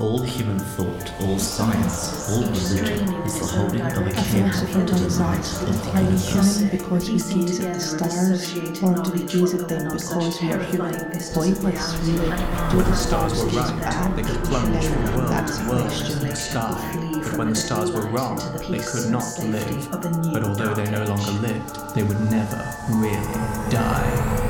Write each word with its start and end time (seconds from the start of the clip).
All 0.00 0.22
human 0.22 0.58
thought, 0.58 1.12
all 1.20 1.38
science, 1.38 2.30
all 2.30 2.40
religion 2.40 3.14
is 3.24 3.38
the 3.38 3.44
holding 3.46 3.82
of 3.82 4.06
a 4.06 4.10
candle 4.12 4.86
to 4.86 4.94
the 4.94 5.18
light 5.20 5.38
of 5.38 5.84
the 5.84 5.90
Are 5.90 6.00
we 6.00 6.08
universe. 6.08 6.56
human 6.60 6.70
because 6.70 7.10
we 7.10 7.18
gaze 7.18 7.60
at 7.60 7.74
the 7.74 7.80
stars, 7.80 8.82
or 8.82 8.94
do 8.94 9.10
we 9.12 9.24
gaze 9.24 9.52
at 9.54 9.68
them 9.68 9.92
because 9.92 10.40
we 10.40 10.52
are 10.52 10.62
human? 10.64 10.94
Pointless, 11.34 11.94
really. 11.98 12.30
Do 12.70 12.82
the 12.82 12.94
stars 12.94 13.38
were 13.38 13.50
gaze 13.50 13.56
right, 13.56 13.80
back? 13.82 14.16
they 14.16 14.22
could 14.22 14.42
plunge 14.44 14.86
from 14.86 15.04
Now, 15.04 15.16
world 15.18 15.28
that's 15.30 15.58
to 15.58 15.64
the 15.64 15.70
world 15.70 15.82
question. 15.82 16.12
into 16.12 16.26
the 16.28 16.34
sky. 16.34 17.20
But 17.22 17.36
when 17.38 17.50
the 17.50 17.56
stars 17.56 17.92
were 17.92 18.06
wrong, 18.06 18.38
they 18.70 18.78
could 18.78 19.10
not 19.10 19.38
live. 19.44 19.90
But 20.32 20.44
although 20.44 20.72
they 20.74 20.90
no 20.90 21.04
longer 21.04 21.32
lived, 21.32 21.94
they 21.94 22.02
would 22.04 22.20
never 22.30 22.74
really 22.88 23.34
die. 23.70 24.49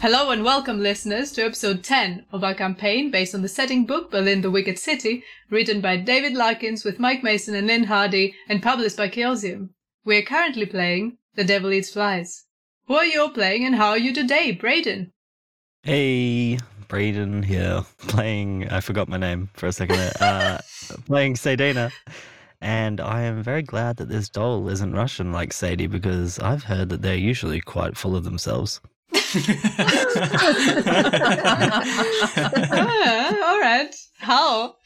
Hello 0.00 0.30
and 0.30 0.44
welcome, 0.44 0.78
listeners, 0.80 1.32
to 1.32 1.44
episode 1.44 1.82
10 1.82 2.26
of 2.30 2.44
our 2.44 2.54
campaign 2.54 3.10
based 3.10 3.34
on 3.34 3.42
the 3.42 3.48
setting 3.48 3.84
book 3.84 4.10
Berlin 4.12 4.42
the 4.42 4.50
Wicked 4.50 4.78
City, 4.78 5.24
written 5.50 5.80
by 5.80 5.96
David 5.96 6.34
Larkins 6.34 6.84
with 6.84 7.00
Mike 7.00 7.24
Mason 7.24 7.54
and 7.56 7.66
Lynne 7.66 7.84
Hardy, 7.84 8.34
and 8.48 8.62
published 8.62 8.96
by 8.96 9.08
Chaosium. 9.08 9.70
We 10.04 10.16
are 10.18 10.22
currently 10.22 10.66
playing 10.66 11.18
The 11.34 11.42
Devil 11.44 11.72
Eats 11.72 11.90
Flies. 11.90 12.44
Who 12.86 12.94
are 12.94 13.04
you 13.04 13.28
playing 13.30 13.64
and 13.64 13.74
how 13.74 13.88
are 13.90 13.98
you 13.98 14.14
today, 14.14 14.52
Braydon? 14.52 15.12
Hey, 15.82 16.58
Braydon 16.86 17.42
here, 17.42 17.84
playing. 18.06 18.68
I 18.68 18.80
forgot 18.80 19.08
my 19.08 19.16
name 19.16 19.50
for 19.54 19.66
a 19.66 19.72
second. 19.72 19.96
there, 19.96 20.12
Uh, 20.20 20.58
playing 21.06 21.34
Saydiina, 21.34 21.90
and 22.60 23.00
I 23.00 23.22
am 23.22 23.42
very 23.42 23.62
glad 23.62 23.96
that 23.96 24.08
this 24.08 24.28
doll 24.28 24.68
isn't 24.68 24.92
Russian 24.92 25.32
like 25.32 25.52
Sadie 25.52 25.88
because 25.88 26.38
I've 26.38 26.64
heard 26.64 26.88
that 26.90 27.02
they're 27.02 27.16
usually 27.16 27.60
quite 27.60 27.96
full 27.96 28.14
of 28.14 28.22
themselves. 28.24 28.80
Ah, 32.70 33.36
all 33.46 33.60
right. 33.60 33.94
Howl? 34.18 34.76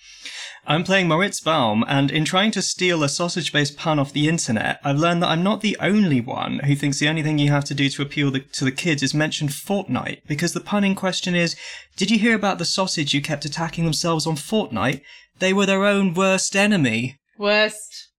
I'm 0.64 0.84
playing 0.84 1.08
Moritz 1.08 1.40
Baum, 1.40 1.84
and 1.88 2.10
in 2.10 2.24
trying 2.24 2.52
to 2.52 2.62
steal 2.62 3.02
a 3.02 3.08
sausage 3.08 3.52
based 3.52 3.76
pun 3.76 3.98
off 3.98 4.12
the 4.12 4.28
internet, 4.28 4.78
I've 4.84 4.98
learned 4.98 5.20
that 5.22 5.28
I'm 5.28 5.42
not 5.42 5.60
the 5.60 5.76
only 5.80 6.20
one 6.20 6.60
who 6.60 6.76
thinks 6.76 7.00
the 7.00 7.08
only 7.08 7.24
thing 7.24 7.38
you 7.38 7.50
have 7.50 7.64
to 7.64 7.74
do 7.74 7.88
to 7.88 8.02
appeal 8.02 8.30
the, 8.30 8.40
to 8.40 8.64
the 8.64 8.70
kids 8.70 9.02
is 9.02 9.12
mention 9.12 9.48
Fortnite, 9.48 10.20
because 10.28 10.52
the 10.52 10.60
pun 10.60 10.84
in 10.84 10.94
question 10.94 11.34
is 11.34 11.56
Did 11.96 12.12
you 12.12 12.18
hear 12.18 12.36
about 12.36 12.58
the 12.58 12.64
sausage 12.64 13.10
who 13.10 13.20
kept 13.20 13.44
attacking 13.44 13.84
themselves 13.84 14.24
on 14.24 14.36
Fortnite? 14.36 15.00
They 15.40 15.52
were 15.52 15.66
their 15.66 15.84
own 15.84 16.14
worst 16.14 16.54
enemy. 16.54 17.18
Worst. 17.38 18.10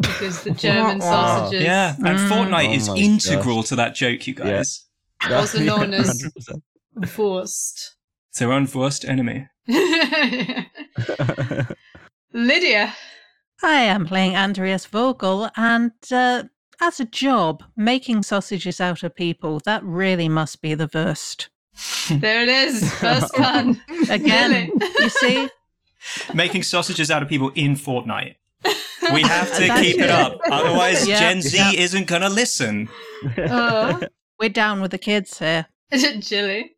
Because 0.00 0.44
the 0.44 0.50
German 0.52 1.02
sausages. 1.02 1.62
Yeah, 1.62 1.94
and 1.98 2.18
Fortnite 2.18 2.70
Oh 2.70 2.72
is 2.72 2.88
my 2.88 2.96
integral 2.96 3.62
to 3.64 3.76
that 3.76 3.94
joke, 3.94 4.26
you 4.26 4.32
guys. 4.34 4.86
Also 5.30 5.58
known 5.60 5.94
as 5.94 6.22
100%. 6.98 7.08
Forced. 7.08 7.96
It's 8.30 8.38
their 8.38 8.52
own 8.52 8.68
worst 8.74 9.04
enemy. 9.04 9.46
Lydia. 12.32 12.94
Hi, 13.60 13.88
I'm 13.90 14.06
playing 14.06 14.36
Andreas 14.36 14.86
Vogel, 14.86 15.48
and 15.56 15.92
uh, 16.10 16.44
as 16.80 16.98
a 16.98 17.04
job, 17.04 17.62
making 17.76 18.22
sausages 18.24 18.80
out 18.80 19.02
of 19.02 19.14
people, 19.14 19.60
that 19.64 19.84
really 19.84 20.28
must 20.28 20.60
be 20.62 20.74
the 20.74 20.90
worst. 20.92 21.48
There 22.10 22.42
it 22.42 22.48
is. 22.48 22.92
First 22.98 23.32
pun. 23.34 23.80
Again, 24.10 24.72
you 24.98 25.08
see? 25.08 25.48
Making 26.34 26.64
sausages 26.64 27.10
out 27.10 27.22
of 27.22 27.28
people 27.28 27.50
in 27.54 27.76
Fortnite. 27.76 28.34
We 29.12 29.22
have 29.22 29.50
to 29.56 29.68
keep 29.80 29.96
it 29.98 30.04
it. 30.04 30.10
up, 30.10 30.38
otherwise 30.50 31.06
Yeah. 31.06 31.18
Gen 31.18 31.42
Z 31.42 31.56
Yeah. 31.56 31.72
isn't 31.72 32.06
gonna 32.06 32.28
listen. 32.28 32.88
Uh, 33.36 34.00
We're 34.42 34.48
down 34.48 34.80
with 34.80 34.90
the 34.90 34.98
kids 34.98 35.38
here. 35.38 35.66
Is 35.92 36.02
it 36.02 36.24
Gilly. 36.24 36.72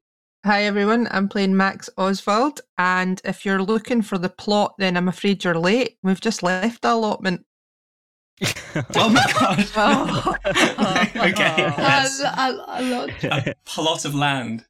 Hi 0.44 0.64
everyone, 0.64 1.08
I'm 1.10 1.30
playing 1.30 1.56
Max 1.56 1.88
Oswald, 1.96 2.60
and 2.76 3.22
if 3.24 3.46
you're 3.46 3.62
looking 3.62 4.02
for 4.02 4.18
the 4.18 4.28
plot, 4.28 4.74
then 4.76 4.98
I'm 4.98 5.08
afraid 5.08 5.42
you're 5.42 5.54
late. 5.58 5.96
We've 6.02 6.20
just 6.20 6.42
left 6.42 6.82
the 6.82 6.92
allotment. 6.92 7.46
Oh 8.94 9.08
my 9.08 9.24
god. 9.40 9.66
Oh. 9.76 10.36
okay. 11.30 11.62
A, 11.64 11.74
Yes. 11.78 12.20
a, 12.20 12.64
a 12.68 12.82
lot. 12.82 13.24
A 13.24 13.54
plot 13.64 14.04
of 14.04 14.14
land. 14.14 14.66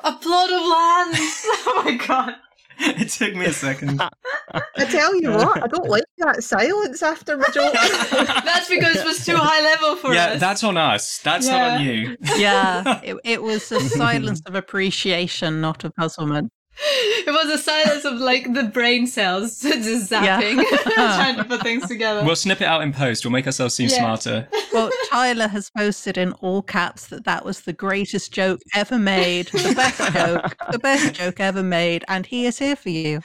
A 0.00 0.12
plot 0.12 0.50
of 0.52 0.60
land. 0.60 1.14
oh 1.16 1.82
my 1.86 2.06
god. 2.06 2.34
It 2.98 3.08
took 3.08 3.34
me 3.34 3.46
a 3.46 3.52
second. 3.52 4.00
I 4.52 4.84
tell 4.84 5.14
you 5.20 5.30
what, 5.32 5.62
I 5.62 5.66
don't 5.66 5.88
like 5.88 6.04
that 6.18 6.42
silence 6.42 7.02
after 7.02 7.36
my 7.36 7.46
joke. 7.52 7.72
That's 7.72 8.68
because 8.68 8.96
it 8.96 9.04
was 9.04 9.24
too 9.24 9.36
high 9.36 9.62
level 9.62 9.96
for 9.96 10.14
yeah, 10.14 10.26
us. 10.26 10.40
that's 10.40 10.62
on 10.62 10.76
us. 10.76 11.18
That's 11.18 11.46
not 11.46 11.80
on 11.80 11.84
you. 11.84 12.16
Yeah, 12.36 13.00
it, 13.02 13.16
it 13.24 13.42
was 13.42 13.70
a 13.72 13.80
silence 13.80 14.42
of 14.46 14.54
appreciation, 14.54 15.60
not 15.60 15.84
of 15.84 15.94
puzzlement. 15.96 16.52
It 16.78 17.30
was 17.32 17.46
a 17.58 17.62
silence 17.62 18.04
of 18.04 18.14
like 18.14 18.52
the 18.52 18.64
brain 18.64 19.06
cells 19.06 19.60
just 19.62 20.10
Yeah. 20.12 20.40
zapping, 20.40 20.62
trying 20.94 21.36
to 21.36 21.44
put 21.44 21.62
things 21.62 21.86
together. 21.88 22.22
We'll 22.24 22.36
snip 22.36 22.60
it 22.60 22.66
out 22.66 22.82
in 22.82 22.92
post. 22.92 23.24
We'll 23.24 23.32
make 23.32 23.46
ourselves 23.46 23.74
seem 23.74 23.88
Yeah. 23.88 23.98
smarter. 23.98 24.48
Well, 24.72 24.90
Tyler 25.10 25.48
has 25.48 25.70
posted 25.70 26.18
in 26.18 26.32
all 26.34 26.60
caps 26.62 27.06
that 27.08 27.24
that 27.24 27.44
was 27.46 27.62
the 27.62 27.72
greatest 27.72 28.30
joke 28.32 28.60
ever 28.74 28.98
made, 28.98 29.46
the 29.48 29.72
best 29.74 30.12
joke, 30.12 30.56
the 30.70 30.78
best 30.78 31.14
joke 31.14 31.40
ever 31.40 31.62
made, 31.62 32.04
and 32.08 32.26
he 32.26 32.44
is 32.46 32.58
here 32.58 32.76
for 32.76 32.90
you. 32.90 33.20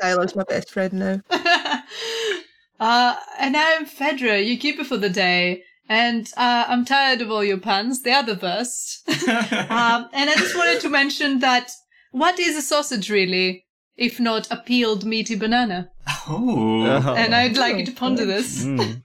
Tyler's 0.00 0.34
my 0.36 0.44
best 0.48 0.70
friend 0.70 0.92
now. 0.92 1.20
uh, 2.80 3.16
and 3.38 3.56
I'm 3.56 3.86
Phaedra, 3.86 4.42
keep 4.56 4.78
it 4.78 4.86
for 4.86 4.96
the 4.96 5.10
day. 5.10 5.64
And 5.92 6.26
uh, 6.38 6.64
I'm 6.68 6.86
tired 6.86 7.20
of 7.20 7.30
all 7.30 7.44
your 7.44 7.58
puns. 7.58 8.00
They 8.00 8.14
are 8.14 8.22
the 8.22 8.38
worst. 8.40 9.06
um, 9.28 10.08
and 10.14 10.30
I 10.30 10.34
just 10.38 10.56
wanted 10.56 10.80
to 10.80 10.88
mention 10.88 11.40
that 11.40 11.70
what 12.12 12.40
is 12.40 12.56
a 12.56 12.62
sausage 12.62 13.10
really, 13.10 13.66
if 13.94 14.18
not 14.18 14.50
a 14.50 14.56
peeled 14.56 15.04
meaty 15.04 15.34
banana? 15.34 15.90
oh. 16.30 17.14
And 17.14 17.34
I'd 17.34 17.58
like 17.58 17.76
you 17.76 17.84
to 17.84 17.92
ponder 17.92 18.24
this. 18.24 18.64
Mm. 18.64 19.02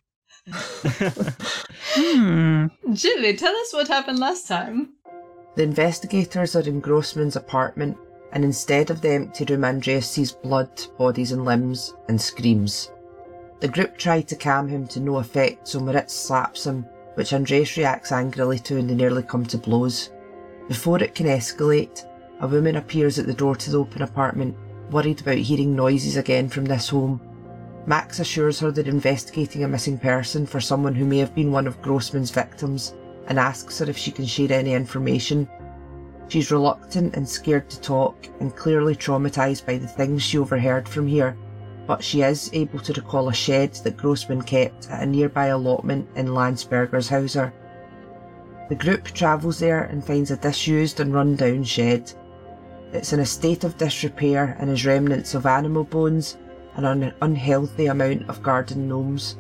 Hmm. 1.98 2.68
Gilly, 2.94 3.36
tell 3.36 3.54
us 3.54 3.74
what 3.74 3.90
happened 3.90 4.20
last 4.20 4.48
time. 4.48 4.94
The 5.56 5.64
investigators 5.64 6.56
are 6.56 6.62
in 6.62 6.80
Grossman's 6.80 7.36
apartment, 7.36 7.98
and 8.32 8.46
instead 8.46 8.92
of 8.92 9.02
the 9.02 9.10
empty 9.10 9.44
room, 9.44 9.66
Andreas 9.66 10.10
sees 10.10 10.32
blood, 10.32 10.70
bodies, 10.98 11.34
and 11.34 11.44
limbs, 11.44 11.96
and 12.08 12.22
screams. 12.22 12.92
The 13.60 13.68
group 13.68 13.98
try 13.98 14.22
to 14.22 14.36
calm 14.36 14.68
him 14.68 14.86
to 14.88 15.00
no 15.00 15.18
effect, 15.18 15.68
so 15.68 15.80
Moritz 15.80 16.14
slaps 16.14 16.68
him, 16.68 16.86
which 17.16 17.34
Andreas 17.34 17.76
reacts 17.76 18.12
angrily 18.12 18.60
to, 18.60 18.78
and 18.78 18.88
they 18.88 18.94
nearly 18.94 19.24
come 19.24 19.46
to 19.48 19.58
blows. 19.58 20.12
Before 20.68 21.02
it 21.02 21.16
can 21.16 21.26
escalate, 21.26 22.06
a 22.40 22.48
woman 22.48 22.76
appears 22.76 23.18
at 23.18 23.26
the 23.26 23.34
door 23.34 23.56
to 23.56 23.72
the 23.72 23.80
open 23.80 24.04
apartment, 24.04 24.56
worried 24.92 25.22
about 25.22 25.38
hearing 25.38 25.76
noises 25.76 26.18
again 26.18 26.50
from 26.50 26.66
this 26.66 26.90
home. 26.90 27.20
Max 27.88 28.20
assures 28.20 28.60
her 28.60 28.70
they're 28.70 28.86
investigating 28.86 29.64
a 29.64 29.68
missing 29.68 29.98
person 29.98 30.46
for 30.46 30.60
someone 30.60 30.94
who 30.94 31.06
may 31.06 31.18
have 31.18 31.34
been 31.34 31.52
one 31.52 31.66
of 31.66 31.82
Grossman's 31.82 32.30
victims 32.30 32.94
and 33.28 33.40
asks 33.40 33.80
her 33.80 33.90
if 33.90 33.98
she 33.98 34.12
can 34.12 34.26
share 34.26 34.52
any 34.52 34.74
information. 34.74 35.48
She's 36.28 36.52
reluctant 36.52 37.16
and 37.16 37.28
scared 37.28 37.70
to 37.72 37.82
talk 37.82 38.28
and 38.40 38.56
clearly 38.56 38.96
traumatised 38.96 39.66
by 39.66 39.78
the 39.78 39.88
things 39.88 40.22
she 40.22 40.38
overheard 40.38 40.88
from 40.88 41.08
here, 41.08 41.36
but 41.88 42.04
she 42.04 42.22
is 42.22 42.50
able 42.54 42.80
to 42.80 42.94
recall 42.94 43.30
a 43.30 43.34
shed 43.34 43.74
that 43.84 43.98
Grossman 43.98 44.42
kept 44.42 44.90
at 44.90 45.02
a 45.02 45.06
nearby 45.06 45.48
allotment 45.48 46.08
in 46.16 46.34
Landsberger's 46.34 47.08
Hauser. 47.10 47.54
The 48.68 48.76
group 48.76 49.06
travels 49.06 49.60
there 49.60 49.84
and 49.84 50.04
finds 50.04 50.30
a 50.30 50.36
disused 50.36 51.00
and 51.00 51.14
run 51.14 51.38
down 51.38 51.64
shed. 51.64 52.12
It's 52.92 53.14
in 53.14 53.22
a 53.22 53.26
state 53.26 53.64
of 53.64 53.78
disrepair 53.78 54.58
and 54.60 54.70
has 54.70 54.86
remnants 54.86 55.34
of 55.34 55.46
animal 55.46 55.86
bones 55.86 56.38
and 56.76 56.86
an 56.86 57.14
unhealthy 57.22 57.88
amount 57.88 58.30
of 58.30 58.44
garden 58.44 58.90
gnomes. 58.90 59.38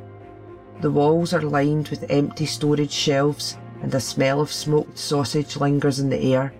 The 0.80 0.92
walls 0.92 1.34
are 1.34 1.42
lined 1.42 1.90
with 1.90 2.10
empty 2.10 2.46
storage 2.46 2.92
shelves 2.92 3.58
and 3.82 3.94
a 3.94 4.00
smell 4.00 4.40
of 4.40 4.52
smoked 4.52 4.98
sausage 4.98 5.58
lingers 5.58 6.00
in 6.00 6.10
the 6.10 6.34
air. 6.34 6.54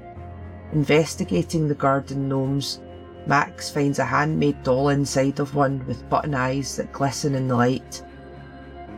Investigating 0.74 1.68
the 1.68 1.75
garden 1.75 2.28
gnomes, 2.28 2.81
Max 3.27 3.69
finds 3.69 4.00
a 4.00 4.06
handmade 4.06 4.63
doll 4.63 4.89
inside 4.89 5.39
of 5.39 5.53
one 5.53 5.85
with 5.85 6.09
button 6.09 6.33
eyes 6.33 6.77
that 6.77 6.94
glisten 6.94 7.35
in 7.35 7.50
the 7.50 7.56
light. 7.56 8.01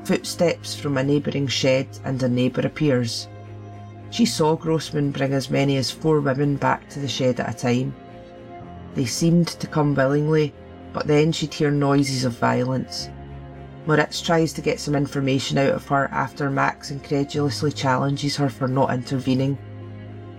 Footsteps 0.03 0.75
from 0.75 0.97
a 0.97 1.03
neighbouring 1.03 1.47
shed 1.47 1.87
and 2.05 2.21
a 2.21 2.29
neighbour 2.29 2.61
appears. 2.61 3.27
She 4.11 4.25
saw 4.25 4.55
Grossman 4.55 5.11
bring 5.11 5.33
as 5.33 5.49
many 5.49 5.77
as 5.77 5.89
four 5.89 6.19
women 6.19 6.57
back 6.57 6.87
to 6.89 6.99
the 6.99 7.07
shed 7.07 7.39
at 7.39 7.55
a 7.55 7.57
time. 7.57 7.95
They 8.93 9.05
seemed 9.05 9.47
to 9.47 9.67
come 9.67 9.95
willingly, 9.95 10.53
but 10.93 11.07
then 11.07 11.31
she'd 11.31 11.53
hear 11.53 11.71
noises 11.71 12.23
of 12.23 12.33
violence. 12.33 13.09
Moritz 13.85 14.21
tries 14.21 14.53
to 14.53 14.61
get 14.61 14.79
some 14.79 14.95
information 14.95 15.57
out 15.57 15.73
of 15.73 15.87
her 15.87 16.07
after 16.11 16.49
Max 16.49 16.91
incredulously 16.91 17.71
challenges 17.71 18.35
her 18.35 18.49
for 18.49 18.67
not 18.67 18.93
intervening. 18.93 19.57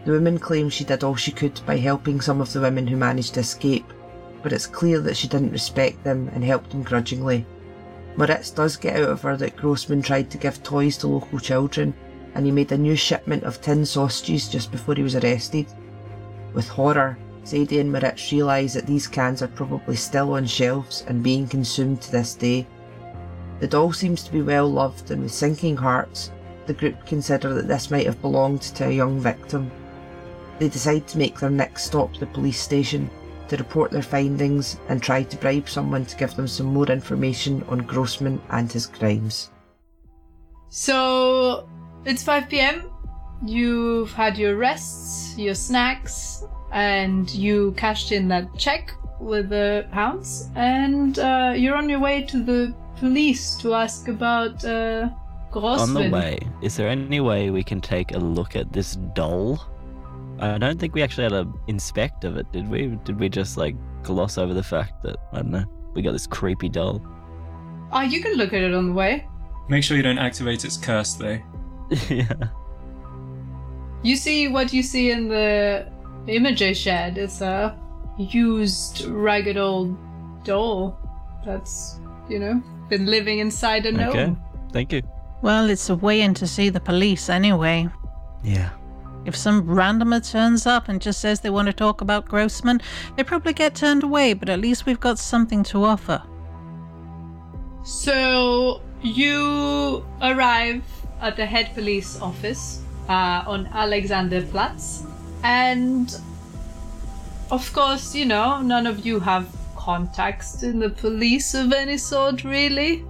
The 0.04 0.12
woman 0.12 0.38
claims 0.38 0.72
she 0.72 0.84
did 0.84 1.04
all 1.04 1.14
she 1.14 1.30
could 1.30 1.60
by 1.66 1.76
helping 1.76 2.20
some 2.20 2.40
of 2.40 2.52
the 2.52 2.60
women 2.60 2.86
who 2.86 2.96
managed 2.96 3.34
to 3.34 3.40
escape, 3.40 3.92
but 4.42 4.52
it's 4.52 4.66
clear 4.66 4.98
that 5.00 5.16
she 5.16 5.28
didn't 5.28 5.52
respect 5.52 6.02
them 6.02 6.30
and 6.32 6.42
helped 6.42 6.70
them 6.70 6.82
grudgingly. 6.82 7.44
Moritz 8.16 8.50
does 8.50 8.76
get 8.76 8.96
out 8.96 9.10
of 9.10 9.22
her 9.22 9.36
that 9.36 9.56
Grossman 9.56 10.02
tried 10.02 10.30
to 10.30 10.38
give 10.38 10.62
toys 10.62 10.96
to 10.98 11.06
local 11.06 11.38
children, 11.38 11.94
and 12.34 12.46
he 12.46 12.52
made 12.52 12.72
a 12.72 12.78
new 12.78 12.96
shipment 12.96 13.44
of 13.44 13.60
tin 13.60 13.84
sausages 13.84 14.48
just 14.48 14.72
before 14.72 14.94
he 14.94 15.02
was 15.02 15.16
arrested. 15.16 15.66
With 16.54 16.68
horror, 16.68 17.18
Sadie 17.44 17.80
and 17.80 17.92
Moritz 17.92 18.32
realise 18.32 18.74
that 18.74 18.86
these 18.86 19.06
cans 19.06 19.42
are 19.42 19.48
probably 19.48 19.96
still 19.96 20.32
on 20.32 20.46
shelves 20.46 21.04
and 21.08 21.22
being 21.22 21.46
consumed 21.46 22.00
to 22.02 22.12
this 22.12 22.34
day. 22.34 22.66
The 23.60 23.68
doll 23.68 23.92
seems 23.92 24.22
to 24.24 24.32
be 24.32 24.40
well 24.40 24.70
loved, 24.70 25.10
and 25.10 25.22
with 25.22 25.32
sinking 25.34 25.76
hearts, 25.76 26.30
the 26.66 26.74
group 26.74 27.04
consider 27.06 27.52
that 27.54 27.68
this 27.68 27.90
might 27.90 28.06
have 28.06 28.22
belonged 28.22 28.62
to 28.62 28.86
a 28.86 28.92
young 28.92 29.20
victim. 29.20 29.70
They 30.60 30.68
decide 30.68 31.08
to 31.08 31.18
make 31.18 31.40
their 31.40 31.50
next 31.50 31.84
stop 31.84 32.14
the 32.18 32.26
police 32.26 32.60
station 32.60 33.08
to 33.48 33.56
report 33.56 33.90
their 33.90 34.02
findings 34.02 34.76
and 34.90 35.02
try 35.02 35.22
to 35.22 35.36
bribe 35.38 35.70
someone 35.70 36.04
to 36.04 36.16
give 36.16 36.36
them 36.36 36.46
some 36.46 36.66
more 36.66 36.86
information 36.86 37.64
on 37.68 37.78
Grossman 37.78 38.40
and 38.50 38.70
his 38.70 38.86
crimes. 38.86 39.50
So 40.68 41.66
it's 42.04 42.22
5 42.22 42.50
p.m. 42.50 42.90
You've 43.44 44.12
had 44.12 44.36
your 44.36 44.56
rests, 44.56 45.34
your 45.38 45.54
snacks, 45.54 46.44
and 46.72 47.28
you 47.30 47.72
cashed 47.78 48.12
in 48.12 48.28
that 48.28 48.54
check 48.58 48.92
with 49.18 49.48
the 49.48 49.86
pounds, 49.92 50.50
and 50.54 51.18
uh, 51.18 51.54
you're 51.56 51.74
on 51.74 51.88
your 51.88 52.00
way 52.00 52.22
to 52.22 52.42
the 52.44 52.74
police 52.98 53.56
to 53.56 53.72
ask 53.72 54.08
about 54.08 54.62
uh, 54.64 55.08
On 55.54 55.94
the 55.94 56.10
way, 56.10 56.38
is 56.62 56.76
there 56.76 56.88
any 56.88 57.20
way 57.20 57.50
we 57.50 57.64
can 57.64 57.80
take 57.80 58.14
a 58.14 58.18
look 58.18 58.56
at 58.56 58.72
this 58.74 58.96
doll? 59.14 59.58
I 60.40 60.58
don't 60.58 60.80
think 60.80 60.94
we 60.94 61.02
actually 61.02 61.24
had 61.24 61.32
an 61.32 61.52
inspect 61.66 62.24
of 62.24 62.36
it, 62.36 62.50
did 62.50 62.68
we? 62.68 62.98
Did 63.04 63.20
we 63.20 63.28
just 63.28 63.56
like 63.56 63.76
gloss 64.02 64.38
over 64.38 64.54
the 64.54 64.62
fact 64.62 65.02
that 65.02 65.16
I 65.32 65.36
don't 65.36 65.50
know 65.50 65.64
we 65.94 66.02
got 66.02 66.12
this 66.12 66.26
creepy 66.26 66.68
doll? 66.68 67.02
Oh, 67.92 68.00
you 68.00 68.20
can 68.20 68.34
look 68.34 68.52
at 68.52 68.62
it 68.62 68.74
on 68.74 68.88
the 68.88 68.92
way. 68.92 69.26
Make 69.68 69.84
sure 69.84 69.96
you 69.96 70.02
don't 70.02 70.18
activate 70.18 70.64
its 70.64 70.76
curse, 70.76 71.14
though. 71.14 71.38
yeah. 72.08 72.32
You 74.02 74.16
see 74.16 74.48
what 74.48 74.72
you 74.72 74.82
see 74.82 75.10
in 75.10 75.28
the 75.28 75.90
image 76.26 76.62
I 76.62 76.72
shared. 76.72 77.18
It's 77.18 77.40
a 77.40 77.78
used, 78.18 79.04
ragged 79.06 79.56
old 79.56 79.96
doll 80.44 80.98
that's, 81.44 82.00
you 82.28 82.38
know, 82.38 82.62
been 82.88 83.06
living 83.06 83.40
inside 83.40 83.86
a 83.86 83.92
gnome. 83.92 84.08
Okay. 84.08 84.36
Thank 84.72 84.92
you. 84.92 85.02
Well, 85.42 85.68
it's 85.68 85.90
a 85.90 85.96
way 85.96 86.20
in 86.22 86.34
to 86.34 86.46
see 86.46 86.68
the 86.68 86.80
police 86.80 87.28
anyway. 87.28 87.88
Yeah. 88.42 88.70
If 89.24 89.36
some 89.36 89.66
randomer 89.66 90.20
turns 90.26 90.66
up 90.66 90.88
and 90.88 91.00
just 91.00 91.20
says 91.20 91.40
they 91.40 91.50
want 91.50 91.66
to 91.66 91.72
talk 91.72 92.00
about 92.00 92.26
Grossman, 92.26 92.80
they 93.16 93.22
probably 93.22 93.52
get 93.52 93.74
turned 93.74 94.02
away, 94.02 94.32
but 94.32 94.48
at 94.48 94.60
least 94.60 94.86
we've 94.86 95.00
got 95.00 95.18
something 95.18 95.62
to 95.64 95.84
offer. 95.84 96.22
So 97.84 98.80
you 99.02 100.04
arrive 100.22 100.82
at 101.20 101.36
the 101.36 101.46
head 101.46 101.74
police 101.74 102.20
office 102.20 102.82
uh, 103.08 103.44
on 103.46 103.66
Alexanderplatz, 103.66 105.06
and 105.42 106.14
of 107.50 107.72
course, 107.72 108.14
you 108.14 108.24
know, 108.26 108.60
none 108.62 108.86
of 108.86 109.04
you 109.04 109.20
have 109.20 109.48
contacts 109.76 110.62
in 110.62 110.78
the 110.78 110.90
police 110.90 111.54
of 111.54 111.72
any 111.72 111.96
sort, 111.96 112.44
really, 112.44 113.04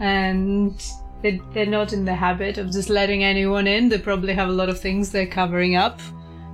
and 0.00 0.82
they, 1.24 1.40
they're 1.54 1.64
not 1.64 1.94
in 1.94 2.04
the 2.04 2.14
habit 2.14 2.58
of 2.58 2.70
just 2.70 2.90
letting 2.90 3.24
anyone 3.24 3.66
in. 3.66 3.88
They 3.88 3.96
probably 3.96 4.34
have 4.34 4.50
a 4.50 4.52
lot 4.52 4.68
of 4.68 4.78
things 4.78 5.10
they're 5.10 5.26
covering 5.26 5.74
up. 5.74 5.98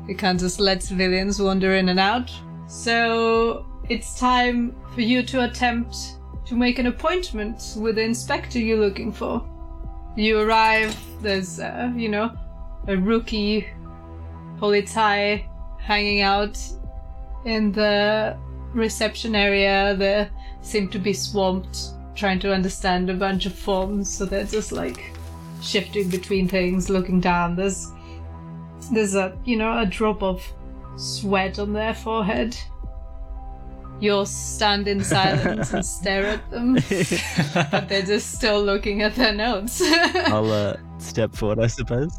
They 0.06 0.14
can't 0.14 0.38
just 0.38 0.60
let 0.60 0.80
civilians 0.80 1.42
wander 1.42 1.74
in 1.74 1.88
and 1.88 1.98
out. 1.98 2.30
So 2.68 3.66
it's 3.88 4.16
time 4.16 4.76
for 4.94 5.00
you 5.00 5.24
to 5.24 5.42
attempt 5.42 5.96
to 6.46 6.54
make 6.54 6.78
an 6.78 6.86
appointment 6.86 7.74
with 7.78 7.96
the 7.96 8.02
inspector 8.02 8.60
you're 8.60 8.78
looking 8.78 9.10
for. 9.10 9.44
You 10.14 10.38
arrive, 10.38 10.96
there's, 11.20 11.58
uh, 11.58 11.92
you 11.96 12.08
know, 12.08 12.30
a 12.86 12.96
rookie 12.96 13.66
polizei 14.58 15.46
hanging 15.80 16.20
out 16.20 16.56
in 17.44 17.72
the 17.72 18.38
reception 18.72 19.34
area. 19.34 19.96
They 19.96 20.30
seem 20.62 20.88
to 20.90 21.00
be 21.00 21.12
swamped 21.12 21.88
trying 22.14 22.38
to 22.40 22.52
understand 22.52 23.08
a 23.10 23.14
bunch 23.14 23.46
of 23.46 23.54
forms, 23.54 24.12
so 24.14 24.24
they're 24.24 24.44
just 24.44 24.72
like 24.72 25.12
shifting 25.62 26.08
between 26.08 26.48
things, 26.48 26.88
looking 26.90 27.20
down. 27.20 27.56
There's 27.56 27.88
there's 28.92 29.14
a 29.14 29.36
you 29.44 29.56
know 29.56 29.78
a 29.78 29.86
drop 29.86 30.22
of 30.22 30.42
sweat 30.96 31.58
on 31.58 31.72
their 31.72 31.94
forehead. 31.94 32.56
You'll 34.00 34.24
stand 34.24 34.88
in 34.88 35.04
silence 35.04 35.74
and 35.74 35.84
stare 35.98 36.24
at 36.26 36.50
them, 36.50 36.74
but 37.70 37.86
they're 37.88 38.00
just 38.02 38.32
still 38.32 38.62
looking 38.62 39.02
at 39.02 39.14
their 39.14 39.34
notes. 39.34 39.82
I'll 39.84 40.50
uh, 40.50 40.76
step 40.98 41.34
forward, 41.34 41.58
I 41.58 41.66
suppose. 41.66 42.18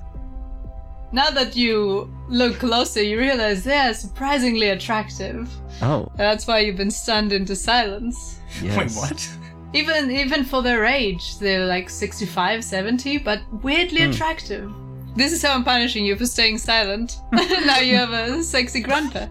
now 1.12 1.32
that 1.32 1.56
you 1.56 2.14
look 2.30 2.60
closer, 2.60 3.02
you 3.02 3.18
realize 3.18 3.64
they're 3.64 3.96
surprisingly 3.96 4.70
attractive. 4.70 5.50
Oh, 5.82 6.08
That's 6.18 6.46
why 6.46 6.60
you've 6.60 6.78
been 6.78 6.92
stunned 6.92 7.34
into 7.34 7.56
silence. 7.56 8.38
yes. 8.62 8.78
Wait, 8.78 8.92
what? 8.92 9.30
Even 9.73 10.12
even 10.12 10.44
for 10.44 10.62
their 10.62 10.85
age, 10.85 11.38
they're 11.39 11.65
like 11.65 11.89
65, 11.89 12.63
70, 12.63 13.18
but 13.19 13.39
weirdly 13.63 14.03
Hmm. 14.03 14.12
attractive. 14.12 14.71
This 15.15 15.33
is 15.33 15.41
how 15.44 15.53
I'm 15.53 15.63
punishing 15.63 16.06
you 16.06 16.15
for 16.15 16.25
staying 16.25 16.57
silent. 16.57 17.18
now 17.65 17.79
you 17.79 17.95
have 17.97 18.12
a 18.12 18.41
sexy 18.44 18.79
grandpa. 18.81 19.27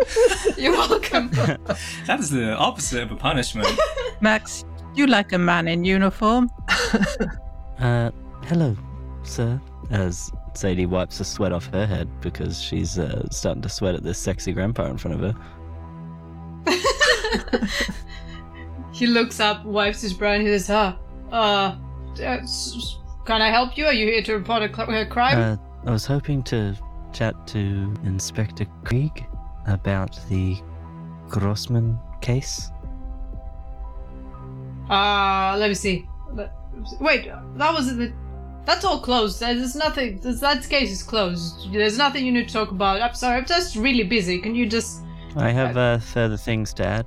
You're 0.58 0.72
welcome. 0.72 1.30
That 2.06 2.20
is 2.20 2.30
the 2.30 2.54
opposite 2.56 3.02
of 3.02 3.12
a 3.12 3.16
punishment. 3.16 3.68
Max, 4.20 4.64
you 4.94 5.06
like 5.06 5.32
a 5.32 5.38
man 5.38 5.68
in 5.68 5.84
uniform. 5.84 6.50
Uh, 7.78 8.10
hello, 8.46 8.76
sir. 9.22 9.58
As 9.90 10.30
Sadie 10.54 10.86
wipes 10.86 11.18
the 11.18 11.24
sweat 11.24 11.52
off 11.52 11.66
her 11.72 11.86
head 11.86 12.08
because 12.20 12.60
she's 12.60 12.98
uh, 12.98 13.26
starting 13.30 13.62
to 13.62 13.68
sweat 13.68 13.94
at 13.94 14.02
this 14.02 14.18
sexy 14.18 14.52
grandpa 14.52 14.84
in 14.86 14.98
front 14.98 15.14
of 15.14 15.34
her. 15.34 15.34
He 18.92 19.06
looks 19.06 19.40
up, 19.40 19.64
wipes 19.64 20.02
his 20.02 20.12
brow, 20.12 20.32
and 20.32 20.42
he 20.42 20.48
says, 20.48 20.68
"Ah, 20.70 20.96
uh, 21.32 21.76
uh, 22.22 22.46
can 23.24 23.40
I 23.42 23.50
help 23.50 23.76
you? 23.78 23.86
Are 23.86 23.92
you 23.92 24.06
here 24.06 24.22
to 24.22 24.34
report 24.34 24.62
a, 24.62 24.74
cl- 24.74 24.90
a 24.90 25.06
crime?" 25.06 25.38
Uh, 25.38 25.56
I 25.88 25.92
was 25.92 26.04
hoping 26.06 26.42
to 26.44 26.76
chat 27.12 27.34
to 27.48 27.58
Inspector 28.04 28.64
Krieg 28.84 29.24
about 29.66 30.18
the 30.28 30.56
Grossman 31.28 31.98
case. 32.20 32.70
Uh, 34.88 35.56
let 35.56 35.68
me 35.68 35.74
see. 35.74 36.06
Wait, 37.00 37.30
that 37.56 37.72
was 37.72 37.96
the. 37.96 38.12
That's 38.66 38.84
all 38.84 39.00
closed. 39.00 39.40
There's 39.40 39.74
nothing. 39.74 40.20
That 40.22 40.68
case 40.68 40.90
is 40.90 41.02
closed. 41.02 41.72
There's 41.72 41.96
nothing 41.96 42.26
you 42.26 42.32
need 42.32 42.48
to 42.48 42.54
talk 42.54 42.70
about. 42.70 43.00
I'm 43.00 43.14
sorry. 43.14 43.38
I'm 43.38 43.46
just 43.46 43.76
really 43.76 44.04
busy. 44.04 44.38
Can 44.40 44.54
you 44.54 44.66
just? 44.66 45.02
I 45.36 45.50
have 45.50 45.76
uh, 45.76 45.98
further 45.98 46.36
things 46.36 46.74
to 46.74 46.86
add. 46.86 47.06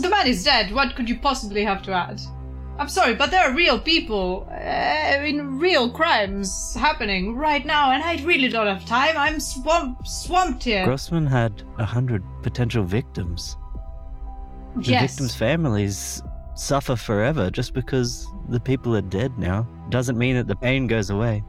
The 0.00 0.08
man 0.08 0.26
is 0.26 0.42
dead. 0.44 0.72
What 0.72 0.96
could 0.96 1.08
you 1.08 1.18
possibly 1.18 1.64
have 1.64 1.82
to 1.82 1.92
add? 1.92 2.20
I'm 2.78 2.88
sorry, 2.88 3.14
but 3.14 3.30
there 3.30 3.48
are 3.48 3.54
real 3.54 3.78
people. 3.78 4.48
Uh, 4.50 4.54
I 4.54 5.20
mean, 5.22 5.58
real 5.58 5.90
crimes 5.90 6.74
happening 6.74 7.36
right 7.36 7.64
now, 7.64 7.92
and 7.92 8.02
I 8.02 8.22
really 8.24 8.48
don't 8.48 8.66
have 8.66 8.84
time. 8.86 9.16
I'm 9.16 9.38
swamped, 9.38 10.08
swamped 10.08 10.64
here. 10.64 10.84
Grossman 10.84 11.26
had 11.26 11.62
a 11.78 11.84
hundred 11.84 12.24
potential 12.42 12.82
victims. 12.82 13.56
The 14.76 14.92
yes. 14.92 15.10
victims' 15.10 15.34
families 15.34 16.22
suffer 16.54 16.96
forever 16.96 17.50
just 17.50 17.74
because 17.74 18.26
the 18.48 18.60
people 18.60 18.96
are 18.96 19.02
dead 19.02 19.38
now. 19.38 19.68
Doesn't 19.90 20.16
mean 20.16 20.36
that 20.36 20.46
the 20.46 20.56
pain 20.56 20.86
goes 20.86 21.10
away. 21.10 21.44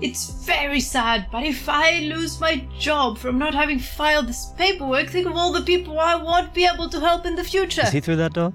It's 0.00 0.30
very 0.44 0.80
sad, 0.80 1.26
but 1.32 1.42
if 1.44 1.68
I 1.68 2.00
lose 2.00 2.38
my 2.40 2.66
job 2.78 3.16
from 3.18 3.38
not 3.38 3.54
having 3.54 3.78
filed 3.78 4.26
this 4.28 4.46
paperwork, 4.58 5.08
think 5.08 5.26
of 5.26 5.34
all 5.36 5.52
the 5.52 5.62
people 5.62 5.98
I 5.98 6.16
won't 6.16 6.52
be 6.52 6.66
able 6.66 6.90
to 6.90 7.00
help 7.00 7.24
in 7.24 7.34
the 7.34 7.44
future. 7.44 7.80
Is 7.82 7.92
he 7.92 8.00
through 8.00 8.16
that 8.16 8.34
door? 8.34 8.52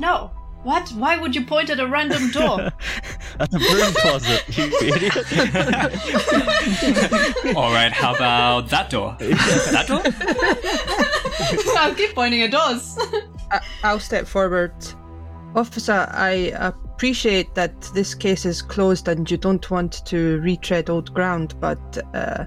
No, 0.00 0.30
What? 0.64 0.88
Why 0.90 1.16
would 1.18 1.34
you 1.36 1.44
point 1.44 1.70
at 1.70 1.78
a 1.80 1.86
random 1.86 2.30
door? 2.32 2.60
at 3.40 3.52
a 3.54 3.58
broom 3.58 3.92
closet, 3.94 4.42
you 4.56 4.64
idiot. 4.80 5.16
All 7.56 7.72
right, 7.72 7.92
how 7.92 8.14
about 8.14 8.68
that 8.70 8.88
door? 8.90 9.16
that 9.20 9.86
door? 9.88 10.02
I'll 11.78 11.94
keep 11.94 12.14
pointing 12.14 12.42
at 12.42 12.50
doors. 12.52 12.96
I- 13.50 13.60
I'll 13.84 14.00
step 14.00 14.26
forward. 14.26 14.72
Officer, 15.54 16.08
I 16.12 16.52
uh, 16.52 16.72
appreciate 17.02 17.52
that 17.56 17.80
this 17.94 18.14
case 18.14 18.46
is 18.46 18.62
closed 18.62 19.08
and 19.08 19.28
you 19.28 19.36
don't 19.36 19.72
want 19.72 20.06
to 20.06 20.38
retread 20.40 20.88
old 20.88 21.12
ground, 21.12 21.52
but 21.58 21.98
uh, 22.14 22.44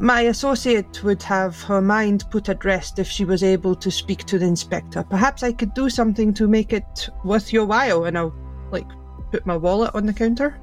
my 0.00 0.22
associate 0.22 1.04
would 1.04 1.22
have 1.22 1.62
her 1.62 1.80
mind 1.80 2.24
put 2.32 2.48
at 2.48 2.64
rest 2.64 2.98
if 2.98 3.06
she 3.06 3.24
was 3.24 3.44
able 3.44 3.76
to 3.76 3.88
speak 3.88 4.24
to 4.24 4.40
the 4.40 4.44
inspector. 4.44 5.04
Perhaps 5.04 5.44
I 5.44 5.52
could 5.52 5.72
do 5.74 5.88
something 5.88 6.34
to 6.34 6.48
make 6.48 6.72
it 6.72 7.08
worth 7.22 7.52
your 7.52 7.64
while, 7.64 8.06
and 8.06 8.18
I'll, 8.18 8.34
like, 8.72 8.88
put 9.30 9.46
my 9.46 9.56
wallet 9.56 9.94
on 9.94 10.04
the 10.04 10.12
counter. 10.12 10.58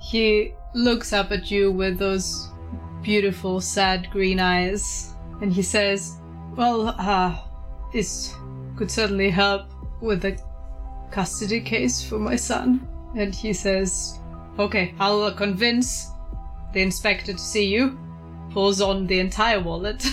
He 0.00 0.54
looks 0.72 1.12
up 1.12 1.32
at 1.32 1.50
you 1.50 1.72
with 1.72 1.98
those 1.98 2.48
beautiful, 3.02 3.60
sad 3.60 4.08
green 4.12 4.38
eyes, 4.38 5.14
and 5.42 5.52
he 5.52 5.62
says, 5.62 6.14
Well, 6.54 6.94
uh, 6.96 7.36
this 7.92 8.36
could 8.76 8.88
certainly 8.88 9.30
help 9.30 9.62
with 10.00 10.22
the 10.22 10.38
custody 11.10 11.60
case 11.60 12.02
for 12.02 12.18
my 12.18 12.36
son. 12.36 12.86
And 13.16 13.34
he 13.34 13.52
says, 13.52 14.18
Okay, 14.58 14.94
I'll 14.98 15.22
uh, 15.22 15.32
convince 15.34 16.08
the 16.72 16.80
inspector 16.82 17.32
to 17.32 17.38
see 17.38 17.66
you. 17.66 17.98
Pulls 18.52 18.80
on 18.80 19.06
the 19.06 19.20
entire 19.20 19.60
wallet. 19.60 19.98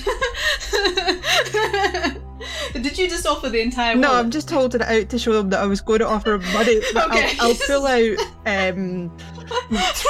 Did 2.74 2.98
you 2.98 3.10
just 3.10 3.25
offer 3.25 3.50
the 3.50 3.62
entire 3.62 3.96
No. 3.96 4.13
I'm 4.13 4.30
just 4.30 4.50
holding 4.50 4.82
it 4.82 4.88
out 4.88 5.10
to 5.10 5.18
show 5.20 5.34
them 5.34 5.50
that 5.50 5.60
I 5.60 5.66
was 5.66 5.82
going 5.82 6.00
to 6.00 6.08
offer 6.08 6.36
him 6.36 6.54
money. 6.54 6.80
but 6.94 7.08
Okay. 7.10 7.36
I'll, 7.39 7.50
I'll 7.50 7.56
pull 7.56 7.88
out 7.88 8.18
um, 8.46 9.12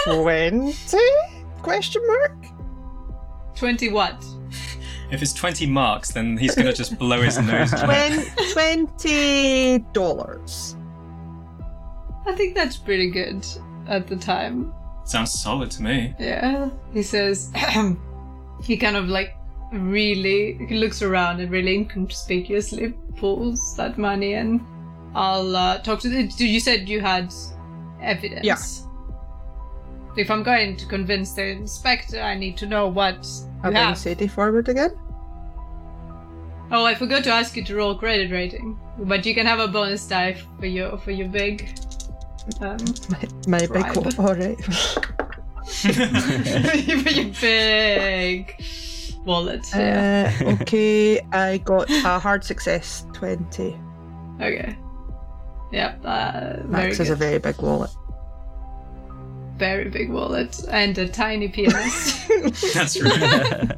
20? 0.04 0.74
Question 1.62 2.06
mark? 2.08 2.34
20 3.56 3.90
what? 3.90 4.24
If 5.10 5.22
it's 5.22 5.34
20 5.34 5.66
marks, 5.68 6.12
then 6.12 6.36
he's 6.38 6.54
gonna 6.54 6.74
just 6.74 7.00
blow 7.00 7.22
his 7.22 7.38
nose. 7.40 7.72
Twen- 7.82 8.26
Twenty 8.52 9.80
dollars. 9.94 10.76
I 12.28 12.36
think 12.36 12.56
that's 12.56 12.78
pretty 12.78 13.10
good 13.10 13.46
at 13.88 14.08
the 14.08 14.16
time. 14.16 14.74
Sounds 15.06 15.32
solid 15.42 15.72
to 15.72 15.84
me. 15.84 16.14
Yeah. 16.20 16.70
He 16.94 17.02
says, 17.02 17.52
he 18.64 18.78
kind 18.78 18.98
of 18.98 19.08
like 19.08 19.36
really, 19.72 20.60
he 20.68 20.76
looks 20.76 21.02
around 21.02 21.40
and 21.40 21.50
really 21.50 21.76
inconspicuously 21.76 22.94
pulls 23.16 23.76
that 23.78 23.98
money 23.98 24.34
and 24.34 24.62
I'll 25.16 25.56
uh, 25.56 25.80
talk 25.80 26.00
to 26.02 26.10
the. 26.10 26.24
You 26.38 26.60
said 26.60 26.88
you 26.88 27.00
had 27.00 27.34
evidence. 28.02 28.46
Yeah. 28.46 28.58
If 30.16 30.30
I'm 30.30 30.44
going 30.44 30.78
to 30.78 30.86
convince 30.86 31.34
the 31.34 31.46
inspector, 31.48 32.20
I 32.20 32.36
need 32.36 32.58
to 32.58 32.66
know 32.66 32.88
what 32.88 33.28
I'll 33.64 33.72
you 33.72 33.78
have. 33.78 33.98
Sadie 33.98 34.28
forward 34.28 34.70
again. 34.70 34.92
Oh, 36.72 36.86
I 36.86 36.96
forgot 36.96 37.24
to 37.24 37.32
ask 37.32 37.56
you 37.56 37.64
to 37.64 37.76
roll 37.76 37.96
credit 37.96 38.32
rating, 38.32 38.78
but 39.00 39.26
you 39.26 39.34
can 39.34 39.46
have 39.46 39.60
a 39.60 39.68
bonus 39.68 40.06
die 40.06 40.38
for 40.60 40.66
your 40.66 40.98
for 40.98 41.12
your 41.12 41.30
big. 41.30 41.70
Um, 42.62 42.78
My 43.48 43.60
big 43.60 43.70
Bribe. 43.70 43.96
one. 43.98 44.16
All 44.20 44.36
right. 44.36 44.58
for 45.68 47.10
your 47.10 47.32
big 47.42 48.56
wallet. 49.26 49.66
Yeah. 49.76 50.34
Uh, 50.42 50.46
okay, 50.62 51.20
I 51.34 51.58
got 51.60 51.90
a 51.90 52.20
hard 52.20 52.44
success. 52.46 53.06
Twenty. 53.14 53.78
Okay. 54.42 54.78
Yep. 55.74 56.02
Uh, 56.06 56.54
very 56.64 56.68
Max 56.68 57.00
is 57.02 57.10
a 57.10 57.16
very 57.16 57.40
big 57.40 57.62
wallet. 57.62 57.90
very 59.58 59.90
big 59.90 60.10
wallet 60.12 60.64
and 60.70 60.98
a 60.98 61.08
tiny 61.08 61.50
penis. 61.50 62.26
That's 62.74 63.02
right. 63.02 63.78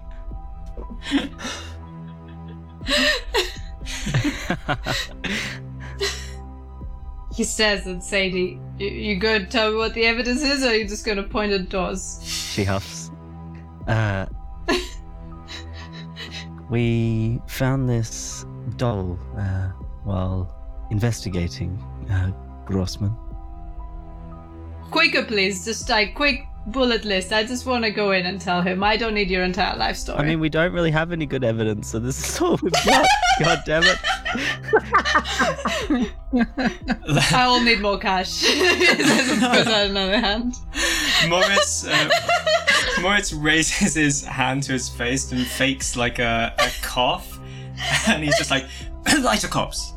He 7.40 7.46
says 7.46 7.86
that 7.86 8.04
Sadie, 8.04 8.60
you, 8.78 8.88
you 8.90 9.16
going 9.16 9.46
to 9.46 9.50
tell 9.50 9.72
me 9.72 9.78
what 9.78 9.94
the 9.94 10.04
evidence 10.06 10.42
is, 10.42 10.62
or 10.62 10.72
are 10.72 10.76
you 10.76 10.86
just 10.86 11.06
going 11.06 11.16
to 11.16 11.24
point 11.24 11.54
at 11.54 11.70
doors? 11.70 12.20
She 12.22 12.66
huffs. 12.66 13.12
Uh, 13.88 14.26
we 16.70 17.42
found 17.48 17.88
this 17.88 18.46
doll 18.76 19.18
uh, 19.38 19.70
while 20.04 20.54
investigating 20.92 21.82
uh, 22.12 22.32
Grossman. 22.66 23.16
Quicker, 24.92 25.24
please. 25.24 25.66
Just 25.66 25.90
like 25.90 26.16
quick 26.16 26.46
bullet 26.68 27.06
list. 27.06 27.32
I 27.34 27.44
just 27.44 27.66
want 27.66 27.84
to 27.84 27.92
go 27.92 28.12
in 28.12 28.26
and 28.26 28.40
tell 28.40 28.62
him. 28.62 28.84
I 28.84 28.98
don't 28.98 29.14
need 29.14 29.30
your 29.30 29.44
entire 29.44 29.78
life 29.78 29.96
story. 29.96 30.20
I 30.20 30.24
mean, 30.26 30.40
we 30.40 30.50
don't 30.50 30.72
really 30.72 30.92
have 30.92 31.12
any 31.12 31.26
good 31.26 31.44
evidence, 31.44 31.90
so 31.90 32.00
this 32.00 32.28
is 32.28 32.42
all 32.42 32.60
we've 32.62 32.72
got. 32.86 33.08
God 33.40 33.64
damn 33.66 33.84
it. 33.84 33.98
I 37.34 37.48
will 37.48 37.62
need 37.64 37.82
more 37.82 37.98
cash. 37.98 38.44
Puts 38.44 39.68
out 39.68 39.88
another 39.88 40.20
hand. 40.20 40.56
Morris, 41.28 41.88
uh, 41.88 42.10
Morris 43.02 43.34
raises 43.34 43.96
his 43.96 44.24
hand 44.24 44.64
to 44.64 44.74
his 44.74 44.90
face 44.90 45.32
and 45.32 45.46
fakes 45.46 45.96
like 45.96 46.20
a, 46.20 46.54
a 46.60 46.70
cough, 46.82 47.40
and 48.08 48.24
he's 48.24 48.38
just 48.38 48.52
like, 48.52 48.66
"Lighter 49.20 49.48
cops." 49.48 49.94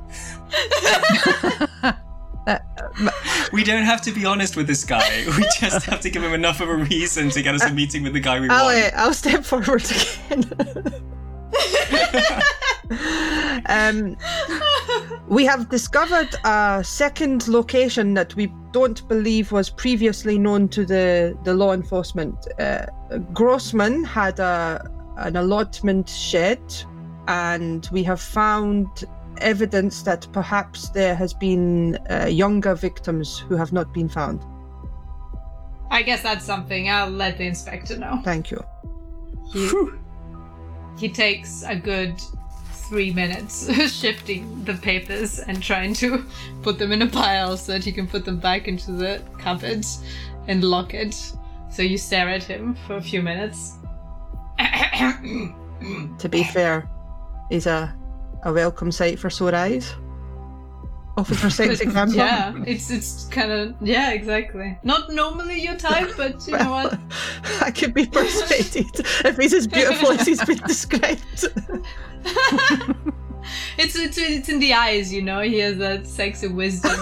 We 3.53 3.63
don't 3.63 3.85
have 3.85 4.01
to 4.03 4.13
be 4.13 4.25
honest 4.25 4.57
with 4.57 4.67
this 4.67 4.85
guy. 4.85 5.25
We 5.37 5.45
just 5.61 5.87
have 5.87 6.01
to 6.01 6.11
give 6.11 6.23
him 6.23 6.35
enough 6.35 6.61
of 6.61 6.69
a 6.69 6.77
reason 6.77 7.31
to 7.31 7.43
get 7.43 7.55
us 7.55 7.65
a 7.65 7.73
meeting 7.73 8.03
with 8.03 8.13
the 8.13 8.21
guy 8.21 8.41
we 8.41 8.49
I'll, 8.49 8.67
want. 8.67 8.95
uh, 8.95 8.97
I'll 8.97 9.15
step 9.15 9.45
forward 9.45 9.85
again. 9.85 10.45
um, 13.67 14.17
we 15.29 15.45
have 15.45 15.69
discovered 15.69 16.35
a 16.45 16.83
second 16.85 17.49
location 17.49 18.15
that 18.15 18.35
we 18.35 18.53
don't 18.73 19.07
believe 19.09 19.53
was 19.53 19.71
previously 19.71 20.39
known 20.39 20.69
to 20.69 20.85
the, 20.85 21.39
the 21.45 21.55
law 21.55 21.73
enforcement. 21.73 22.47
Uh, 22.59 22.87
Grossman 23.33 24.05
had 24.05 24.41
a, 24.41 24.91
an 25.19 25.37
allotment 25.37 26.09
shed, 26.09 26.61
and 27.29 27.89
we 27.93 28.03
have 28.03 28.21
found 28.21 29.05
evidence 29.43 30.03
that 30.03 30.27
perhaps 30.33 30.89
there 30.91 31.15
has 31.15 31.35
been 31.35 31.97
uh, 32.11 32.27
younger 32.27 32.75
victims 32.75 33.39
who 33.39 33.57
have 33.57 33.73
not 33.73 33.93
been 33.93 34.09
found. 34.09 34.41
I 35.91 36.03
guess 36.03 36.23
that's 36.23 36.45
something. 36.45 36.89
I'll 36.89 37.11
let 37.11 37.39
the 37.39 37.47
inspector 37.47 37.99
know. 37.99 38.21
Thank 38.25 38.51
you. 38.51 38.65
He, 39.53 39.71
he 40.99 41.09
takes 41.09 41.63
a 41.63 41.77
good 41.77 42.15
three 42.93 43.13
minutes 43.13 43.73
shifting 44.01 44.65
the 44.65 44.75
papers 44.75 45.39
and 45.39 45.63
trying 45.63 45.95
to 45.95 46.25
put 46.63 46.79
them 46.79 46.93
in 46.93 47.03
a 47.03 47.07
pile 47.07 47.57
so 47.57 47.73
that 47.73 47.85
he 47.85 47.93
can 47.93 48.07
put 48.07 48.25
them 48.25 48.39
back 48.39 48.69
into 48.69 48.93
the 48.93 49.23
cupboard 49.39 49.85
and 50.47 50.65
lock 50.65 50.95
it. 50.95 51.15
So 51.71 51.83
you 51.83 51.97
stare 51.97 52.29
at 52.29 52.43
him 52.43 52.75
for 52.87 52.97
a 52.97 53.03
few 53.03 53.23
minutes. 53.23 53.77
To 56.19 56.29
be 56.29 56.45
fair, 56.45 56.89
he's 57.49 57.67
a, 57.67 57.95
a 58.43 58.53
welcome 58.53 58.93
sight 58.93 59.19
for 59.19 59.31
sore 59.31 59.55
eyes. 59.55 59.95
Officer 61.17 61.51
Sexy 61.51 61.85
Grandpa. 61.85 62.17
yeah, 62.17 62.55
it's 62.67 62.91
it's 62.91 63.27
kind 63.27 63.53
of 63.53 63.75
yeah, 63.83 64.13
exactly. 64.13 64.79
Not 64.83 65.13
normally 65.13 65.61
your 65.61 65.77
type, 65.77 66.15
but 66.17 66.47
you 66.47 66.57
know 66.57 66.71
what? 66.71 66.99
I 67.61 67.71
could 67.71 67.93
be 67.93 68.07
persuaded 68.07 68.87
if 69.25 69.37
he's 69.37 69.53
as 69.53 69.67
beautiful 69.67 70.13
as 70.13 70.27
he's 70.27 70.45
been 70.45 70.59
described. 70.59 71.47
It's 73.77 73.97
it's 73.97 74.17
it's 74.19 74.49
in 74.49 74.61
the 74.61 74.73
eyes, 74.73 75.13
you 75.13 75.21
know. 75.21 75.41
He 75.41 75.59
has 75.59 75.77
that 75.79 76.07
sexy 76.07 76.47
wisdom. 76.47 76.97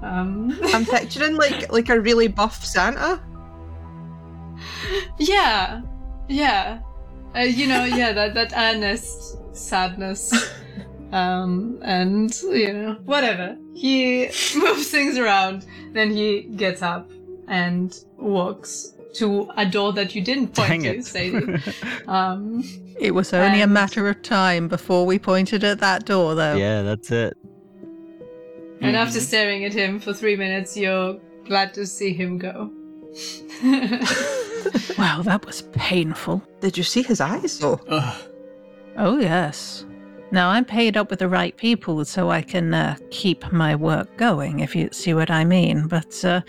Um, 0.00 0.56
I'm 0.72 0.86
picturing 0.86 1.36
like 1.36 1.70
like 1.72 1.88
a 1.88 2.00
really 2.00 2.28
buff 2.28 2.64
Santa. 2.64 3.20
yeah, 5.18 5.82
yeah. 6.28 6.80
Uh, 7.34 7.40
you 7.40 7.66
know, 7.66 7.84
yeah, 7.84 8.12
that 8.12 8.34
that 8.34 8.52
earnest 8.56 9.38
sadness. 9.52 10.32
Um, 11.12 11.78
and 11.82 12.34
you 12.42 12.72
know, 12.72 12.92
whatever. 13.04 13.56
He 13.74 14.26
moves 14.56 14.88
things 14.88 15.18
around, 15.18 15.66
then 15.92 16.10
he 16.10 16.42
gets 16.56 16.80
up 16.82 17.10
and 17.48 17.94
walks 18.16 18.94
to 19.14 19.50
a 19.58 19.66
door 19.66 19.92
that 19.92 20.14
you 20.14 20.22
didn't 20.22 20.54
point 20.54 20.68
Dang 20.70 20.82
to, 20.84 20.88
it. 20.98 21.04
Sadie. 21.04 21.58
Um, 22.08 22.64
It 22.98 23.12
was 23.14 23.34
only 23.34 23.60
a 23.60 23.66
matter 23.66 24.08
of 24.08 24.22
time 24.22 24.68
before 24.68 25.04
we 25.04 25.18
pointed 25.18 25.64
at 25.64 25.80
that 25.80 26.06
door, 26.06 26.34
though. 26.34 26.54
Yeah, 26.54 26.80
that's 26.82 27.10
it. 27.10 27.36
and 28.80 28.96
after 28.96 29.20
staring 29.20 29.64
at 29.66 29.72
him 29.74 30.00
for 30.00 30.14
three 30.14 30.36
minutes, 30.36 30.76
you're 30.78 31.18
glad 31.44 31.74
to 31.74 31.84
see 31.86 32.14
him 32.14 32.38
go. 32.38 32.70
Wow, 34.96 35.22
that 35.22 35.44
was 35.44 35.62
painful. 35.72 36.42
Did 36.60 36.78
you 36.78 36.84
see 36.84 37.02
his 37.02 37.20
eyes 37.20 37.58
though? 37.58 37.80
Ugh. 37.88 38.22
Oh, 38.96 39.18
yes. 39.18 39.86
Now, 40.30 40.48
I'm 40.50 40.64
paid 40.64 40.96
up 40.96 41.10
with 41.10 41.18
the 41.18 41.28
right 41.28 41.56
people 41.56 42.04
so 42.04 42.30
I 42.30 42.42
can 42.42 42.72
uh, 42.72 42.96
keep 43.10 43.50
my 43.52 43.74
work 43.74 44.16
going, 44.16 44.60
if 44.60 44.74
you 44.74 44.88
see 44.92 45.12
what 45.14 45.30
I 45.30 45.44
mean. 45.44 45.88
But 45.88 46.24
uh, 46.24 46.40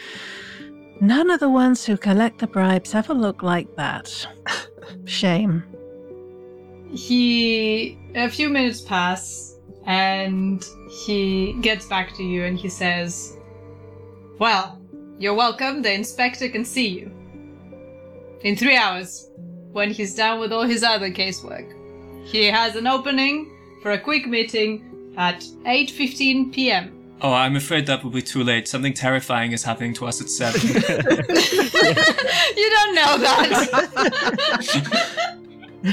none 1.01 1.29
of 1.29 1.39
the 1.39 1.49
ones 1.49 1.85
who 1.85 1.97
collect 1.97 2.39
the 2.39 2.47
bribes 2.47 2.95
ever 2.95 3.13
look 3.13 3.43
like 3.43 3.75
that. 3.75 4.27
Shame. 5.05 5.63
He. 6.91 7.97
A 8.15 8.29
few 8.29 8.47
minutes 8.47 8.81
pass, 8.81 9.57
and 9.85 10.63
he 11.05 11.53
gets 11.61 11.85
back 11.85 12.15
to 12.15 12.23
you 12.23 12.45
and 12.45 12.57
he 12.57 12.69
says, 12.69 13.37
Well, 14.39 14.79
you're 15.17 15.33
welcome. 15.33 15.81
The 15.81 15.91
inspector 15.91 16.47
can 16.49 16.63
see 16.63 16.87
you. 16.87 17.11
In 18.41 18.55
three 18.55 18.75
hours, 18.75 19.29
when 19.71 19.91
he's 19.91 20.15
done 20.15 20.39
with 20.39 20.53
all 20.53 20.63
his 20.63 20.83
other 20.83 21.09
casework. 21.09 21.82
He 22.23 22.45
has 22.45 22.75
an 22.75 22.87
opening 22.87 23.51
for 23.81 23.91
a 23.91 23.99
quick 23.99 24.27
meeting 24.27 25.13
at 25.17 25.41
8.15 25.65 26.53
p.m. 26.53 26.99
Oh, 27.21 27.31
I'm 27.31 27.55
afraid 27.55 27.85
that 27.85 28.03
will 28.03 28.11
be 28.11 28.21
too 28.21 28.43
late. 28.43 28.67
Something 28.67 28.93
terrifying 28.93 29.53
is 29.53 29.63
happening 29.63 29.93
to 29.95 30.07
us 30.07 30.19
at 30.19 30.29
seven. 30.29 30.59
you 30.67 30.73
don't 32.69 32.95
know 32.95 33.17
that. 33.17 33.69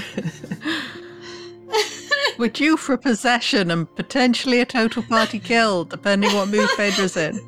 We're 2.38 2.48
due 2.48 2.76
for 2.76 2.96
possession 2.96 3.70
and 3.70 3.92
potentially 3.94 4.60
a 4.60 4.64
total 4.64 5.02
party 5.02 5.38
kill, 5.38 5.84
depending 5.84 6.32
what 6.34 6.48
mood 6.48 6.68
Phaedra's 6.70 7.16
in. 7.16 7.38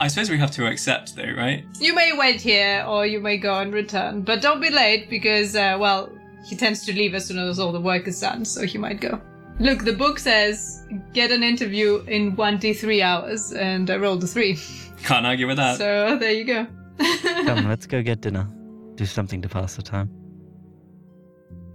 I 0.00 0.08
suppose 0.08 0.30
we 0.30 0.38
have 0.38 0.50
to 0.52 0.66
accept, 0.66 1.14
though, 1.14 1.32
right? 1.36 1.64
you 1.78 1.94
may 1.94 2.12
wait 2.16 2.40
here 2.40 2.84
or 2.88 3.04
you 3.04 3.20
may 3.20 3.36
go 3.36 3.58
and 3.58 3.72
return, 3.72 4.22
but 4.22 4.40
don't 4.40 4.60
be 4.60 4.70
late 4.70 5.10
because, 5.10 5.54
uh, 5.54 5.76
well, 5.78 6.10
he 6.46 6.56
tends 6.56 6.86
to 6.86 6.92
leave 6.94 7.14
as 7.14 7.26
soon 7.26 7.38
as 7.38 7.58
all 7.58 7.70
the 7.70 7.80
work 7.80 8.08
is 8.08 8.18
done, 8.18 8.46
so 8.46 8.64
he 8.64 8.78
might 8.78 9.00
go. 9.00 9.20
Look, 9.58 9.84
the 9.84 9.92
book 9.92 10.18
says 10.18 10.86
get 11.12 11.30
an 11.30 11.42
interview 11.42 12.02
in 12.06 12.34
1d3 12.34 13.02
hours, 13.02 13.52
and 13.52 13.90
I 13.90 13.96
rolled 13.96 14.24
a 14.24 14.26
3. 14.26 14.58
Can't 15.02 15.26
argue 15.26 15.46
with 15.46 15.58
that. 15.58 15.76
So 15.76 16.16
there 16.16 16.32
you 16.32 16.44
go. 16.44 16.66
Come, 17.44 17.68
let's 17.68 17.84
go 17.84 18.02
get 18.02 18.22
dinner. 18.22 18.48
Do 18.94 19.04
something 19.04 19.42
to 19.42 19.50
pass 19.50 19.76
the 19.76 19.82
time. 19.82 20.10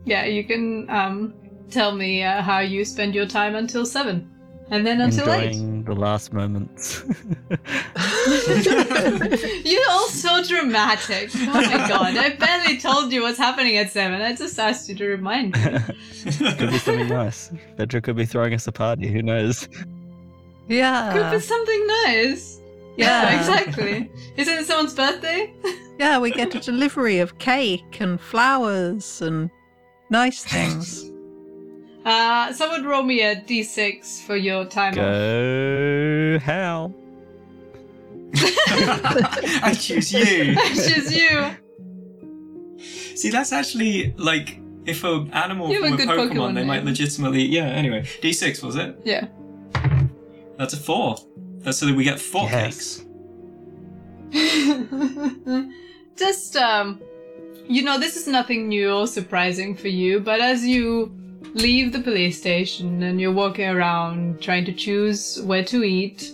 Yeah, 0.06 0.26
you 0.26 0.44
can 0.44 0.90
um, 0.90 1.36
tell 1.70 1.92
me 1.92 2.24
uh, 2.24 2.42
how 2.42 2.60
you 2.60 2.86
spend 2.86 3.14
your 3.14 3.28
time 3.28 3.54
until 3.56 3.86
7. 3.86 4.32
And 4.72 4.86
then 4.86 5.02
until 5.02 5.32
8. 5.32 5.44
Enjoying 5.44 5.75
the 5.86 5.96
last 5.96 6.34
moments. 6.34 7.04
You're 9.66 9.90
all 9.90 10.08
so 10.08 10.44
dramatic. 10.44 11.30
Oh 11.34 11.54
my 11.54 11.88
god, 11.88 12.18
I 12.18 12.36
barely 12.36 12.78
told 12.78 13.12
you 13.12 13.22
what's 13.22 13.38
happening 13.38 13.78
at 13.78 13.92
7. 13.92 14.22
I 14.22 14.36
just 14.36 14.58
asked 14.60 14.90
you 14.90 14.96
to 14.96 15.08
remind 15.08 15.54
me. 15.54 15.62
could 16.58 16.72
be 16.72 16.78
something 16.80 17.08
nice. 17.08 17.52
Phaedra 17.78 18.02
could 18.02 18.16
be 18.16 18.26
throwing 18.26 18.54
us 18.54 18.68
a 18.68 18.72
party. 18.72 19.08
Who 19.08 19.22
knows? 19.22 19.68
Yeah. 20.68 21.14
Could 21.14 21.32
be 21.32 21.40
something 21.40 21.88
nice. 22.06 22.60
Yeah. 22.98 23.38
exactly. 23.40 24.10
Isn't 24.38 24.58
it 24.58 24.66
someone's 24.66 24.94
birthday? 24.94 25.54
Yeah, 25.98 26.20
we 26.20 26.32
get 26.32 26.54
a 26.54 26.60
delivery 26.60 27.20
of 27.20 27.40
cake 27.40 28.02
and 28.02 28.20
flowers 28.20 29.22
and 29.22 29.50
nice 30.10 30.44
things. 30.44 31.10
Uh, 32.06 32.54
someone 32.54 32.86
roll 32.86 33.02
me 33.04 33.22
a 33.22 33.36
d6 33.36 34.22
for 34.22 34.36
your 34.36 34.64
time 34.66 34.92
off. 34.94 34.96
Go 34.98 36.40
Howl. 36.40 36.94
I 38.38 39.76
choose 39.80 40.14
you. 40.14 40.56
It's 40.58 40.88
just 40.94 41.16
you. 41.16 41.56
See, 43.18 43.30
that's 43.30 43.52
actually 43.52 44.14
like 44.18 44.60
if 44.86 45.04
an 45.04 45.32
animal 45.34 45.72
You 45.72 45.80
from 45.80 45.94
a 45.94 45.96
a 45.96 45.98
good 45.98 46.10
Pokemon, 46.10 46.30
Pokemon 46.32 46.54
they 46.56 46.64
might 46.64 46.84
legitimately. 46.86 47.44
Yeah. 47.44 47.66
Anyway, 47.66 48.02
D6 48.22 48.62
was 48.64 48.76
it? 48.76 49.00
Yeah. 49.04 49.28
That's 50.58 50.74
a 50.74 50.78
four. 50.78 51.16
That's 51.60 51.80
so 51.80 51.88
that 51.88 51.96
we 51.96 52.04
get 52.04 52.20
four 52.20 52.44
Yes. 52.44 52.98
cakes. 52.98 53.06
Just, 56.16 56.56
um, 56.56 57.02
you 57.68 57.82
know, 57.82 57.98
this 58.00 58.16
is 58.16 58.28
nothing 58.28 58.68
new 58.70 58.92
or 58.92 59.08
surprising 59.08 59.76
for 59.76 59.88
you, 59.88 60.20
but 60.20 60.40
as 60.40 60.66
you 60.66 61.12
leave 61.54 61.92
the 61.92 62.00
police 62.00 62.38
station 62.38 63.04
and 63.04 63.20
you're 63.20 63.32
walking 63.32 63.70
around 63.70 64.42
trying 64.42 64.66
to 64.66 64.74
choose 64.74 65.42
where 65.44 65.64
to 65.66 65.84
eat, 65.84 66.34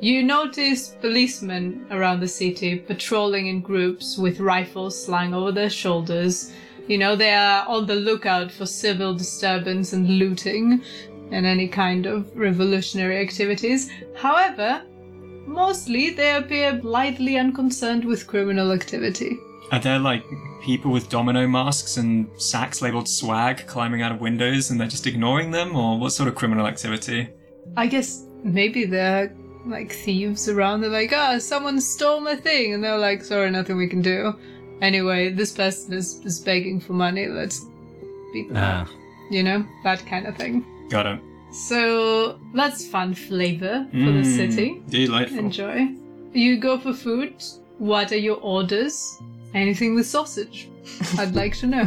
you 0.00 0.22
notice 0.22 0.88
policemen 1.00 1.86
around 1.90 2.20
the 2.20 2.28
city 2.28 2.76
patrolling 2.76 3.46
in 3.46 3.60
groups 3.60 4.18
with 4.18 4.40
rifles 4.40 5.02
slung 5.02 5.32
over 5.32 5.52
their 5.52 5.70
shoulders. 5.70 6.52
You 6.88 6.98
know, 6.98 7.16
they 7.16 7.32
are 7.32 7.66
on 7.66 7.86
the 7.86 7.94
lookout 7.94 8.52
for 8.52 8.66
civil 8.66 9.14
disturbance 9.14 9.92
and 9.92 10.18
looting 10.18 10.82
and 11.30 11.46
any 11.46 11.68
kind 11.68 12.06
of 12.06 12.36
revolutionary 12.36 13.18
activities. 13.18 13.90
However, 14.14 14.82
mostly 15.46 16.10
they 16.10 16.36
appear 16.36 16.74
blithely 16.74 17.38
unconcerned 17.38 18.04
with 18.04 18.26
criminal 18.26 18.72
activity. 18.72 19.38
Are 19.72 19.80
there 19.80 19.98
like 19.98 20.24
people 20.64 20.90
with 20.90 21.08
domino 21.08 21.46
masks 21.46 21.96
and 21.98 22.28
sacks 22.40 22.80
labeled 22.82 23.08
swag 23.08 23.66
climbing 23.66 24.02
out 24.02 24.10
of 24.12 24.20
windows 24.20 24.70
and 24.70 24.80
they're 24.80 24.88
just 24.88 25.06
ignoring 25.06 25.50
them, 25.50 25.76
or 25.76 25.98
what 25.98 26.10
sort 26.10 26.28
of 26.28 26.34
criminal 26.34 26.66
activity? 26.66 27.28
I 27.76 27.86
guess 27.86 28.24
maybe 28.42 28.84
they're 28.84 29.34
like 29.66 29.92
thieves 29.92 30.48
around. 30.48 30.80
They're 30.80 30.90
like, 30.90 31.12
ah, 31.12 31.38
someone 31.38 31.80
stole 31.80 32.20
my 32.20 32.36
thing. 32.36 32.74
And 32.74 32.82
they're 32.84 32.98
like, 32.98 33.22
sorry, 33.24 33.50
nothing 33.50 33.76
we 33.76 33.88
can 33.88 34.02
do. 34.02 34.34
Anyway, 34.82 35.30
this 35.30 35.52
person 35.52 35.94
is, 35.94 36.20
is 36.24 36.40
begging 36.40 36.80
for 36.80 36.92
money. 36.92 37.26
Let's 37.28 37.64
beat 38.32 38.48
them 38.48 38.56
up. 38.58 38.88
Ah, 38.88 38.92
You 39.30 39.42
know, 39.42 39.64
that 39.84 40.04
kind 40.06 40.26
of 40.26 40.36
thing. 40.36 40.64
Got 40.90 41.06
it. 41.06 41.20
So 41.52 42.38
that's 42.54 42.86
fun 42.86 43.14
flavor 43.14 43.86
for 43.92 44.10
the 44.12 44.24
Mm, 44.24 44.36
city. 44.36 44.82
Delightful. 44.88 45.38
Enjoy. 45.38 45.88
You 46.32 46.58
go 46.58 46.78
for 46.78 46.92
food. 46.92 47.42
What 47.78 48.12
are 48.12 48.16
your 48.28 48.38
orders? 48.42 49.16
Anything 49.54 49.94
with 49.94 50.06
sausage? 50.06 50.68
I'd 51.18 51.34
like 51.42 51.56
to 51.58 51.66
know. 51.66 51.86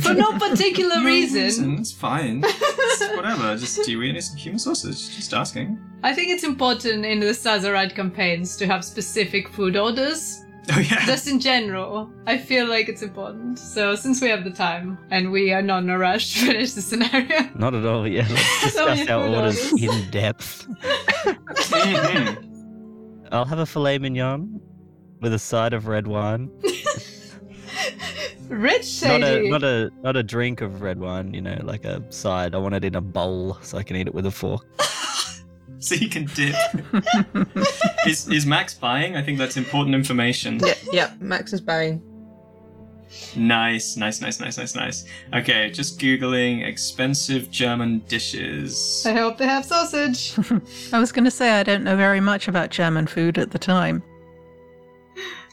for 0.00 0.14
no 0.14 0.32
particular 0.38 0.96
No 0.96 1.04
reason. 1.04 1.78
It's 1.78 1.92
fine. 1.92 2.42
It's 2.90 3.16
whatever. 3.16 3.56
Just 3.56 3.84
do 3.84 3.92
you 3.92 4.02
eat 4.02 4.10
any 4.10 4.20
human 4.40 4.58
sausage? 4.58 5.14
Just 5.16 5.34
asking. 5.34 5.78
I 6.02 6.14
think 6.14 6.30
it's 6.30 6.44
important 6.44 7.04
in 7.04 7.20
the 7.20 7.34
Stars 7.34 7.64
Are 7.64 7.72
Right 7.72 7.94
campaigns 7.94 8.56
to 8.56 8.66
have 8.66 8.84
specific 8.84 9.48
food 9.50 9.76
orders. 9.76 10.40
Oh 10.72 10.78
yeah. 10.80 11.04
Just 11.06 11.28
in 11.28 11.40
general, 11.40 12.10
I 12.26 12.36
feel 12.38 12.66
like 12.68 12.88
it's 12.88 13.02
important. 13.02 13.58
So 13.58 13.94
since 13.94 14.20
we 14.22 14.28
have 14.28 14.44
the 14.44 14.50
time 14.50 14.98
and 15.10 15.30
we 15.32 15.52
are 15.52 15.62
not 15.62 15.82
in 15.82 15.90
a 15.90 15.98
rush 15.98 16.34
to 16.40 16.46
finish 16.46 16.72
the 16.72 16.82
scenario, 16.82 17.48
not 17.54 17.74
at 17.74 17.84
all. 17.84 18.06
Yeah, 18.06 18.26
let's 18.30 18.62
discuss 18.64 18.98
many 18.98 19.10
our 19.10 19.26
orders 19.26 19.72
orders. 19.72 19.82
in 19.82 20.10
depth. 20.10 20.66
Mhm. 21.70 22.44
I'll 23.32 23.44
have 23.44 23.58
a 23.58 23.66
filet 23.66 23.98
mignon 23.98 24.60
with 25.20 25.32
a 25.32 25.38
side 25.38 25.72
of 25.72 25.86
red 25.86 26.06
wine. 26.06 26.50
rich 28.48 29.02
Not 29.02 29.22
a 29.22 29.48
not 29.48 29.62
a 29.62 29.90
not 30.02 30.16
a 30.16 30.22
drink 30.22 30.60
of 30.60 30.82
red 30.82 30.98
wine. 30.98 31.34
You 31.34 31.40
know, 31.40 31.58
like 31.62 31.84
a 31.84 32.02
side. 32.12 32.54
I 32.54 32.58
want 32.58 32.74
it 32.74 32.84
in 32.84 32.94
a 32.94 33.00
bowl 33.00 33.58
so 33.62 33.78
I 33.78 33.82
can 33.82 33.96
eat 33.96 34.06
it 34.06 34.14
with 34.14 34.26
a 34.26 34.30
fork. 34.30 34.66
So 35.80 35.94
you 35.94 36.08
can 36.08 36.24
dip. 36.34 36.56
is 38.06 38.28
is 38.28 38.44
Max 38.46 38.74
buying? 38.74 39.16
I 39.16 39.22
think 39.22 39.38
that's 39.38 39.56
important 39.56 39.94
information. 39.94 40.58
Yeah, 40.58 40.74
yeah. 40.92 41.14
Max 41.20 41.52
is 41.52 41.60
buying. 41.60 42.02
Nice, 43.36 43.96
nice, 43.96 44.20
nice, 44.20 44.40
nice, 44.40 44.58
nice, 44.58 44.74
nice. 44.74 45.04
Okay, 45.32 45.70
just 45.70 45.98
googling 45.98 46.66
expensive 46.66 47.50
German 47.50 48.00
dishes. 48.08 49.04
I 49.06 49.12
hope 49.12 49.38
they 49.38 49.46
have 49.46 49.64
sausage. 49.64 50.34
I 50.92 50.98
was 50.98 51.12
going 51.12 51.24
to 51.24 51.30
say 51.30 51.52
I 51.52 51.62
don't 51.62 51.84
know 51.84 51.96
very 51.96 52.20
much 52.20 52.48
about 52.48 52.70
German 52.70 53.06
food 53.06 53.38
at 53.38 53.52
the 53.52 53.58
time. 53.58 54.02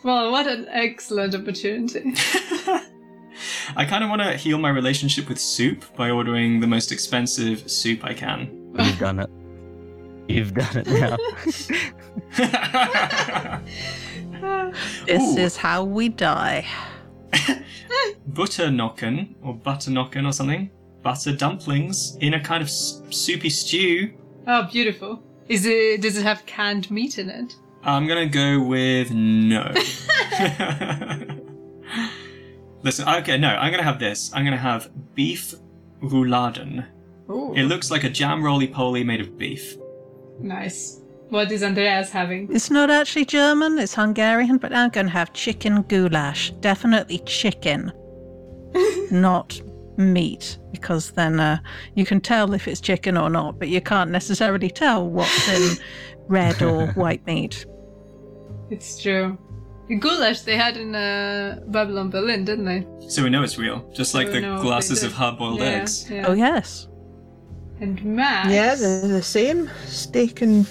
Well, 0.06 0.32
what 0.32 0.48
an 0.48 0.68
excellent 0.70 1.36
opportunity. 1.36 2.14
I 3.76 3.84
kind 3.86 4.04
of 4.04 4.10
want 4.10 4.22
to 4.22 4.38
heal 4.38 4.58
my 4.58 4.70
relationship 4.70 5.28
with 5.28 5.40
soup 5.40 5.84
by 5.98 6.10
ordering 6.10 6.60
the 6.62 6.68
most 6.68 6.92
expensive 6.92 7.70
soup 7.70 8.06
I 8.06 8.14
can. 8.14 8.72
You've 8.80 9.00
done 9.00 9.20
it. 9.20 9.30
You've 10.28 10.54
done 10.54 10.78
it 10.78 10.88
now. 10.88 11.18
This 15.06 15.22
Ooh. 15.22 15.38
is 15.38 15.58
how 15.58 15.84
we 15.84 16.10
die. 16.10 16.66
Butternocken 18.34 19.36
or 19.42 19.56
butternocken 19.56 20.26
or 20.28 20.32
something. 20.34 20.70
Butter 21.02 21.36
dumplings 21.36 22.18
in 22.22 22.34
a 22.34 22.40
kind 22.40 22.62
of 22.62 22.68
s- 22.68 23.02
soupy 23.10 23.50
stew. 23.50 24.14
oh, 24.48 24.68
beautiful. 24.72 25.24
Is 25.48 25.66
it? 25.66 26.02
Does 26.02 26.18
it 26.18 26.24
have 26.24 26.46
canned 26.46 26.90
meat 26.92 27.18
in 27.20 27.30
it? 27.30 27.56
I'm 27.86 28.08
gonna 28.08 28.26
go 28.28 28.60
with 28.62 29.12
no. 29.12 29.72
Listen, 32.84 33.08
okay, 33.08 33.38
no, 33.38 33.50
I'm 33.50 33.72
gonna 33.72 33.84
have 33.84 34.00
this. 34.00 34.32
I'm 34.34 34.44
gonna 34.44 34.58
have 34.58 34.90
beef 35.16 35.54
rouladen. 36.02 36.86
Ooh, 37.30 37.54
It 37.56 37.64
looks 37.64 37.90
like 37.90 38.04
a 38.04 38.10
jam 38.10 38.44
roly 38.44 38.68
poly 38.68 39.04
made 39.04 39.22
of 39.22 39.38
beef. 39.38 39.76
nice. 40.40 41.02
What 41.30 41.52
is 41.52 41.64
Andreas 41.64 42.12
having? 42.12 42.54
It's 42.54 42.70
not 42.70 42.92
actually 42.92 43.26
German, 43.26 43.80
it's 43.80 43.96
Hungarian, 43.96 44.58
but 44.60 44.72
I'm 44.72 44.92
going 44.92 45.08
to 45.08 45.12
have 45.12 45.34
chicken 45.34 45.82
goulash. 45.88 46.52
Definitely 46.62 47.18
chicken. 47.26 47.92
not 49.12 49.60
meat, 49.98 50.60
because 50.72 51.12
then 51.12 51.40
uh, 51.40 51.58
you 51.96 52.06
can 52.06 52.22
tell 52.22 52.54
if 52.54 52.68
it's 52.68 52.80
chicken 52.80 53.18
or 53.18 53.32
not, 53.32 53.58
but 53.58 53.70
you 53.70 53.82
can't 53.82 54.12
necessarily 54.12 54.70
tell 54.70 55.10
what's 55.10 55.50
in 55.50 55.78
red 56.28 56.62
or 56.62 56.88
white 56.90 57.26
meat. 57.26 57.66
It's 58.70 59.02
true. 59.02 59.38
The 59.88 59.96
goulash 59.98 60.42
they 60.42 60.58
had 60.58 60.78
in 60.78 60.96
uh, 60.96 61.62
Babylon 61.68 62.10
Berlin, 62.10 62.44
didn't 62.46 62.66
they? 62.66 62.88
So 63.08 63.24
we 63.24 63.30
know 63.30 63.44
it's 63.44 63.58
real, 63.58 63.88
just 63.94 64.16
like 64.16 64.28
So 64.28 64.34
the 64.42 64.58
glasses 64.62 65.04
of 65.04 65.14
hard-boiled 65.14 65.60
Yeah, 65.60 65.66
eggs. 65.66 66.10
yeah. 66.10 66.26
Oh, 66.28 66.34
yes. 66.34 66.88
And 67.82 68.04
Max. 68.04 68.50
Yeah, 68.50 68.74
they're 68.76 69.08
the 69.08 69.22
same. 69.22 69.70
Steak 69.86 70.42
and 70.42 70.66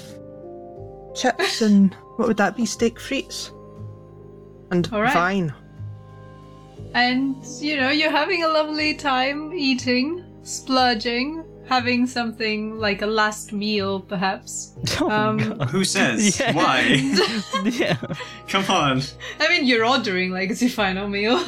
chips 1.14 1.62
and 1.62 1.94
what 2.16 2.26
would 2.28 2.36
that 2.38 2.56
be? 2.56 2.66
Steak 2.66 2.98
frites 2.98 3.50
and 4.72 4.88
All 4.92 5.02
right. 5.02 5.12
vine. 5.14 5.52
And 6.94 7.36
you 7.60 7.76
know, 7.76 7.90
you're 7.90 8.10
having 8.10 8.42
a 8.44 8.48
lovely 8.48 8.94
time 8.94 9.52
eating, 9.52 10.24
splurging, 10.42 11.44
having 11.68 12.06
something 12.06 12.78
like 12.78 13.02
a 13.02 13.06
last 13.06 13.52
meal, 13.52 14.00
perhaps. 14.00 14.72
Oh, 15.00 15.10
Um, 15.10 15.38
Who 15.68 15.84
says? 15.84 16.38
Yeah. 16.40 16.52
Why? 16.54 16.80
yeah. 17.64 17.96
Come 18.48 18.64
on. 18.68 19.00
I 19.40 19.48
mean, 19.48 19.66
you're 19.66 19.84
ordering 19.84 20.30
like 20.30 20.50
it's 20.50 20.60
your 20.62 20.70
final 20.70 21.08
meal. 21.08 21.44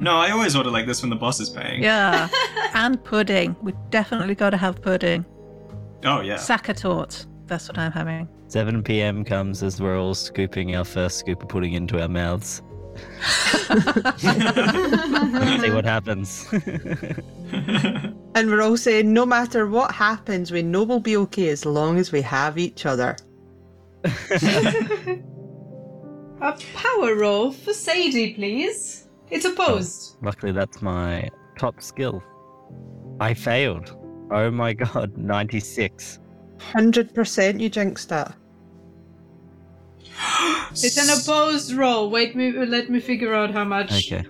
No, 0.00 0.16
I 0.16 0.30
always 0.30 0.54
order 0.56 0.70
like 0.70 0.86
this 0.86 1.02
when 1.02 1.10
the 1.10 1.16
boss 1.16 1.40
is 1.40 1.50
paying. 1.50 1.82
Yeah. 1.82 2.28
and 2.74 3.02
pudding. 3.04 3.56
We 3.62 3.72
definitely 3.90 4.34
got 4.34 4.50
to 4.50 4.56
have 4.56 4.80
pudding. 4.80 5.24
Oh 6.04 6.20
yeah. 6.20 6.36
Sachertorte. 6.36 7.26
That's 7.46 7.68
what 7.68 7.78
I'm 7.78 7.92
having. 7.92 8.28
7 8.48 8.82
p.m. 8.82 9.24
comes 9.24 9.62
as 9.62 9.80
we're 9.80 9.98
all 9.98 10.14
scooping 10.14 10.74
our 10.76 10.84
first 10.84 11.18
scoop 11.18 11.42
of 11.42 11.48
pudding 11.48 11.72
into 11.74 12.00
our 12.00 12.08
mouths. 12.08 12.62
See 15.60 15.70
what 15.70 15.84
happens. 15.84 16.46
And 18.38 18.50
we're 18.50 18.62
all 18.62 18.76
saying 18.76 19.12
no 19.12 19.26
matter 19.26 19.66
what 19.66 19.90
happens, 19.92 20.52
we 20.52 20.62
know 20.62 20.84
we'll 20.84 21.00
be 21.00 21.16
okay 21.16 21.48
as 21.48 21.66
long 21.66 21.98
as 21.98 22.12
we 22.12 22.22
have 22.22 22.56
each 22.56 22.86
other. 22.86 23.16
a 24.04 25.20
power 26.72 27.16
roll 27.16 27.50
for 27.50 27.72
Sadie, 27.72 28.34
please. 28.34 29.08
It's 29.30 29.44
opposed. 29.44 30.16
Oh, 30.16 30.26
luckily, 30.26 30.52
that's 30.52 30.80
my 30.80 31.28
top 31.58 31.82
skill. 31.82 32.22
I 33.18 33.34
failed. 33.34 33.96
Oh 34.30 34.52
my 34.52 34.72
god, 34.72 35.18
96. 35.18 36.20
100% 36.58 37.60
you 37.60 37.68
jinxed 37.68 38.08
that. 38.10 38.36
It's 40.70 40.96
an 40.96 41.08
opposed 41.18 41.72
roll. 41.72 42.10
Wait, 42.10 42.36
me, 42.36 42.52
let 42.52 42.90
me 42.90 43.00
figure 43.00 43.34
out 43.34 43.50
how 43.50 43.64
much. 43.64 43.90
Okay. 44.12 44.24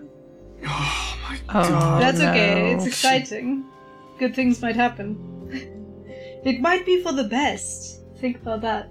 Oh 0.67 1.19
my 1.23 1.39
Oh, 1.51 1.69
god. 1.69 2.03
That's 2.03 2.21
okay. 2.21 2.73
It's 2.75 2.87
exciting. 2.87 3.65
Good 4.19 4.35
things 4.35 4.61
might 4.61 4.77
happen. 4.77 5.17
it 6.45 6.61
might 6.61 6.85
be 6.85 7.03
for 7.03 7.13
the 7.13 7.25
best. 7.25 8.03
Think 8.21 8.43
about 8.43 8.61
that. 8.63 8.91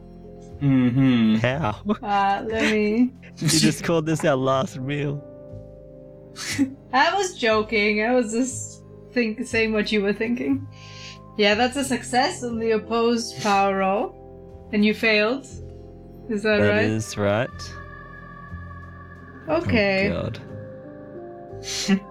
Mm-hmm. 0.62 1.36
How? 1.36 1.81
Uh, 2.01 2.43
let 2.47 2.71
me. 2.71 3.13
you 3.38 3.47
just 3.47 3.83
called 3.83 4.05
this 4.05 4.25
our 4.25 4.36
last 4.36 4.79
meal. 4.79 5.23
I 6.93 7.13
was 7.15 7.38
joking. 7.38 8.03
I 8.03 8.13
was 8.13 8.31
just 8.31 8.83
think 9.12 9.45
saying 9.45 9.73
what 9.73 9.91
you 9.91 10.01
were 10.01 10.13
thinking. 10.13 10.67
Yeah, 11.38 11.53
that's 11.55 11.75
a 11.77 11.83
success 11.83 12.43
on 12.43 12.57
the 12.57 12.71
opposed 12.71 13.41
power 13.43 13.77
roll, 13.77 14.69
and 14.73 14.83
you 14.83 14.93
failed. 14.93 15.45
Is 16.29 16.43
that, 16.43 16.59
That 16.59 16.69
right? 16.69 16.83
is 16.85 17.17
right. 17.17 17.49
Okay. 19.49 20.11
Oh 20.11 20.23
god. 20.23 20.39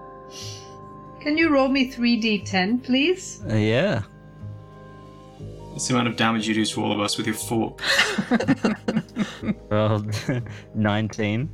Can 1.21 1.37
you 1.37 1.49
roll 1.49 1.67
me 1.67 1.91
three 1.91 2.19
d10, 2.21 2.83
please? 2.83 3.41
Uh, 3.49 3.55
yeah. 3.55 4.01
That's 5.71 5.87
the 5.87 5.93
amount 5.93 6.07
of 6.07 6.15
damage 6.15 6.47
you 6.47 6.53
do 6.55 6.65
to 6.65 6.83
all 6.83 6.91
of 6.91 6.99
us 6.99 7.17
with 7.17 7.27
your 7.27 7.35
fork. 7.35 7.81
Rolled 9.69 10.15
19. 10.75 11.49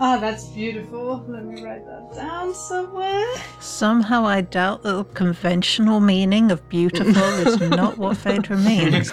Ah, 0.00 0.16
that's 0.16 0.44
beautiful. 0.50 1.24
Let 1.28 1.44
me 1.44 1.62
write 1.62 1.84
that 1.84 2.14
down 2.14 2.54
somewhere. 2.54 3.26
Somehow 3.60 4.24
I 4.24 4.42
doubt 4.42 4.84
that 4.84 4.92
the 4.92 5.04
conventional 5.04 5.98
meaning 6.00 6.50
of 6.52 6.66
beautiful 6.68 7.22
is 7.22 7.60
not 7.60 7.98
what 7.98 8.16
Phaedra 8.16 8.56
means. 8.58 9.10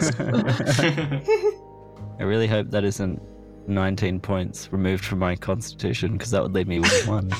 I 2.19 2.23
really 2.23 2.47
hope 2.47 2.71
that 2.71 2.83
isn't 2.83 3.21
19 3.67 4.19
points 4.19 4.71
removed 4.71 5.03
from 5.05 5.19
my 5.19 5.35
constitution 5.35 6.13
because 6.13 6.31
that 6.31 6.41
would 6.43 6.53
leave 6.53 6.67
me 6.67 6.79
with 6.79 7.07
one. 7.07 7.29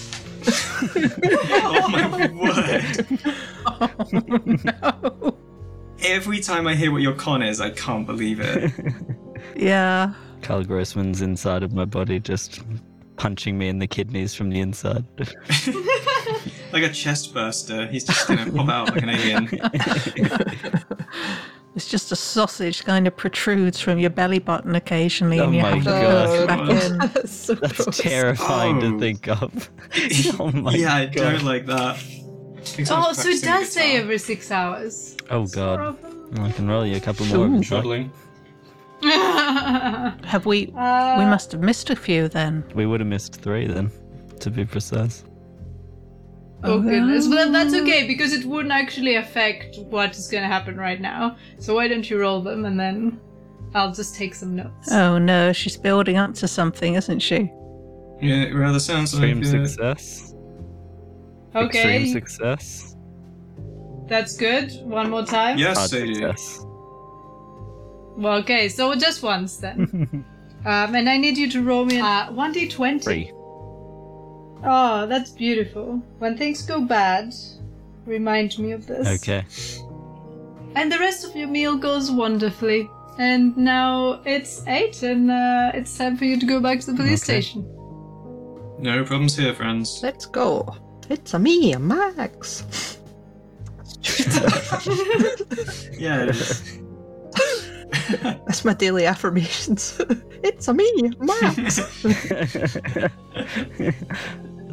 oh 1.64 1.88
my 1.90 2.28
word. 2.32 3.08
no. 4.66 5.38
Every 6.04 6.40
time 6.40 6.68
I 6.68 6.76
hear 6.76 6.92
what 6.92 7.02
your 7.02 7.16
con 7.16 7.42
is, 7.42 7.62
I 7.62 7.70
can't 7.72 8.06
believe 8.06 8.40
it. 8.40 8.72
Yeah. 9.56 10.14
Carl 10.42 10.64
Grossman's 10.64 11.22
inside 11.22 11.62
of 11.62 11.72
my 11.72 11.86
body 11.86 12.20
just 12.20 12.62
punching 13.16 13.58
me 13.58 13.70
in 13.70 13.80
the 13.80 13.88
kidneys 13.88 14.34
from 14.34 14.50
the 14.50 14.60
inside. 14.60 15.06
like 16.74 16.84
a 16.84 16.90
chest 16.90 17.34
burster. 17.34 17.86
He's 17.88 18.04
just 18.06 18.28
gonna 18.28 18.52
pop 18.52 18.70
out 18.70 18.90
like 18.96 19.04
an 19.04 19.10
alien. 19.10 19.48
It's 21.76 21.90
just 21.90 22.12
a 22.12 22.16
sausage 22.16 22.86
kind 22.86 23.06
of 23.06 23.18
protrudes 23.18 23.82
from 23.82 24.00
your 24.00 24.10
belly 24.10 24.40
button 24.40 24.76
occasionally 24.76 25.40
Oh 25.42 25.46
and 25.46 25.56
you 25.56 25.62
my 25.62 25.76
have 25.76 25.84
to 25.84 25.90
God. 25.90 26.28
put 26.30 26.40
it 26.40 26.48
back 26.48 26.70
in. 26.84 26.98
That's 27.14 27.36
so 27.36 27.54
That's 27.56 27.98
terrifying 27.98 28.78
Oh. 28.78 28.92
to 28.92 29.00
think 29.00 29.28
of. 29.28 29.70
oh 30.40 30.52
my 30.54 30.74
yeah, 30.74 30.96
I 30.96 31.06
god. 31.08 31.14
don't 31.14 31.44
like 31.44 31.66
that. 31.66 32.02
Oh, 32.90 33.12
so 33.14 33.30
it 33.30 33.44
does 33.44 33.70
say 33.72 33.92
guitar. 33.92 34.02
every 34.04 34.18
six 34.18 34.50
hours. 34.52 35.18
Oh 35.30 35.46
god. 35.48 35.98
I 36.40 36.52
can 36.54 36.68
roll 36.68 36.86
you 36.86 36.96
a 36.96 37.00
couple 37.00 37.26
more. 37.28 37.46
if 37.48 37.52
you'd. 37.54 37.64
Troubling. 37.66 38.12
Have 39.04 40.46
we 40.46 40.72
Uh, 40.76 41.20
we 41.20 41.26
must 41.26 41.52
have 41.52 41.62
missed 41.62 41.90
a 41.90 41.96
few 41.96 42.28
then. 42.28 42.64
We 42.74 42.86
would 42.86 43.00
have 43.02 43.08
missed 43.10 43.36
three 43.42 43.68
then, 43.68 43.92
to 44.40 44.50
be 44.50 44.66
precise. 44.66 45.24
Oh 46.64 46.80
goodness, 46.80 47.28
but 47.28 47.52
that's 47.52 47.74
okay 47.76 48.08
because 48.08 48.34
it 48.34 48.46
wouldn't 48.46 48.72
actually 48.74 49.16
affect 49.16 49.78
what 49.90 50.18
is 50.18 50.28
going 50.28 50.42
to 50.42 50.48
happen 50.48 50.78
right 50.78 51.00
now. 51.00 51.38
So 51.60 51.76
why 51.76 51.88
don't 51.88 52.10
you 52.10 52.20
roll 52.20 52.42
them 52.42 52.66
and 52.66 52.80
then 52.80 53.20
I'll 53.76 53.94
just 53.94 54.16
take 54.16 54.34
some 54.34 54.56
notes. 54.56 54.92
Oh 54.92 55.18
no, 55.18 55.54
she's 55.54 55.78
building 55.78 56.18
up 56.18 56.34
to 56.36 56.48
something, 56.48 56.96
isn't 56.96 57.20
she? 57.20 57.52
Yeah, 58.22 58.44
it 58.44 58.54
rather 58.56 58.80
sounds 58.80 59.14
like. 59.14 59.36
Extreme 59.38 59.64
uh, 59.64 59.68
success. 59.68 60.34
okay, 61.56 61.98
Extreme 62.08 62.14
success. 62.14 62.96
that's 64.08 64.36
good. 64.38 64.72
One 64.84 65.10
more 65.10 65.26
time. 65.26 65.58
Yes, 65.58 65.78
Hard 65.78 65.90
Sadie. 65.90 66.16
success. 66.16 66.62
Well, 68.18 68.38
okay, 68.40 68.70
so 68.70 68.96
just 68.96 69.22
once 69.22 69.58
then. 69.58 70.26
um, 70.66 70.96
and 70.96 71.10
I 71.10 71.18
need 71.18 71.38
you 71.38 71.50
to 71.52 71.62
roll 71.62 71.86
me 71.86 72.00
uh, 72.00 72.32
one 72.32 72.54
d20. 72.54 73.04
Three. 73.04 73.32
Oh, 74.64 75.06
that's 75.08 75.32
beautiful. 75.32 76.02
When 76.20 76.38
things 76.38 76.62
go 76.64 76.82
bad, 76.82 77.34
remind 78.06 78.58
me 78.60 78.72
of 78.72 78.88
this. 78.88 79.08
Okay. 79.22 79.46
And 80.76 80.92
the 80.92 81.00
rest 81.00 81.24
of 81.26 81.36
your 81.36 81.48
meal 81.48 81.76
goes 81.78 82.12
wonderfully. 82.12 82.90
And 83.18 83.56
now 83.56 84.22
it's 84.26 84.62
eight, 84.68 85.02
and 85.04 85.32
uh, 85.32 85.72
it's 85.74 85.98
time 85.98 86.18
for 86.18 86.26
you 86.26 86.38
to 86.40 86.46
go 86.46 86.60
back 86.60 86.80
to 86.82 86.88
the 86.92 86.98
police 86.98 87.24
Okay. 87.24 87.42
station. 87.42 87.62
No 88.80 89.06
problems 89.06 89.38
here, 89.38 89.54
friends. 89.54 90.00
Let's 90.04 90.26
go. 90.26 90.76
It's 91.10 91.34
a 91.34 91.40
me, 91.40 91.74
a 91.74 91.80
Max. 91.80 92.98
Yeah, 95.98 96.24
it 96.24 96.30
is. 96.36 96.80
That's 98.22 98.66
my 98.66 98.74
daily 98.74 99.06
affirmations. 99.06 100.00
it's 100.44 100.68
a 100.68 100.74
me, 100.74 101.12
Max. 101.20 101.76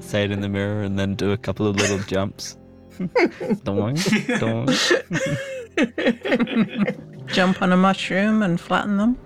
Say 0.01 0.25
it 0.25 0.33
in 0.33 0.41
the 0.41 0.49
mirror 0.49 0.83
and 0.83 0.99
then 0.99 1.15
do 1.15 1.33
a 1.33 1.37
couple 1.37 1.67
of 1.67 1.77
little 1.77 1.99
jumps. 2.01 2.57
doing, 3.65 3.97
doing. 4.39 4.69
Jump 7.27 7.63
on 7.63 7.73
a 7.73 7.77
mushroom 7.77 8.43
and 8.43 8.61
flatten 8.61 8.97
them. 8.99 9.17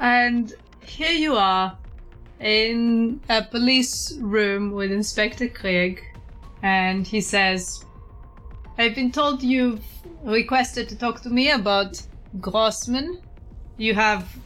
And 0.00 0.52
here 0.84 1.12
you 1.12 1.34
are 1.34 1.78
in 2.40 3.20
a 3.28 3.42
police 3.42 4.16
room 4.18 4.72
with 4.72 4.92
Inspector 4.92 5.48
Krieg, 5.48 6.02
and 6.62 7.06
he 7.06 7.20
says, 7.20 7.84
I've 8.76 8.94
been 8.94 9.12
told 9.12 9.42
you've 9.42 9.84
requested 10.24 10.88
to 10.88 10.96
talk 10.96 11.20
to 11.22 11.30
me 11.30 11.50
about 11.50 12.02
Grossman. 12.40 13.20
You 13.76 13.94
have 13.94 14.36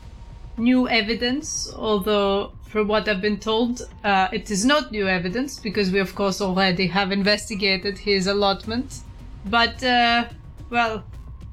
new 0.56 0.88
evidence, 0.88 1.72
although, 1.74 2.52
from 2.66 2.88
what 2.88 3.08
I've 3.08 3.20
been 3.20 3.38
told, 3.38 3.88
uh, 4.04 4.28
it 4.32 4.50
is 4.50 4.64
not 4.64 4.90
new 4.90 5.06
evidence 5.06 5.58
because 5.58 5.90
we, 5.90 6.00
of 6.00 6.14
course, 6.14 6.40
already 6.40 6.86
have 6.88 7.12
investigated 7.12 7.98
his 7.98 8.26
allotment. 8.26 9.00
But, 9.46 9.82
uh, 9.82 10.28
well, 10.70 11.04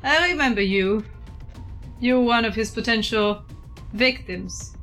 I 0.04 0.30
remember 0.30 0.62
you. 0.62 1.06
You 2.00 2.20
were 2.20 2.26
one 2.26 2.46
of 2.46 2.56
his 2.56 2.72
potential 2.72 3.44
victims, 3.94 4.76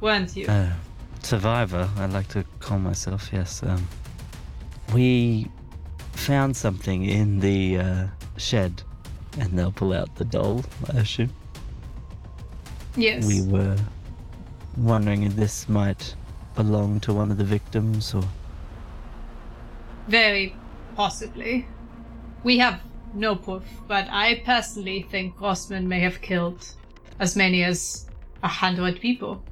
weren't 0.00 0.34
you? 0.36 0.46
Uh, 0.46 0.72
survivor, 1.22 1.88
I 1.96 2.06
like 2.06 2.28
to 2.28 2.44
call 2.60 2.78
myself, 2.78 3.30
yes. 3.32 3.62
Um, 3.62 3.86
we 4.94 5.48
found 6.12 6.56
something 6.56 7.04
in 7.04 7.40
the 7.40 7.78
uh, 7.78 8.06
shed, 8.40 8.82
and 9.38 9.58
they'll 9.58 9.72
pull 9.72 9.92
out 9.92 10.14
the 10.16 10.24
doll, 10.24 10.64
I 10.92 10.98
assume. 10.98 11.32
Yes. 12.96 13.26
We 13.26 13.42
were 13.42 13.76
wondering 14.76 15.22
if 15.22 15.36
this 15.36 15.68
might 15.68 16.14
belong 16.56 17.00
to 17.00 17.12
one 17.12 17.30
of 17.30 17.38
the 17.38 17.44
victims 17.44 18.14
or. 18.14 18.24
Very 20.08 20.56
possibly. 20.96 21.66
We 22.42 22.58
have 22.58 22.80
no 23.14 23.36
proof, 23.36 23.64
but 23.86 24.08
I 24.10 24.42
personally 24.44 25.02
think 25.02 25.36
Grossman 25.36 25.88
may 25.88 26.00
have 26.00 26.20
killed 26.20 26.66
as 27.18 27.36
many 27.36 27.62
as 27.62 28.06
a 28.42 28.48
hundred 28.48 29.00
people, 29.00 29.42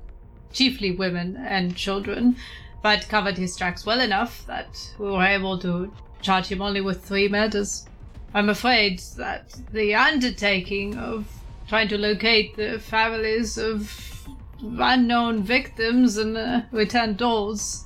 chiefly 0.53 0.93
women 0.93 1.37
and 1.37 1.77
children, 1.77 2.37
but 2.83 3.09
covered 3.09 3.37
his 3.37 3.57
tracks 3.57 3.85
well 3.85 4.01
enough 4.01 4.47
that 4.47 4.95
we 4.99 5.11
were 5.11 5.25
able 5.25 5.59
to 5.59 5.93
charge 6.23 6.47
him 6.47 6.63
only 6.63 6.81
with 6.81 7.05
three 7.05 7.29
murders. 7.29 7.87
I'm 8.35 8.49
afraid 8.49 9.01
that 9.17 9.55
the 9.73 9.95
undertaking 9.95 10.97
of 10.99 11.27
trying 11.69 11.89
to 11.89 11.99
locate 11.99 12.57
the 12.57 12.79
families 12.79 13.59
of 13.59 14.27
unknown 14.63 15.43
victims 15.43 16.17
and 16.17 16.37
uh, 16.37 16.63
return 16.73 17.15
dolls 17.15 17.85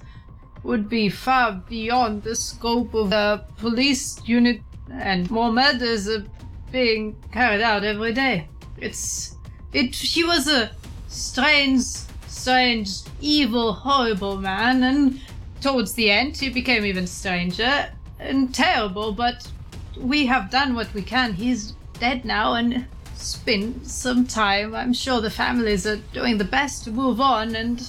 would 0.63 0.89
be 0.89 1.09
far 1.09 1.63
beyond 1.69 2.23
the 2.23 2.37
scope 2.37 2.95
of 2.95 3.11
the 3.11 3.45
police 3.59 4.21
unit, 4.27 4.61
and 4.91 5.31
more 5.31 5.53
murders 5.53 6.09
are 6.09 6.25
being 6.71 7.17
carried 7.33 7.61
out 7.61 7.85
every 7.85 8.13
day. 8.13 8.49
It's. 8.79 9.37
It. 9.73 9.95
He 9.95 10.23
was 10.23 10.49
a 10.49 10.71
strange, 11.09 11.83
strange, 12.29 13.01
evil, 13.21 13.73
horrible 13.73 14.37
man, 14.39 14.83
and 14.83 15.21
towards 15.61 15.95
the 15.95 16.11
end 16.11 16.37
he 16.37 16.49
became 16.49 16.85
even 16.85 17.07
stranger 17.07 17.91
and 18.19 18.55
terrible, 18.55 19.13
but 19.13 19.49
we 19.97 20.27
have 20.27 20.51
done 20.51 20.75
what 20.75 20.93
we 20.95 21.03
can. 21.03 21.35
He's 21.35 21.75
dead 21.99 22.25
now, 22.25 22.55
and 22.55 22.87
it's 23.13 23.37
been 23.37 23.85
some 23.85 24.27
time. 24.27 24.75
I'm 24.75 24.93
sure 24.93 25.21
the 25.21 25.31
families 25.31 25.87
are 25.87 25.97
doing 26.13 26.39
the 26.39 26.45
best 26.45 26.85
to 26.85 26.91
move 26.91 27.21
on, 27.21 27.55
and 27.55 27.89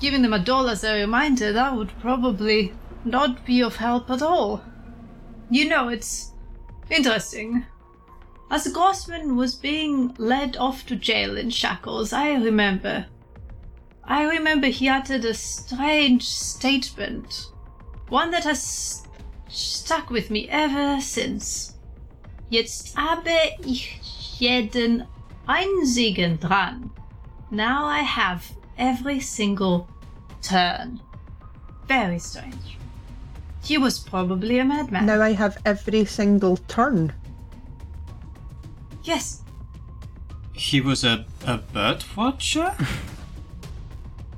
giving 0.00 0.22
them 0.22 0.32
a 0.32 0.38
doll 0.38 0.68
as 0.68 0.84
a 0.84 1.00
reminder, 1.00 1.52
that 1.52 1.76
would 1.76 1.98
probably 2.00 2.72
not 3.04 3.44
be 3.46 3.62
of 3.62 3.76
help 3.76 4.10
at 4.10 4.22
all. 4.22 4.62
You 5.50 5.68
know, 5.68 5.88
it's 5.88 6.32
interesting. 6.90 7.66
As 8.50 8.66
Grossman 8.68 9.36
was 9.36 9.54
being 9.54 10.14
led 10.18 10.56
off 10.56 10.86
to 10.86 10.96
jail 10.96 11.36
in 11.36 11.50
shackles, 11.50 12.12
I 12.12 12.32
remember. 12.32 13.06
I 14.04 14.24
remember 14.24 14.66
he 14.66 14.88
uttered 14.88 15.24
a 15.24 15.34
strange 15.34 16.24
statement. 16.24 17.50
One 18.08 18.30
that 18.32 18.44
has 18.44 19.03
stuck 19.54 20.10
with 20.10 20.30
me 20.30 20.48
ever 20.48 21.00
since. 21.00 21.74
Jetzt 22.50 22.96
habe 22.96 23.30
ich 23.64 24.00
jeden 24.38 25.04
einzigen 25.46 26.38
dran. 26.40 26.90
Now 27.50 27.86
I 27.86 28.00
have 28.02 28.42
every 28.78 29.20
single 29.20 29.86
turn. 30.42 31.00
Very 31.86 32.18
strange. 32.18 32.78
He 33.62 33.78
was 33.78 33.98
probably 33.98 34.58
a 34.58 34.64
madman. 34.64 35.06
Now 35.06 35.22
I 35.22 35.32
have 35.32 35.56
every 35.64 36.04
single 36.04 36.56
turn. 36.68 37.12
Yes, 39.04 39.42
He 40.54 40.80
was 40.80 41.02
a, 41.04 41.26
a 41.46 41.58
bird 41.58 42.04
watcher? 42.16 42.74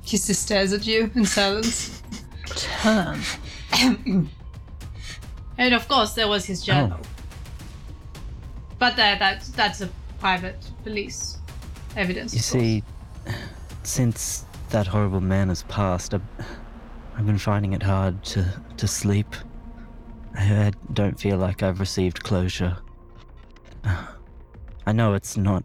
he 0.01 0.17
just 0.17 0.41
stares 0.43 0.73
at 0.73 0.87
you 0.87 1.11
in 1.13 1.25
silence. 1.25 2.01
Turn. 2.81 3.19
And 5.57 5.73
of 5.73 5.87
course, 5.87 6.13
there 6.13 6.27
was 6.27 6.45
his 6.45 6.61
journal. 6.61 6.99
Oh. 7.01 7.07
But 8.79 8.95
that, 8.95 9.19
that 9.19 9.43
that's 9.55 9.81
a 9.81 9.89
private 10.19 10.57
police 10.83 11.39
evidence. 11.95 12.33
You 12.33 12.41
see, 12.41 12.83
since 13.83 14.45
that 14.69 14.85
horrible 14.85 15.21
man 15.21 15.49
has 15.49 15.63
passed, 15.63 16.13
I've, 16.13 16.21
I've 17.15 17.25
been 17.25 17.39
finding 17.39 17.73
it 17.73 17.81
hard 17.81 18.23
to, 18.25 18.45
to 18.77 18.87
sleep. 18.87 19.35
I, 20.35 20.67
I 20.67 20.71
don't 20.93 21.19
feel 21.19 21.37
like 21.37 21.63
I've 21.63 21.79
received 21.79 22.23
closure. 22.23 22.77
I 23.83 24.91
know 24.91 25.13
it's 25.15 25.37
not 25.37 25.63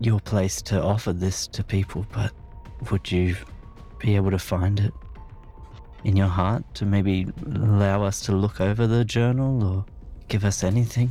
your 0.00 0.20
place 0.20 0.60
to 0.62 0.82
offer 0.82 1.12
this 1.12 1.46
to 1.48 1.64
people, 1.64 2.06
but 2.12 2.32
would 2.90 3.10
you 3.10 3.36
be 3.98 4.16
able 4.16 4.30
to 4.32 4.38
find 4.38 4.80
it 4.80 4.92
in 6.04 6.16
your 6.16 6.28
heart 6.28 6.62
to 6.74 6.84
maybe 6.86 7.26
allow 7.46 8.02
us 8.04 8.20
to 8.22 8.32
look 8.32 8.60
over 8.60 8.86
the 8.86 9.04
journal 9.04 9.64
or 9.64 9.84
give 10.28 10.44
us 10.44 10.62
anything? 10.62 11.10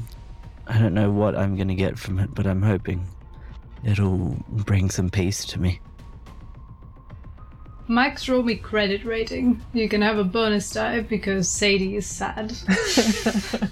I 0.67 0.77
don't 0.79 0.93
know 0.93 1.11
what 1.11 1.35
I'm 1.35 1.55
going 1.55 1.67
to 1.67 1.75
get 1.75 1.99
from 1.99 2.19
it, 2.19 2.33
but 2.33 2.47
I'm 2.47 2.61
hoping 2.61 3.05
it'll 3.83 4.37
bring 4.49 4.89
some 4.89 5.09
peace 5.09 5.43
to 5.45 5.59
me. 5.59 5.79
Mike's 7.87 8.29
roll 8.29 8.43
me 8.43 8.55
credit 8.55 9.03
rating. 9.03 9.61
You 9.73 9.89
can 9.89 10.01
have 10.01 10.17
a 10.17 10.23
bonus 10.23 10.71
die 10.71 11.01
because 11.01 11.49
Sadie 11.49 11.97
is 11.97 12.05
sad. 12.07 12.55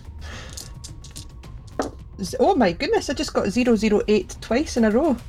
Oh 2.39 2.53
my 2.53 2.71
goodness, 2.71 3.10
I 3.10 3.13
just 3.13 3.34
got 3.34 3.47
008 3.57 4.36
twice 4.41 4.77
in 4.77 4.86
a 4.86 4.91
row. 4.91 5.17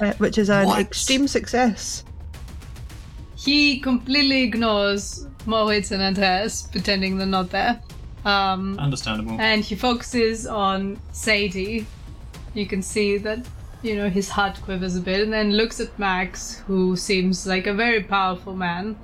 Uh, 0.00 0.12
which 0.14 0.38
is 0.38 0.50
an 0.50 0.66
What? 0.66 0.80
extreme 0.80 1.28
success. 1.28 2.04
He 3.44 3.78
completely 3.78 4.42
ignores 4.42 5.26
Moritz 5.46 5.90
and 5.90 6.02
Andreas, 6.02 6.62
pretending 6.62 7.18
they're 7.18 7.26
not 7.26 7.50
there. 7.50 7.80
Um, 8.24 8.78
Understandable. 8.78 9.38
and 9.38 9.62
he 9.62 9.74
focuses 9.74 10.46
on 10.46 10.98
Sadie. 11.12 11.86
You 12.54 12.66
can 12.66 12.80
see 12.80 13.18
that, 13.18 13.46
you 13.82 13.96
know, 13.96 14.08
his 14.08 14.30
heart 14.30 14.58
quivers 14.62 14.96
a 14.96 15.00
bit, 15.00 15.20
and 15.20 15.32
then 15.32 15.52
looks 15.52 15.78
at 15.78 15.98
Max, 15.98 16.58
who 16.66 16.96
seems 16.96 17.46
like 17.46 17.66
a 17.66 17.74
very 17.74 18.02
powerful 18.02 18.54
man 18.54 18.96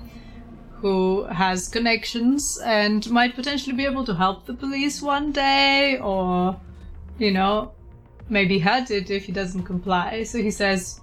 who 0.72 1.24
has 1.24 1.68
connections 1.68 2.58
and 2.64 3.10
might 3.10 3.34
potentially 3.34 3.76
be 3.76 3.84
able 3.84 4.06
to 4.06 4.14
help 4.14 4.46
the 4.46 4.54
police 4.54 5.02
one 5.02 5.32
day, 5.32 5.98
or, 5.98 6.58
you 7.18 7.30
know, 7.30 7.72
maybe 8.30 8.58
hurt 8.58 8.90
it 8.90 9.10
if 9.10 9.24
he 9.24 9.32
doesn't 9.32 9.64
comply. 9.64 10.22
So 10.22 10.38
he 10.38 10.50
says, 10.50 11.00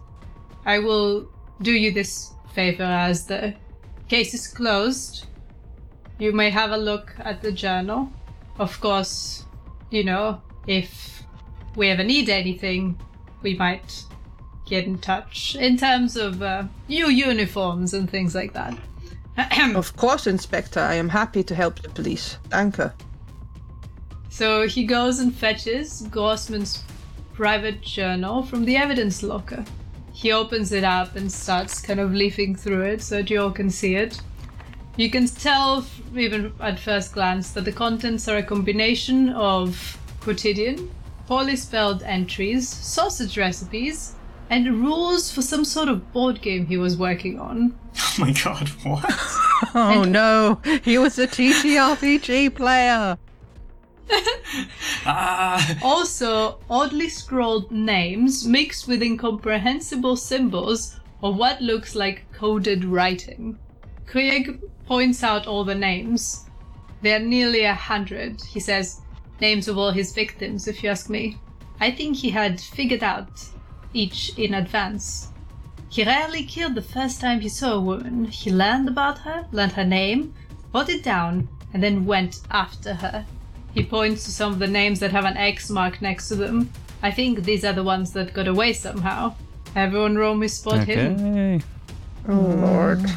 I 0.65 0.79
will 0.79 1.29
do 1.61 1.71
you 1.71 1.91
this 1.91 2.33
favor 2.57 2.91
as 3.07 3.27
the 3.27 3.53
case 4.09 4.33
is 4.33 4.47
closed. 4.47 5.27
You 6.17 6.31
may 6.31 6.49
have 6.49 6.71
a 6.71 6.77
look 6.77 7.13
at 7.19 7.39
the 7.43 7.51
journal. 7.51 8.09
Of 8.57 8.81
course, 8.81 9.45
you 9.91 10.03
know, 10.03 10.41
if 10.65 11.21
we 11.75 11.89
ever 11.89 12.03
need 12.03 12.29
anything, 12.29 12.99
we 13.43 13.53
might 13.53 14.03
get 14.65 14.85
in 14.85 14.97
touch 14.97 15.55
in 15.55 15.77
terms 15.77 16.17
of 16.17 16.41
uh, 16.41 16.63
new 16.89 17.09
uniforms 17.09 17.93
and 17.93 18.09
things 18.09 18.33
like 18.33 18.53
that. 18.53 18.75
Of 19.75 19.95
course, 19.95 20.25
Inspector, 20.25 20.79
I 20.79 20.95
am 20.95 21.09
happy 21.09 21.43
to 21.43 21.53
help 21.53 21.79
the 21.83 21.89
police. 21.89 22.39
Danke. 22.49 22.91
So 24.29 24.67
he 24.67 24.83
goes 24.83 25.19
and 25.19 25.31
fetches 25.31 26.07
Grossman's 26.09 26.83
private 27.33 27.81
journal 27.81 28.41
from 28.41 28.65
the 28.65 28.75
evidence 28.77 29.21
locker. 29.21 29.63
He 30.17 30.31
opens 30.31 30.71
it 30.71 30.83
up 30.83 31.15
and 31.15 31.31
starts 31.31 31.79
kind 31.79 31.99
of 31.99 32.11
leafing 32.11 32.55
through 32.55 32.81
it 32.81 33.03
so 33.03 33.17
that 33.17 33.29
you 33.29 33.39
all 33.39 33.51
can 33.51 33.69
see 33.69 33.93
it. 33.95 34.19
You 34.95 35.11
can 35.11 35.27
tell, 35.27 35.85
even 36.15 36.53
at 36.59 36.79
first 36.79 37.13
glance, 37.13 37.51
that 37.51 37.65
the 37.65 37.71
contents 37.71 38.27
are 38.27 38.37
a 38.37 38.41
combination 38.41 39.29
of 39.29 39.95
quotidian, 40.21 40.89
poorly 41.27 41.55
spelled 41.55 42.01
entries, 42.01 42.67
sausage 42.67 43.37
recipes, 43.37 44.15
and 44.49 44.81
rules 44.81 45.31
for 45.31 45.43
some 45.43 45.63
sort 45.63 45.87
of 45.87 46.11
board 46.13 46.41
game 46.41 46.65
he 46.65 46.77
was 46.77 46.97
working 46.97 47.39
on. 47.39 47.77
Oh 47.99 48.15
my 48.17 48.31
god, 48.31 48.69
what? 48.83 49.05
Oh 49.75 50.03
no, 50.03 50.59
he 50.83 50.97
was 50.97 51.19
a 51.19 51.27
TTRPG 51.27 52.55
player. 52.55 53.19
ah, 55.05 55.77
Also, 55.81 56.59
oddly 56.69 57.09
scrawled 57.09 57.71
names 57.71 58.45
mixed 58.45 58.87
with 58.87 59.03
incomprehensible 59.03 60.15
symbols 60.15 60.99
or 61.21 61.33
what 61.33 61.61
looks 61.61 61.95
like 61.95 62.31
coded 62.31 62.85
writing. 62.85 63.57
Krieg 64.05 64.61
points 64.85 65.23
out 65.23 65.47
all 65.47 65.63
the 65.63 65.75
names. 65.75 66.45
There 67.01 67.17
are 67.17 67.23
nearly 67.23 67.63
a 67.63 67.73
hundred, 67.73 68.41
he 68.41 68.59
says. 68.59 69.01
Names 69.41 69.67
of 69.67 69.77
all 69.77 69.91
his 69.91 70.13
victims, 70.13 70.67
if 70.67 70.83
you 70.83 70.89
ask 70.89 71.09
me. 71.09 71.37
I 71.79 71.91
think 71.91 72.17
he 72.17 72.31
had 72.31 72.59
figured 72.59 73.03
out 73.03 73.29
each 73.93 74.37
in 74.37 74.53
advance. 74.53 75.29
He 75.89 76.03
rarely 76.03 76.43
killed 76.43 76.75
the 76.75 76.81
first 76.81 77.21
time 77.21 77.39
he 77.39 77.49
saw 77.49 77.73
a 77.73 77.81
woman. 77.81 78.25
He 78.25 78.51
learned 78.51 78.87
about 78.87 79.19
her, 79.19 79.47
learned 79.51 79.73
her 79.73 79.85
name, 79.85 80.33
wrote 80.73 80.89
it 80.89 81.03
down, 81.03 81.47
and 81.73 81.83
then 81.83 82.05
went 82.05 82.41
after 82.49 82.95
her. 82.95 83.25
He 83.77 83.83
points 83.83 84.25
to 84.25 84.31
some 84.31 84.51
of 84.53 84.57
the 84.57 84.65
names 84.65 84.99
that 85.01 85.11
have 85.11 85.23
an 85.25 85.37
X 85.37 85.69
mark 85.69 86.01
next 86.01 86.29
to 86.29 86.35
them. 86.35 86.71
I 87.03 87.11
think 87.11 87.43
these 87.43 87.63
are 87.63 87.73
the 87.73 87.83
ones 87.83 88.11
that 88.13 88.33
got 88.33 88.47
away 88.47 88.73
somehow. 88.73 89.35
Everyone 89.75 90.15
roll 90.15 90.33
me 90.33 90.47
spot 90.47 90.83
hidden. 90.87 91.59
Okay. 91.59 91.65
Oh 92.27 92.33
lord. 92.41 93.07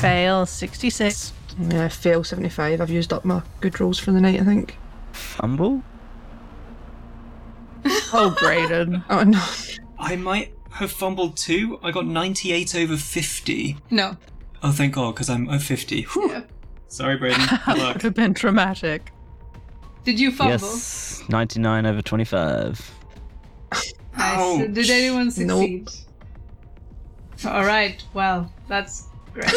Fail 0.00 0.44
66. 0.44 1.32
Yeah, 1.70 1.88
fail 1.88 2.22
75. 2.22 2.82
I've 2.82 2.90
used 2.90 3.14
up 3.14 3.24
my 3.24 3.40
good 3.62 3.80
rolls 3.80 3.98
for 3.98 4.12
the 4.12 4.20
night, 4.20 4.38
I 4.38 4.44
think. 4.44 4.76
Fumble? 5.12 5.82
Oh, 8.12 8.36
Braydon. 8.38 9.02
Oh 9.08 9.22
no. 9.22 9.42
I 9.98 10.16
might 10.16 10.52
have 10.72 10.92
fumbled 10.92 11.38
too. 11.38 11.80
I 11.82 11.92
got 11.92 12.04
98 12.04 12.74
over 12.74 12.98
50. 12.98 13.78
No. 13.90 14.18
Oh, 14.62 14.72
thank 14.72 14.96
God, 14.96 15.14
because 15.14 15.30
I'm 15.30 15.48
at 15.48 15.62
50. 15.62 16.02
Whew. 16.02 16.28
Yeah. 16.30 16.42
Sorry, 16.90 17.16
Braydon. 17.16 17.40
Good 17.40 17.48
That 17.66 17.94
would 17.94 18.02
have 18.02 18.14
been 18.14 18.34
traumatic. 18.34 19.12
Did 20.04 20.18
you 20.20 20.30
fumble? 20.32 20.52
Yes, 20.52 21.22
99 21.28 21.86
over 21.86 22.02
25. 22.02 22.94
Nice. 23.72 23.94
Ouch. 24.16 24.72
Did 24.72 24.90
anyone 24.90 25.30
succeed? 25.30 25.88
Nope. 27.44 27.54
All 27.54 27.64
right. 27.64 28.02
Well, 28.12 28.52
that's 28.68 29.06
great. 29.32 29.46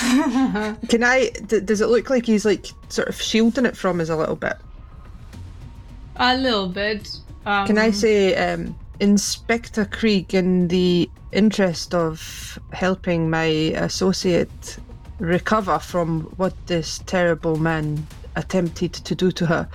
Can 0.88 1.02
I? 1.02 1.30
D- 1.46 1.60
does 1.60 1.80
it 1.80 1.88
look 1.88 2.08
like 2.08 2.24
he's 2.24 2.44
like 2.44 2.66
sort 2.88 3.08
of 3.08 3.20
shielding 3.20 3.66
it 3.66 3.76
from 3.76 4.00
us 4.00 4.08
a 4.08 4.16
little 4.16 4.36
bit? 4.36 4.56
a 6.16 6.36
little 6.36 6.68
bit. 6.68 7.18
Um, 7.44 7.66
Can 7.66 7.76
I 7.78 7.90
say, 7.90 8.34
um, 8.36 8.78
Inspector 9.00 9.84
Krieg, 9.86 10.32
in 10.32 10.68
the 10.68 11.10
interest 11.32 11.92
of 11.94 12.58
helping 12.72 13.28
my 13.28 13.44
associate 13.44 14.78
recover 15.18 15.78
from 15.78 16.22
what 16.36 16.54
this 16.66 16.98
terrible 17.06 17.56
man 17.56 18.06
attempted 18.36 18.92
to 18.92 19.14
do 19.14 19.30
to 19.32 19.46
her, 19.46 19.68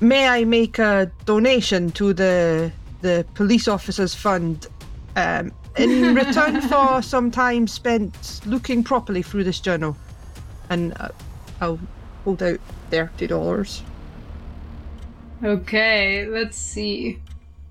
may 0.00 0.28
I 0.28 0.44
make 0.44 0.78
a 0.78 1.10
donation 1.24 1.90
to 1.92 2.12
the 2.12 2.72
the 3.00 3.26
police 3.34 3.66
officers 3.66 4.14
fund 4.14 4.68
um, 5.16 5.52
in 5.76 6.14
return 6.22 6.60
for 6.60 7.02
some 7.02 7.30
time 7.30 7.66
spent 7.66 8.40
looking 8.46 8.84
properly 8.84 9.22
through 9.22 9.44
this 9.44 9.58
journal? 9.58 9.96
And 10.70 10.94
uh, 11.00 11.08
I'll 11.60 11.80
hold 12.24 12.42
out 12.42 12.60
thirty 12.90 13.26
dollars. 13.26 13.82
Okay, 15.42 16.24
let's 16.26 16.56
see. 16.56 17.20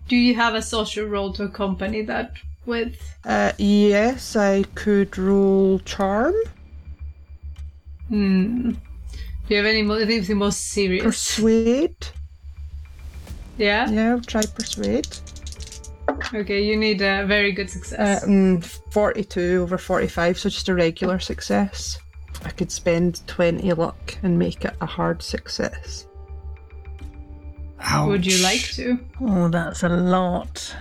Do 0.10 0.18
you 0.18 0.36
have 0.36 0.56
a 0.56 0.62
social 0.62 1.06
role 1.06 1.32
to 1.34 1.44
accompany 1.44 2.02
that 2.02 2.34
with? 2.66 2.98
Uh, 3.24 3.54
yes, 3.58 4.36
I 4.36 4.64
could 4.76 5.18
roll 5.18 5.80
charm, 5.80 6.34
Hmm. 8.12 8.72
Do 8.72 8.78
you 9.48 9.56
have 9.58 9.66
any 9.66 9.82
mo- 9.84 9.96
anything 9.96 10.38
more 10.38 10.52
serious? 10.52 11.04
persuade. 11.04 11.96
yeah? 13.58 13.90
Yeah, 13.90 14.12
I'll 14.12 14.22
try 14.22 14.42
persuade. 14.46 15.08
Okay, 16.34 16.62
you 16.64 16.76
need 16.76 17.02
a 17.02 17.26
very 17.26 17.54
good 17.54 17.68
Uh, 17.68 17.72
success. 17.72 18.26
mm, 18.26 18.62
forty-two 18.92 19.62
over 19.64 19.78
forty-five, 19.78 20.38
so 20.38 20.50
just 20.50 20.68
a 20.68 20.76
regular 20.76 21.20
success. 21.20 21.98
I 22.44 22.50
could 22.50 22.70
spend 22.72 23.26
twenty 23.28 23.72
luck 23.72 24.18
and 24.24 24.38
make 24.38 24.66
it 24.66 24.76
a 24.82 24.86
hard 24.86 25.22
success. 25.24 26.06
Would 28.06 28.26
you 28.26 28.44
like 28.44 28.62
to? 28.76 29.00
Oh, 29.22 29.48
that's 29.48 29.84
a 29.84 29.90
lot. 29.90 30.76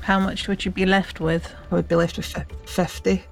How 0.00 0.20
much 0.20 0.46
would 0.46 0.64
you 0.64 0.70
be 0.70 0.84
left 0.86 1.20
with? 1.20 1.52
I 1.70 1.74
would 1.76 1.88
be 1.88 1.94
left 1.96 2.16
with 2.18 2.26
fi- 2.26 2.44
fifty. 2.66 3.24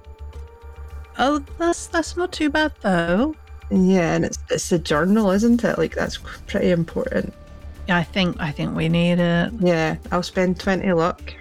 Oh, 1.17 1.43
that's 1.57 1.87
that's 1.87 2.17
not 2.17 2.31
too 2.31 2.49
bad 2.49 2.73
though. 2.81 3.35
Yeah, 3.69 4.15
and 4.15 4.25
it's 4.25 4.39
it's 4.49 4.71
a 4.71 4.79
journal, 4.79 5.31
isn't 5.31 5.63
it? 5.63 5.77
Like 5.77 5.95
that's 5.95 6.17
pretty 6.47 6.71
important. 6.71 7.33
Yeah, 7.87 7.97
I 7.97 8.03
think 8.03 8.37
I 8.39 8.51
think 8.51 8.75
we 8.75 8.89
need 8.89 9.19
it. 9.19 9.53
Yeah, 9.59 9.97
I'll 10.11 10.23
spend 10.23 10.59
twenty 10.59 10.91
luck. 10.91 11.33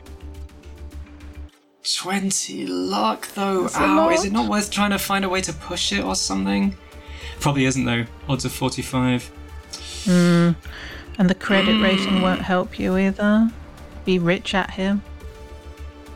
20 1.92 2.66
luck, 2.66 3.28
though. 3.34 3.62
That's 3.62 3.76
Ow, 3.76 4.08
is 4.08 4.24
it 4.24 4.32
not 4.32 4.48
worth 4.48 4.70
trying 4.70 4.90
to 4.90 4.98
find 4.98 5.24
a 5.24 5.28
way 5.28 5.42
to 5.42 5.52
push 5.52 5.92
it 5.92 6.02
or 6.02 6.14
something? 6.14 6.74
Probably 7.40 7.66
isn't, 7.66 7.84
though. 7.84 8.06
Odds 8.26 8.46
of 8.46 8.52
45. 8.52 9.30
Hmm. 10.04 10.50
And 11.18 11.30
the 11.30 11.34
credit 11.34 11.80
rating 11.82 12.22
won't 12.22 12.40
help 12.40 12.78
you 12.78 12.96
either. 12.96 13.50
Be 14.06 14.18
rich 14.18 14.54
at 14.54 14.70
him. 14.70 15.02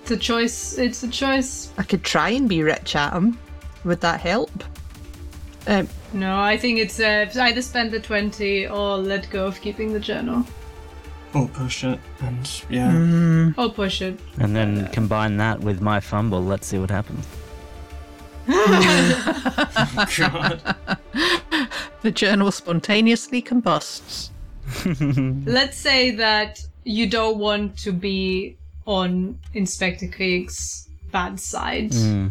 It's 0.02 0.10
a 0.10 0.16
choice. 0.16 0.78
It's 0.78 1.02
a 1.02 1.08
choice. 1.08 1.70
I 1.76 1.82
could 1.82 2.02
try 2.02 2.30
and 2.30 2.48
be 2.48 2.62
rich 2.62 2.96
at 2.96 3.12
him. 3.12 3.38
Would 3.88 4.00
that 4.02 4.20
help? 4.20 4.50
Um, 5.66 5.88
No, 6.12 6.38
I 6.38 6.56
think 6.56 6.78
it's 6.78 7.00
uh, 7.00 7.26
either 7.40 7.62
spend 7.62 7.90
the 7.90 8.00
20 8.00 8.68
or 8.68 8.96
let 8.98 9.28
go 9.30 9.46
of 9.46 9.60
keeping 9.60 9.92
the 9.92 10.00
journal. 10.00 10.44
Or 11.34 11.48
push 11.48 11.84
it, 11.84 11.98
and 12.20 12.62
yeah. 12.70 12.90
Hmm. 12.90 13.50
Or 13.58 13.70
push 13.70 14.00
it. 14.00 14.18
And 14.38 14.56
then 14.56 14.88
combine 14.92 15.36
that 15.38 15.60
with 15.60 15.80
my 15.82 16.00
fumble. 16.00 16.42
Let's 16.42 16.66
see 16.66 16.78
what 16.78 16.90
happens. 16.90 17.26
God. 20.16 20.76
The 22.00 22.12
journal 22.12 22.52
spontaneously 22.52 23.42
combusts. 23.42 24.30
Let's 24.86 25.76
say 25.76 26.12
that 26.12 26.60
you 26.84 27.10
don't 27.10 27.38
want 27.38 27.76
to 27.78 27.90
be 27.92 28.56
on 28.86 29.36
Inspector 29.54 30.06
Krieg's 30.08 30.88
bad 31.10 31.40
side 31.40 31.90
Mm. 31.90 32.30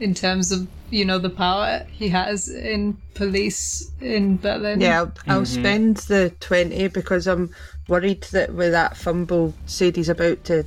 In 0.00 0.14
terms 0.14 0.52
of, 0.52 0.66
you 0.90 1.04
know, 1.04 1.18
the 1.18 1.30
power 1.30 1.84
he 1.90 2.08
has 2.08 2.48
in 2.48 2.96
police 3.14 3.90
in 4.00 4.36
Berlin. 4.38 4.80
yeah, 4.80 5.00
I'll, 5.00 5.12
I'll 5.28 5.42
Mhm. 5.42 5.46
spend 5.60 5.96
the 6.08 6.32
twenty 6.40 6.88
because 6.88 7.26
I'm 7.26 7.50
worried 7.88 8.22
that 8.32 8.54
with 8.54 8.72
that 8.72 8.96
fumble, 8.96 9.54
Sadie's 9.66 10.08
about 10.08 10.44
to 10.44 10.64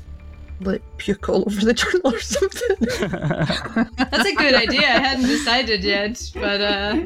like 0.61 0.81
puke 0.97 1.27
all 1.29 1.43
over 1.47 1.65
the 1.65 1.73
journal 1.81 2.01
or 2.13 2.19
something. 2.19 2.77
That's 3.97 4.27
a 4.29 4.35
good 4.35 4.53
idea. 4.55 4.81
I 4.81 4.99
hadn't 4.99 5.25
decided 5.27 5.83
yet, 5.83 6.21
but 6.35 6.61
uh, 6.61 7.01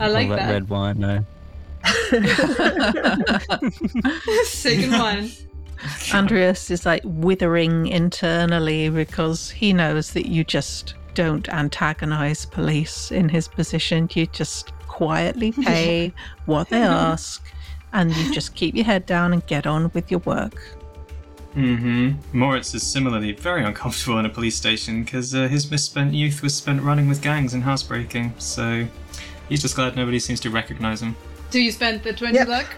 I 0.00 0.08
like 0.08 0.28
All 0.30 0.36
that 0.36 0.46
that. 0.46 0.52
red 0.52 0.68
wine, 0.68 0.98
no. 0.98 1.24
Second 4.44 4.92
one. 4.92 5.30
Andreas 6.12 6.70
is 6.70 6.84
like 6.84 7.02
withering 7.04 7.86
internally 7.86 8.88
because 8.90 9.50
he 9.50 9.72
knows 9.72 10.12
that 10.12 10.26
you 10.26 10.42
just 10.44 10.94
don't 11.18 11.48
antagonize 11.48 12.46
police 12.46 13.10
in 13.10 13.28
his 13.28 13.48
position. 13.48 14.08
You 14.14 14.26
just 14.26 14.70
quietly 14.86 15.50
pay 15.64 16.12
what 16.46 16.68
they 16.70 16.80
ask 16.80 17.42
and 17.92 18.14
you 18.16 18.32
just 18.32 18.54
keep 18.54 18.76
your 18.76 18.84
head 18.84 19.04
down 19.04 19.32
and 19.32 19.44
get 19.48 19.66
on 19.66 19.90
with 19.94 20.12
your 20.12 20.20
work. 20.20 20.60
hmm 21.54 22.12
Moritz 22.32 22.72
is 22.72 22.84
similarly 22.84 23.32
very 23.32 23.64
uncomfortable 23.64 24.18
in 24.20 24.26
a 24.26 24.28
police 24.28 24.54
station 24.54 25.02
because 25.02 25.34
uh, 25.34 25.48
his 25.48 25.68
misspent 25.68 26.14
youth 26.14 26.40
was 26.40 26.54
spent 26.54 26.80
running 26.82 27.08
with 27.08 27.20
gangs 27.20 27.52
and 27.54 27.64
housebreaking, 27.64 28.32
so 28.38 28.86
he's 29.48 29.60
just 29.60 29.74
glad 29.74 29.96
nobody 29.96 30.20
seems 30.20 30.38
to 30.40 30.50
recognize 30.50 31.02
him. 31.02 31.16
Do 31.50 31.60
you 31.60 31.72
spend 31.72 32.02
the 32.04 32.12
20 32.12 32.34
Yep. 32.34 32.46
luck? 32.48 32.76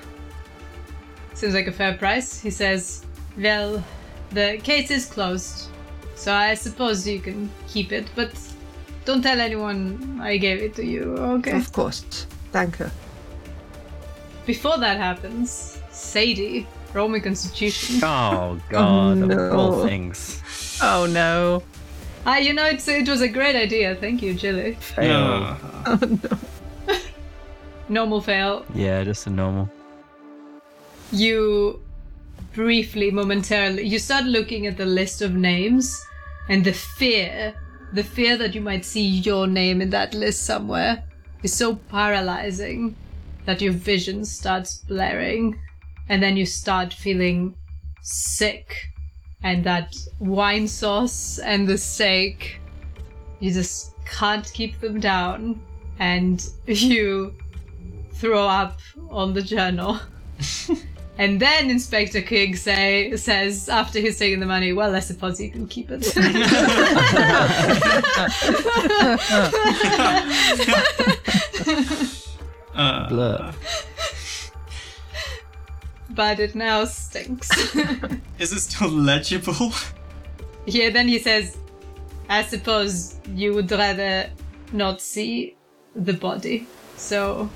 Seems 1.35 1.53
like 1.53 1.67
a 1.67 1.73
fair 1.73 1.95
price. 1.99 2.41
He 2.41 2.51
says, 2.51 3.05
Well, 3.37 3.85
the 4.31 4.59
case 4.63 4.91
is 4.91 5.05
closed, 5.07 5.69
so 6.21 6.35
I 6.35 6.53
suppose 6.53 7.09
you 7.09 7.19
can 7.19 7.49
keep 7.67 7.93
it, 7.93 8.07
but 8.15 8.31
don't 9.07 9.23
tell 9.23 9.41
anyone 9.41 10.21
I 10.23 10.37
gave 10.37 10.61
it 10.61 10.75
to 10.75 10.85
you, 10.85 11.17
okay? 11.39 11.57
Of 11.57 11.73
course. 11.73 12.27
Thank 12.53 12.79
you. 12.79 12.91
Before 14.45 14.77
that 14.79 14.99
happens, 14.99 15.79
Sadie, 15.91 16.67
roll 16.93 17.09
me 17.09 17.21
constitution. 17.21 18.01
Oh 18.05 18.61
god, 18.69 19.23
of 19.23 19.29
no. 19.29 19.57
all 19.57 19.87
things. 19.87 20.43
Oh 20.83 21.07
no. 21.07 21.63
Ah, 22.27 22.37
you 22.37 22.53
know, 22.53 22.67
it's, 22.67 22.87
it 22.87 23.09
was 23.09 23.23
a 23.23 23.29
great 23.29 23.57
idea. 23.57 23.95
Thank 23.95 24.23
you, 24.23 24.35
Gilly. 24.35 24.75
Fail. 24.75 25.57
Normal 27.89 28.21
fail. 28.21 28.67
Yeah, 28.75 29.03
just 29.05 29.27
a 29.27 29.31
normal. 29.31 29.71
you 31.13 31.81
briefly, 32.53 33.11
momentarily, 33.11 33.87
you 33.87 33.99
start 33.99 34.25
looking 34.25 34.67
at 34.67 34.77
the 34.77 34.87
list 34.87 35.23
of 35.23 35.35
names, 35.35 36.05
and 36.51 36.65
the 36.65 36.73
fear, 36.73 37.55
the 37.93 38.03
fear 38.03 38.37
that 38.37 38.57
you 38.57 38.61
might 38.61 38.85
see 38.85 39.07
your 39.07 39.47
name 39.47 39.81
in 39.81 39.89
that 39.91 40.15
list 40.15 40.43
somewhere, 40.43 41.05
is 41.45 41.55
so 41.55 41.77
paralyzing 41.77 42.97
that 43.47 43.61
your 43.61 43.73
vision 43.73 44.25
starts 44.25 44.79
blaring, 44.79 45.57
and 46.09 46.21
then 46.21 46.37
you 46.37 46.45
start 46.45 46.93
feeling 46.93 47.55
sick, 48.03 48.75
and 49.45 49.63
that 49.63 49.95
wine 50.19 50.67
sauce 50.67 51.39
and 51.39 51.69
the 51.69 51.79
steak, 51.79 52.61
you 53.39 53.53
just 53.53 53.95
can't 54.05 54.53
keep 54.53 54.81
them 54.81 54.99
down, 54.99 55.63
and 56.01 56.45
you 56.67 57.33
throw 58.15 58.45
up 58.45 58.81
on 59.09 59.35
the 59.35 59.43
journal. 59.43 60.01
And 61.21 61.39
then 61.39 61.69
Inspector 61.69 62.23
Krieg 62.23 62.57
say, 62.57 63.15
says, 63.15 63.69
after 63.69 64.01
he's 64.01 64.19
taken 64.19 64.41
the 64.41 64.47
money, 64.47 64.73
well, 64.73 64.97
I 64.97 65.01
suppose 65.01 65.39
you 65.39 65.51
can 65.51 65.67
keep 65.67 65.91
it. 65.91 66.17
Uh, 72.75 73.09
Blur. 73.11 73.53
but 76.09 76.41
it 76.41 76.55
now 76.55 76.87
stinks. 76.87 77.51
Is 78.39 78.55
it 78.55 78.61
still 78.61 78.89
legible? 78.89 79.73
yeah, 80.65 80.89
then 80.89 81.07
he 81.07 81.19
says, 81.19 81.59
I 82.31 82.45
suppose 82.45 83.21
you 83.35 83.53
would 83.53 83.71
rather 83.71 84.31
not 84.73 85.03
see 85.03 85.55
the 85.95 86.15
body. 86.15 86.67
So, 86.97 87.51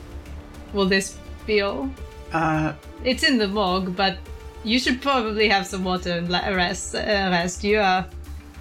will 0.75 0.87
this 0.87 1.17
be 1.47 1.63
all? 1.63 1.89
Uh, 2.35 2.73
It's 3.05 3.23
in 3.23 3.39
the 3.39 3.49
morgue, 3.49 3.95
but 3.97 4.19
you 4.65 4.79
should 4.79 5.01
probably 5.01 5.49
have 5.49 5.67
some 5.67 5.85
water 5.85 6.13
and 6.13 6.29
let 6.29 6.49
rest. 6.55 6.95
Uh, 6.95 6.99
rest. 7.31 7.63
You 7.65 7.79
are. 7.81 8.05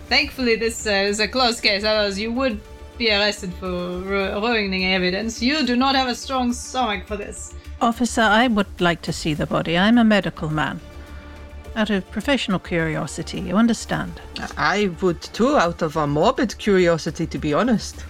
Thankfully, 0.10 0.56
this 0.56 0.86
uh, 0.86 0.92
is 0.92 1.20
a 1.20 1.28
close 1.28 1.60
case. 1.60 1.84
Otherwise, 1.84 2.20
you 2.20 2.32
would 2.32 2.60
be 2.98 3.10
arrested 3.12 3.52
for 3.56 3.68
ru- 3.70 4.40
ruining 4.48 4.86
evidence. 4.86 5.42
You 5.42 5.66
do 5.66 5.76
not 5.76 5.96
have 5.96 6.08
a 6.08 6.16
strong 6.16 6.54
stomach 6.54 7.08
for 7.08 7.18
this. 7.18 7.54
Officer, 7.82 8.22
I 8.22 8.48
would 8.48 8.80
like 8.80 9.02
to 9.04 9.12
see 9.14 9.34
the 9.34 9.48
body. 9.48 9.78
I'm 9.78 9.98
a 9.98 10.04
medical 10.04 10.50
man. 10.50 10.80
Out 11.76 11.90
of 11.90 12.10
professional 12.12 12.60
curiosity, 12.60 13.40
you 13.40 13.56
understand? 13.58 14.22
I 14.58 14.92
would 15.02 15.22
too, 15.22 15.58
out 15.58 15.82
of 15.82 15.96
a 15.98 16.06
morbid 16.06 16.58
curiosity, 16.60 17.26
to 17.28 17.38
be 17.40 17.52
honest. 17.54 18.06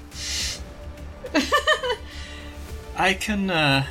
I 2.97 3.13
can, 3.13 3.49
uh, 3.49 3.85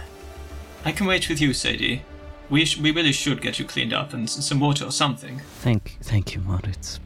I 0.84 0.92
can 0.92 1.06
wait 1.06 1.28
with 1.28 1.40
you, 1.40 1.52
Sadie. 1.52 2.02
We 2.50 2.64
sh- 2.64 2.78
we 2.78 2.90
really 2.90 3.12
should 3.12 3.40
get 3.40 3.58
you 3.58 3.64
cleaned 3.64 3.92
up 3.92 4.12
and 4.12 4.24
s- 4.24 4.44
some 4.44 4.60
water 4.60 4.84
or 4.84 4.90
something. 4.92 5.40
Thank, 5.60 5.96
thank 6.02 6.34
you, 6.34 6.40
Moritz. 6.40 7.00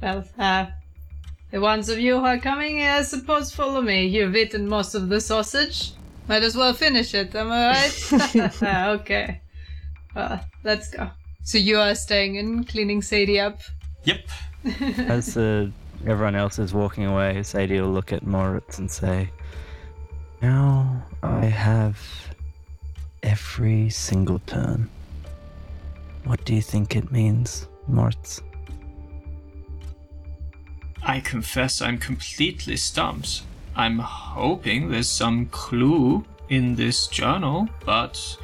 Well, 0.00 0.24
uh, 0.38 0.66
the 1.50 1.60
ones 1.60 1.88
of 1.88 1.98
you 1.98 2.18
who 2.18 2.24
are 2.24 2.38
coming, 2.38 2.82
I 2.82 3.02
suppose, 3.02 3.54
follow 3.54 3.82
me. 3.82 4.06
You've 4.06 4.34
eaten 4.34 4.68
most 4.68 4.94
of 4.94 5.08
the 5.08 5.20
sausage. 5.20 5.92
Might 6.28 6.42
as 6.42 6.56
well 6.56 6.72
finish 6.72 7.14
it, 7.14 7.34
am 7.34 7.52
I 7.52 7.68
right? 7.68 8.52
okay. 9.00 9.40
Well, 10.14 10.40
let's 10.64 10.90
go. 10.90 11.10
So 11.44 11.58
you 11.58 11.78
are 11.78 11.94
staying 11.94 12.38
and 12.38 12.66
cleaning 12.66 13.02
Sadie 13.02 13.40
up? 13.40 13.60
Yep. 14.04 14.20
As 14.98 15.36
uh, 15.36 15.68
everyone 16.06 16.34
else 16.36 16.58
is 16.58 16.72
walking 16.72 17.04
away, 17.04 17.42
Sadie 17.42 17.80
will 17.80 17.90
look 17.92 18.12
at 18.12 18.24
Moritz 18.26 18.78
and 18.78 18.90
say, 18.90 19.28
Now 20.42 21.00
I 21.22 21.44
have 21.44 21.96
every 23.22 23.90
single 23.90 24.40
turn. 24.40 24.90
What 26.24 26.44
do 26.44 26.52
you 26.52 26.60
think 26.60 26.96
it 26.96 27.12
means, 27.12 27.68
Moritz? 27.86 28.42
I 31.04 31.20
confess 31.20 31.80
I'm 31.80 31.96
completely 31.96 32.76
stumped. 32.76 33.42
I'm 33.76 34.00
hoping 34.00 34.90
there's 34.90 35.08
some 35.08 35.46
clue 35.46 36.24
in 36.48 36.74
this 36.74 37.06
journal, 37.06 37.68
but 37.86 38.36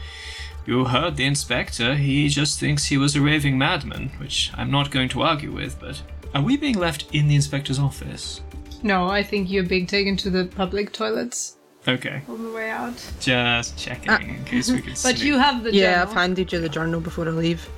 you 0.67 0.85
heard 0.85 1.17
the 1.17 1.25
inspector. 1.25 1.97
He 1.97 2.29
just 2.29 2.61
thinks 2.61 2.85
he 2.85 2.97
was 2.97 3.17
a 3.17 3.21
raving 3.21 3.59
madman, 3.59 4.11
which 4.19 4.53
I'm 4.57 4.71
not 4.71 4.93
going 4.93 5.09
to 5.11 5.23
argue 5.23 5.51
with, 5.51 5.81
but. 5.81 6.01
Are 6.33 6.43
we 6.43 6.57
being 6.57 6.79
left 6.79 7.13
in 7.13 7.27
the 7.27 7.35
inspector's 7.35 7.81
office? 7.81 8.41
No, 8.85 9.09
I 9.09 9.25
think 9.25 9.51
you're 9.51 9.65
being 9.65 9.87
taken 9.87 10.17
to 10.19 10.31
the 10.31 10.45
public 10.45 10.93
toilets 10.93 11.58
Okay. 11.87 12.23
on 12.29 12.43
the 12.43 12.51
way 12.51 12.71
out. 12.71 13.13
Just 13.21 13.79
checking 13.79 14.11
ah. 14.11 14.19
in 14.19 14.45
case 14.45 14.71
we 14.71 14.83
could 14.83 14.99
But 15.03 15.23
you 15.23 15.39
have 15.39 15.63
the 15.63 15.71
journal. 15.71 15.91
yeah, 15.91 16.03
I've 16.03 16.13
handed 16.13 16.53
you 16.53 16.61
the 16.61 16.69
journal 16.69 17.01
before 17.01 17.27
I 17.27 17.31
leave. 17.31 17.69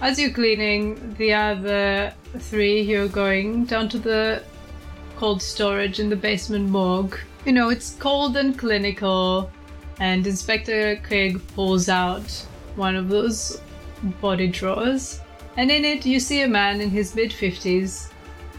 As 0.00 0.18
you're 0.18 0.32
cleaning, 0.32 1.14
the 1.16 1.32
other 1.32 2.12
three, 2.38 2.82
you're 2.82 3.08
going 3.08 3.64
down 3.64 3.88
to 3.90 3.98
the 3.98 4.42
cold 5.16 5.40
storage 5.40 6.00
in 6.00 6.10
the 6.10 6.16
basement 6.16 6.68
morgue. 6.68 7.18
You 7.46 7.52
know, 7.52 7.70
it's 7.70 7.94
cold 7.94 8.36
and 8.36 8.58
clinical, 8.58 9.50
and 9.98 10.26
Inspector 10.26 10.96
Krieg 10.96 11.40
pulls 11.54 11.88
out 11.88 12.30
one 12.74 12.94
of 12.94 13.08
those 13.08 13.62
body 14.20 14.48
drawers, 14.48 15.20
and 15.56 15.70
in 15.70 15.84
it 15.84 16.04
you 16.04 16.20
see 16.20 16.42
a 16.42 16.48
man 16.48 16.82
in 16.82 16.90
his 16.90 17.14
mid 17.14 17.30
50s. 17.30 18.10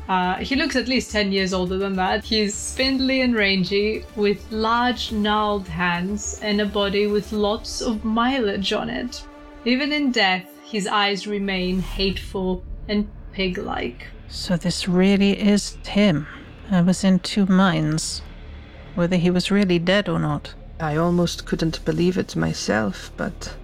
Uh, 0.08 0.36
he 0.36 0.56
looks 0.56 0.76
at 0.78 0.88
least 0.88 1.12
10 1.12 1.34
years 1.34 1.54
older 1.54 1.78
than 1.78 1.96
that. 1.98 2.24
He's 2.24 2.56
spindly 2.56 3.22
and 3.22 3.36
rangy, 3.36 4.06
with 4.16 4.50
large, 4.52 5.12
gnarled 5.12 5.68
hands 5.68 6.40
and 6.42 6.62
a 6.62 6.66
body 6.66 7.08
with 7.08 7.34
lots 7.34 7.82
of 7.82 8.06
mileage 8.06 8.72
on 8.72 8.90
it. 8.90 9.22
Even 9.66 9.92
in 9.92 10.12
death, 10.12 10.46
his 10.64 10.88
eyes 10.88 11.28
remain 11.28 11.82
hateful 11.82 12.64
and 12.88 13.10
pig 13.34 13.58
like. 13.58 14.08
So 14.30 14.56
this 14.56 14.88
really 14.88 15.40
is 15.40 15.78
him. 15.86 16.28
I 16.72 16.82
was 16.82 17.04
in 17.04 17.20
two 17.20 17.46
minds. 17.46 18.22
Whether 18.96 19.18
he 19.18 19.30
was 19.30 19.52
really 19.52 19.80
dead 19.80 20.08
or 20.08 20.20
not. 20.20 20.54
I 20.80 20.96
almost 20.96 21.46
couldn't 21.46 21.84
believe 21.86 22.18
it 22.18 22.36
myself, 22.36 23.12
but 23.18 23.56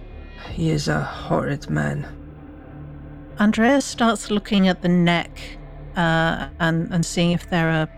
he 0.52 0.70
is 0.70 0.88
a 0.88 1.00
horrid 1.00 1.70
man. 1.70 2.06
Andreas 3.40 3.84
starts 3.84 4.30
looking 4.30 4.68
at 4.68 4.82
the 4.82 4.88
neck 4.88 5.58
uh, 5.96 6.48
and 6.60 6.92
and 6.92 7.04
seeing 7.04 7.32
if 7.32 7.48
there 7.50 7.68
are 7.70 7.88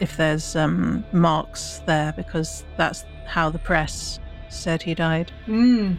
if 0.00 0.16
there's 0.16 0.54
um, 0.56 1.04
marks 1.12 1.80
there 1.86 2.12
because 2.16 2.64
that's 2.76 3.04
how 3.26 3.50
the 3.50 3.58
press 3.58 4.18
said 4.48 4.82
he 4.82 4.94
died. 4.94 5.30
Hmm. 5.46 5.94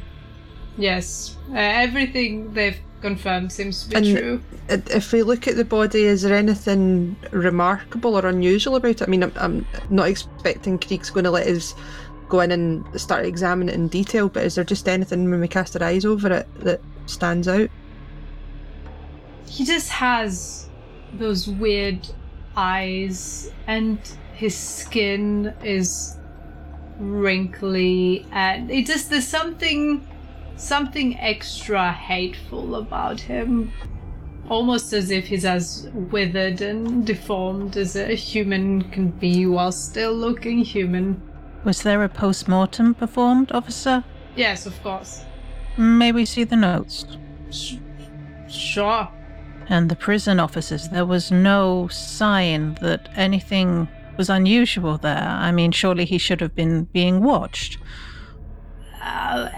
Yes. 0.78 1.36
Uh, 1.52 1.56
everything 1.58 2.54
they've 2.54 2.80
confirmed 3.02 3.52
seems 3.52 3.84
to 3.84 3.90
be 3.90 3.96
And- 3.96 4.18
true. 4.18 4.44
If 4.70 5.12
we 5.12 5.24
look 5.24 5.48
at 5.48 5.56
the 5.58 5.66
body, 5.66 6.04
is 6.04 6.22
there 6.22 6.36
anything 6.36 7.16
remarkable 7.32 8.16
or 8.18 8.26
unusual 8.26 8.76
about 8.76 8.92
it? 8.92 9.02
I 9.02 9.08
mean, 9.08 9.24
I'm, 9.24 9.34
I'm 9.36 9.68
not 9.90 10.08
expecting 10.08 10.78
Krieg's 10.78 11.10
going 11.10 11.24
to 11.26 11.32
let 11.32 11.48
us 11.48 11.74
go 12.30 12.40
in 12.42 12.52
and 12.52 12.86
start 13.02 13.26
examining 13.26 13.70
it 13.70 13.76
in 13.76 13.88
detail, 13.88 14.30
but 14.30 14.44
is 14.44 14.56
there 14.56 14.64
just 14.64 14.88
anything 14.88 15.30
when 15.30 15.42
we 15.42 15.48
cast 15.48 15.76
our 15.76 15.86
eyes 15.86 16.06
over 16.06 16.32
it 16.32 16.48
that 16.64 16.82
stands 17.08 17.48
out? 17.48 17.70
He 19.48 19.66
just 19.66 19.90
has 19.90 20.69
those 21.14 21.48
weird 21.48 22.08
eyes, 22.56 23.52
and 23.68 24.00
his 24.34 24.56
skin 24.56 25.54
is 25.64 26.18
wrinkly, 27.00 28.26
and 28.32 28.70
it 28.70 28.86
just 28.86 29.10
there's 29.10 29.28
something 29.28 30.06
something 30.56 31.18
extra 31.20 31.92
hateful 31.92 32.76
about 32.76 33.20
him. 33.20 33.72
Almost 34.50 34.94
as 34.94 35.12
if 35.12 35.28
he's 35.28 35.46
as 35.46 35.90
withered 35.94 36.62
and 36.62 37.06
deformed 37.06 37.78
as 37.78 37.96
a 37.96 38.16
human 38.16 38.82
can 38.90 39.10
be 39.10 39.46
while 39.46 39.72
still 39.72 40.14
looking 40.14 40.64
human. 40.64 41.22
Was 41.64 41.84
there 41.84 42.04
a 42.04 42.10
post 42.10 42.48
mortem 42.48 42.96
performed, 42.96 43.52
officer? 43.52 44.04
Yes, 44.36 44.66
of 44.66 44.82
course. 44.82 45.24
May 45.78 46.12
we 46.12 46.26
see 46.26 46.46
the 46.46 46.56
notes? 46.56 47.06
Sure. 48.50 49.08
And 49.70 49.90
the 49.90 49.96
prison 49.96 50.40
officers, 50.40 50.90
there 50.90 51.06
was 51.06 51.32
no 51.32 51.88
sign 51.90 52.76
that 52.82 53.10
anything 53.16 53.88
was 54.18 54.30
unusual 54.30 54.98
there. 54.98 55.28
I 55.30 55.52
mean, 55.52 55.72
surely 55.72 56.06
he 56.06 56.18
should 56.18 56.42
have 56.42 56.56
been 56.56 56.86
being 56.86 57.22
watched. 57.22 57.78
Uh, 59.02 59.50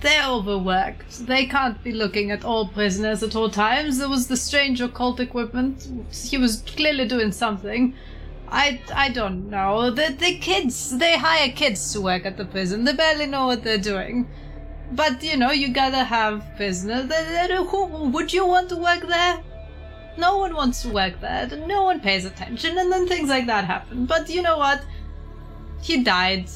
they're 0.00 0.26
overworked. 0.26 1.26
They 1.26 1.46
can't 1.46 1.82
be 1.82 1.92
looking 1.92 2.30
at 2.30 2.44
all 2.44 2.68
prisoners 2.68 3.22
at 3.22 3.34
all 3.34 3.50
times. 3.50 3.98
There 3.98 4.08
was 4.08 4.28
the 4.28 4.36
strange 4.36 4.80
occult 4.80 5.18
equipment. 5.18 5.88
He 6.12 6.38
was 6.38 6.62
clearly 6.62 7.08
doing 7.08 7.32
something. 7.32 7.94
I, 8.48 8.80
I 8.94 9.10
don't 9.10 9.48
know. 9.48 9.90
The, 9.90 10.14
the 10.18 10.38
kids, 10.38 10.96
they 10.98 11.16
hire 11.18 11.50
kids 11.50 11.92
to 11.92 12.00
work 12.00 12.26
at 12.26 12.36
the 12.36 12.44
prison. 12.44 12.84
They 12.84 12.92
barely 12.92 13.26
know 13.26 13.46
what 13.46 13.62
they're 13.62 13.78
doing. 13.78 14.28
But, 14.92 15.22
you 15.22 15.36
know, 15.36 15.50
you 15.52 15.68
gotta 15.72 16.04
have 16.04 16.42
business. 16.58 17.10
Who, 17.70 17.86
would 17.86 18.32
you 18.32 18.46
want 18.46 18.68
to 18.70 18.76
work 18.76 19.06
there? 19.06 19.40
No 20.18 20.38
one 20.38 20.54
wants 20.54 20.82
to 20.82 20.88
work 20.88 21.20
there. 21.20 21.46
No 21.66 21.84
one 21.84 22.00
pays 22.00 22.24
attention, 22.24 22.76
and 22.76 22.90
then 22.90 23.06
things 23.06 23.28
like 23.28 23.46
that 23.46 23.64
happen. 23.64 24.06
But 24.06 24.28
you 24.28 24.42
know 24.42 24.58
what? 24.58 24.82
He 25.80 26.02
died. 26.02 26.50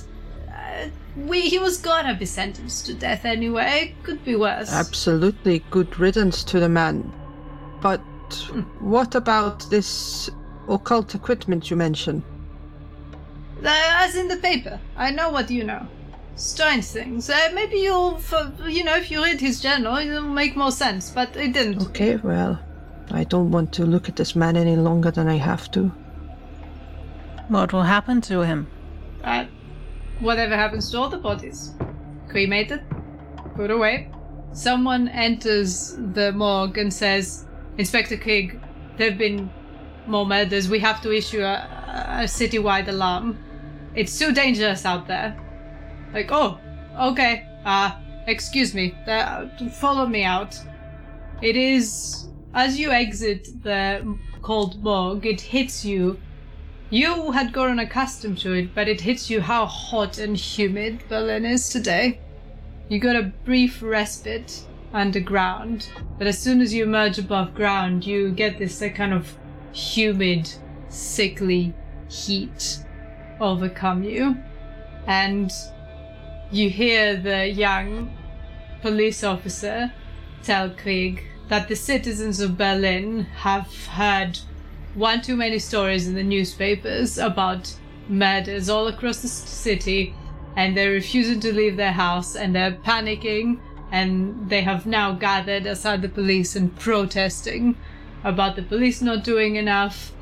Uh, 0.48 0.88
we 1.16 1.42
he 1.42 1.58
was 1.58 1.78
gonna 1.78 2.14
be 2.14 2.26
sentenced 2.26 2.86
to 2.86 2.94
death 2.94 3.24
anyway. 3.24 3.94
Could 4.02 4.24
be 4.24 4.34
worse. 4.36 4.70
Absolutely 4.72 5.60
good 5.70 5.98
riddance 5.98 6.42
to 6.44 6.60
the 6.60 6.68
man. 6.68 7.10
But 7.80 8.00
what 8.80 9.14
about 9.14 9.70
this 9.70 10.28
occult 10.68 11.14
equipment 11.14 11.70
you 11.70 11.76
mentioned? 11.76 12.22
Uh, 13.64 13.70
as 13.70 14.16
in 14.16 14.28
the 14.28 14.36
paper. 14.36 14.80
I 14.96 15.10
know 15.10 15.30
what 15.30 15.50
you 15.50 15.64
know. 15.64 15.86
Strange 16.36 16.84
things. 16.84 17.30
Uh, 17.30 17.50
maybe 17.54 17.76
you'll, 17.76 18.16
f- 18.16 18.52
you 18.68 18.82
know, 18.82 18.96
if 18.96 19.10
you 19.10 19.22
read 19.22 19.40
his 19.40 19.60
journal, 19.60 19.96
it'll 19.96 20.22
make 20.22 20.56
more 20.56 20.72
sense. 20.72 21.10
But 21.10 21.36
it 21.36 21.52
didn't. 21.52 21.82
Okay, 21.88 22.16
well, 22.16 22.58
I 23.10 23.24
don't 23.24 23.50
want 23.50 23.72
to 23.74 23.84
look 23.86 24.08
at 24.08 24.16
this 24.16 24.34
man 24.34 24.56
any 24.56 24.76
longer 24.76 25.10
than 25.10 25.28
I 25.28 25.36
have 25.36 25.70
to. 25.72 25.92
What 27.48 27.72
will 27.72 27.82
happen 27.82 28.20
to 28.22 28.40
him? 28.40 28.66
Uh, 29.22 29.44
whatever 30.20 30.56
happens 30.56 30.90
to 30.90 30.98
all 30.98 31.08
the 31.08 31.18
bodies? 31.18 31.72
Cremated? 32.28 32.82
Put 33.54 33.70
away? 33.70 34.10
Someone 34.52 35.08
enters 35.08 35.96
the 36.14 36.32
morgue 36.32 36.78
and 36.78 36.92
says, 36.92 37.46
Inspector 37.78 38.16
Krieg, 38.18 38.60
there 38.96 39.10
have 39.10 39.18
been 39.18 39.50
more 40.06 40.26
murders. 40.26 40.68
We 40.68 40.78
have 40.80 41.00
to 41.02 41.12
issue 41.12 41.42
a, 41.42 41.68
a 42.20 42.24
citywide 42.24 42.88
alarm. 42.88 43.38
It's 43.94 44.18
too 44.18 44.32
dangerous 44.32 44.84
out 44.84 45.06
there. 45.06 45.40
Like, 46.14 46.30
oh, 46.30 46.58
okay. 46.98 47.46
Uh, 47.64 47.92
excuse 48.26 48.72
me. 48.74 48.94
Uh, 49.06 49.48
follow 49.72 50.06
me 50.06 50.22
out. 50.24 50.58
It 51.42 51.56
is 51.56 52.28
as 52.54 52.78
you 52.78 52.92
exit 52.92 53.48
the 53.64 54.16
cold 54.40 54.80
morgue, 54.82 55.26
it 55.26 55.40
hits 55.40 55.84
you. 55.84 56.20
You 56.88 57.32
had 57.32 57.52
grown 57.52 57.80
accustomed 57.80 58.38
to 58.38 58.52
it, 58.52 58.74
but 58.74 58.88
it 58.88 59.00
hits 59.00 59.28
you 59.28 59.40
how 59.40 59.66
hot 59.66 60.18
and 60.18 60.36
humid 60.36 61.02
Berlin 61.08 61.44
is 61.44 61.68
today. 61.68 62.20
You 62.88 63.00
got 63.00 63.16
a 63.16 63.32
brief 63.44 63.82
respite 63.82 64.64
underground, 64.92 65.88
but 66.16 66.28
as 66.28 66.38
soon 66.38 66.60
as 66.60 66.72
you 66.72 66.84
emerge 66.84 67.18
above 67.18 67.54
ground, 67.54 68.06
you 68.06 68.30
get 68.30 68.58
this 68.58 68.80
uh, 68.80 68.88
kind 68.90 69.12
of 69.12 69.36
humid, 69.72 70.48
sickly 70.88 71.74
heat 72.08 72.78
overcome 73.40 74.04
you. 74.04 74.36
And 75.08 75.50
you 76.50 76.70
hear 76.70 77.16
the 77.16 77.48
young 77.48 78.12
police 78.82 79.24
officer 79.24 79.92
tell 80.42 80.70
Krieg 80.70 81.24
that 81.48 81.68
the 81.68 81.76
citizens 81.76 82.40
of 82.40 82.58
Berlin 82.58 83.24
have 83.36 83.86
heard 83.88 84.38
one 84.94 85.20
too 85.20 85.36
many 85.36 85.58
stories 85.58 86.06
in 86.06 86.14
the 86.14 86.22
newspapers 86.22 87.18
about 87.18 87.74
murders 88.08 88.68
all 88.68 88.86
across 88.86 89.22
the 89.22 89.28
city 89.28 90.14
and 90.56 90.76
they're 90.76 90.92
refusing 90.92 91.40
to 91.40 91.52
leave 91.52 91.76
their 91.76 91.92
house 91.92 92.36
and 92.36 92.54
they're 92.54 92.72
panicking 92.72 93.58
and 93.90 94.48
they 94.48 94.62
have 94.62 94.86
now 94.86 95.12
gathered 95.12 95.66
outside 95.66 96.02
the 96.02 96.08
police 96.08 96.56
and 96.56 96.76
protesting 96.78 97.76
about 98.22 98.56
the 98.56 98.62
police 98.62 99.02
not 99.02 99.24
doing 99.24 99.56
enough 99.56 100.12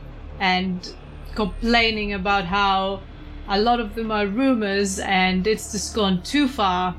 and 0.40 0.94
complaining 1.34 2.12
about 2.12 2.44
how 2.44 3.00
a 3.49 3.61
lot 3.61 3.80
of 3.80 3.95
them 3.95 4.11
are 4.11 4.26
rumors 4.26 4.99
and 4.99 5.47
it's 5.47 5.72
just 5.72 5.95
gone 5.95 6.22
too 6.22 6.49
far 6.49 6.95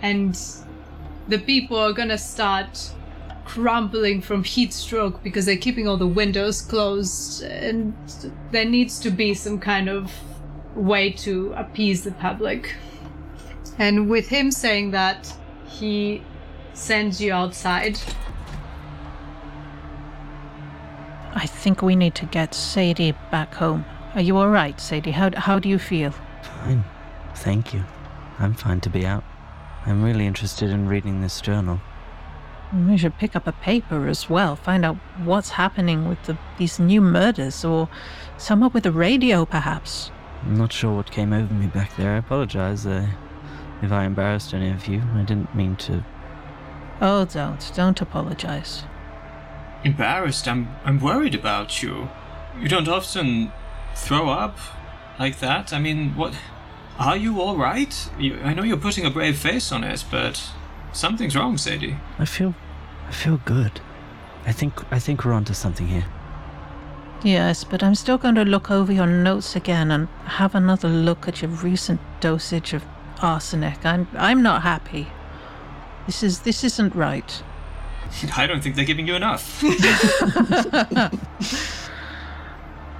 and 0.00 0.38
the 1.28 1.38
people 1.38 1.76
are 1.76 1.92
gonna 1.92 2.18
start 2.18 2.92
crumbling 3.44 4.20
from 4.20 4.42
heat 4.44 4.72
stroke 4.72 5.22
because 5.22 5.46
they're 5.46 5.56
keeping 5.56 5.86
all 5.86 5.96
the 5.96 6.06
windows 6.06 6.62
closed 6.62 7.42
and 7.42 7.94
there 8.50 8.64
needs 8.64 8.98
to 8.98 9.10
be 9.10 9.34
some 9.34 9.58
kind 9.58 9.88
of 9.88 10.12
way 10.74 11.10
to 11.10 11.52
appease 11.54 12.02
the 12.04 12.12
public 12.12 12.74
and 13.78 14.08
with 14.08 14.28
him 14.28 14.50
saying 14.50 14.90
that 14.90 15.32
he 15.66 16.22
sends 16.72 17.20
you 17.20 17.32
outside 17.32 17.98
I 21.34 21.46
think 21.46 21.82
we 21.82 21.96
need 21.96 22.14
to 22.16 22.26
get 22.26 22.54
Sadie 22.54 23.14
back 23.30 23.54
home. 23.54 23.84
Are 24.14 24.20
you 24.20 24.36
all 24.36 24.48
right, 24.48 24.78
Sadie? 24.78 25.12
How, 25.12 25.30
how 25.34 25.58
do 25.58 25.68
you 25.68 25.78
feel? 25.78 26.12
Fine. 26.42 26.84
Thank 27.34 27.72
you. 27.72 27.84
I'm 28.38 28.52
fine 28.54 28.80
to 28.80 28.90
be 28.90 29.06
out. 29.06 29.24
I'm 29.86 30.02
really 30.02 30.26
interested 30.26 30.70
in 30.70 30.86
reading 30.86 31.22
this 31.22 31.40
journal. 31.40 31.80
We 32.86 32.96
should 32.96 33.16
pick 33.18 33.34
up 33.34 33.46
a 33.46 33.52
paper 33.52 34.08
as 34.08 34.30
well, 34.30 34.56
find 34.56 34.84
out 34.84 34.96
what's 35.24 35.50
happening 35.50 36.08
with 36.08 36.22
the, 36.24 36.38
these 36.58 36.78
new 36.78 37.00
murders, 37.00 37.64
or 37.64 37.88
some 38.38 38.62
up 38.62 38.74
with 38.74 38.84
the 38.84 38.92
radio, 38.92 39.44
perhaps. 39.44 40.10
I'm 40.42 40.56
not 40.56 40.72
sure 40.72 40.94
what 40.94 41.10
came 41.10 41.32
over 41.32 41.52
me 41.52 41.66
back 41.66 41.96
there. 41.96 42.14
I 42.14 42.18
apologize 42.18 42.86
uh, 42.86 43.06
if 43.82 43.92
I 43.92 44.04
embarrassed 44.04 44.54
any 44.54 44.70
of 44.70 44.88
you. 44.88 45.02
I 45.14 45.22
didn't 45.22 45.54
mean 45.54 45.76
to. 45.76 46.04
Oh, 47.00 47.24
don't. 47.24 47.72
Don't 47.74 48.00
apologize. 48.00 48.84
Embarrassed? 49.84 50.48
I'm, 50.48 50.74
I'm 50.84 51.00
worried 51.00 51.34
about 51.34 51.82
you. 51.82 52.08
You 52.60 52.68
don't 52.68 52.88
often 52.88 53.52
throw 53.94 54.30
up 54.30 54.58
like 55.18 55.38
that. 55.40 55.72
I 55.72 55.78
mean, 55.78 56.16
what. 56.16 56.34
Are 56.98 57.16
you 57.16 57.40
alright? 57.40 58.10
I 58.18 58.54
know 58.54 58.62
you're 58.62 58.76
putting 58.76 59.06
a 59.06 59.10
brave 59.10 59.38
face 59.38 59.72
on 59.72 59.82
it, 59.82 60.04
but 60.10 60.50
something's 60.92 61.34
wrong, 61.34 61.56
Sadie. 61.56 61.96
I 62.18 62.26
feel. 62.26 62.54
I 63.08 63.12
feel 63.12 63.40
good. 63.44 63.80
I 64.44 64.52
think. 64.52 64.74
I 64.92 64.98
think 64.98 65.24
we're 65.24 65.32
onto 65.32 65.54
something 65.54 65.86
here. 65.86 66.04
Yes, 67.24 67.64
but 67.64 67.82
I'm 67.82 67.94
still 67.94 68.18
going 68.18 68.34
to 68.34 68.44
look 68.44 68.70
over 68.70 68.92
your 68.92 69.06
notes 69.06 69.54
again 69.54 69.90
and 69.90 70.08
have 70.24 70.54
another 70.54 70.88
look 70.88 71.28
at 71.28 71.40
your 71.40 71.50
recent 71.50 72.00
dosage 72.20 72.74
of 72.74 72.84
arsenic. 73.22 73.86
I'm 73.86 74.08
I'm 74.14 74.42
not 74.42 74.62
happy. 74.62 75.08
This 76.06 76.22
is 76.22 76.40
this 76.40 76.64
isn't 76.64 76.94
right. 76.94 77.42
I 78.36 78.46
don't 78.46 78.62
think 78.62 78.76
they're 78.76 78.84
giving 78.84 79.06
you 79.06 79.14
enough. 79.14 79.62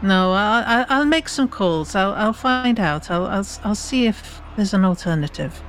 no, 0.02 0.32
I'll, 0.32 0.64
I'll 0.66 0.86
I'll 0.88 1.04
make 1.06 1.28
some 1.28 1.48
calls. 1.48 1.94
I'll 1.94 2.12
I'll 2.14 2.32
find 2.32 2.78
out. 2.80 3.10
I'll 3.10 3.26
I'll 3.26 3.46
I'll 3.64 3.74
see 3.74 4.06
if 4.06 4.40
there's 4.56 4.74
an 4.74 4.84
alternative. 4.84 5.62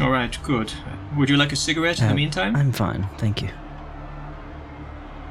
All 0.00 0.10
right, 0.10 0.36
good. 0.42 0.72
Would 1.16 1.28
you 1.30 1.36
like 1.36 1.52
a 1.52 1.56
cigarette 1.56 1.98
in 2.00 2.06
Uh, 2.06 2.08
the 2.10 2.14
meantime? 2.14 2.54
I'm 2.56 2.72
fine, 2.72 3.08
thank 3.18 3.42
you. 3.42 3.48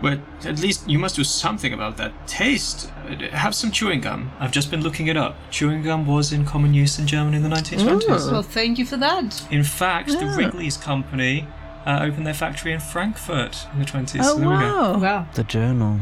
But 0.01 0.19
at 0.45 0.59
least 0.59 0.87
you 0.87 0.99
must 0.99 1.15
do 1.15 1.23
something 1.23 1.73
about 1.73 1.97
that 1.97 2.11
taste. 2.27 2.91
Uh, 3.09 3.35
Have 3.35 3.55
some 3.55 3.71
chewing 3.71 4.01
gum. 4.01 4.31
I've 4.39 4.51
just 4.51 4.69
been 4.69 4.81
looking 4.81 5.07
it 5.07 5.17
up. 5.17 5.35
Chewing 5.49 5.81
gum 5.81 6.05
was 6.05 6.31
in 6.31 6.45
common 6.45 6.73
use 6.75 6.99
in 6.99 7.07
Germany 7.07 7.37
in 7.37 7.43
the 7.43 7.49
1920s. 7.49 8.31
well 8.31 8.43
thank 8.43 8.77
you 8.77 8.85
for 8.85 8.97
that 8.97 9.45
In 9.51 9.63
fact, 9.63 10.09
the. 10.09 10.25
Wrigley's 10.37 10.77
company 10.77 11.47
uh, 11.85 11.99
opened 12.03 12.27
their 12.27 12.35
factory 12.35 12.73
in 12.73 12.79
Frankfurt 12.79 13.65
in 13.73 13.79
the 13.79 13.85
20s. 13.85 14.19
Oh 14.21 14.33
so 14.33 14.39
there 14.39 14.49
we 14.49 14.55
go. 14.55 14.59
wow! 14.59 14.99
wow 14.99 15.27
The 15.33 15.43
journal 15.45 15.99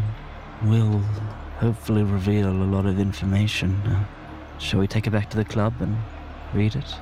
will 0.63 1.01
hopefully 1.59 2.03
reveal 2.03 2.49
a 2.49 2.63
lot 2.75 2.85
of 2.85 2.99
information. 2.99 3.71
Uh, 3.85 4.05
shall 4.59 4.79
we 4.79 4.87
take 4.87 5.07
it 5.07 5.11
back 5.11 5.29
to 5.31 5.37
the 5.37 5.45
club 5.45 5.73
and 5.79 5.97
read 6.53 6.75
it? 6.75 6.95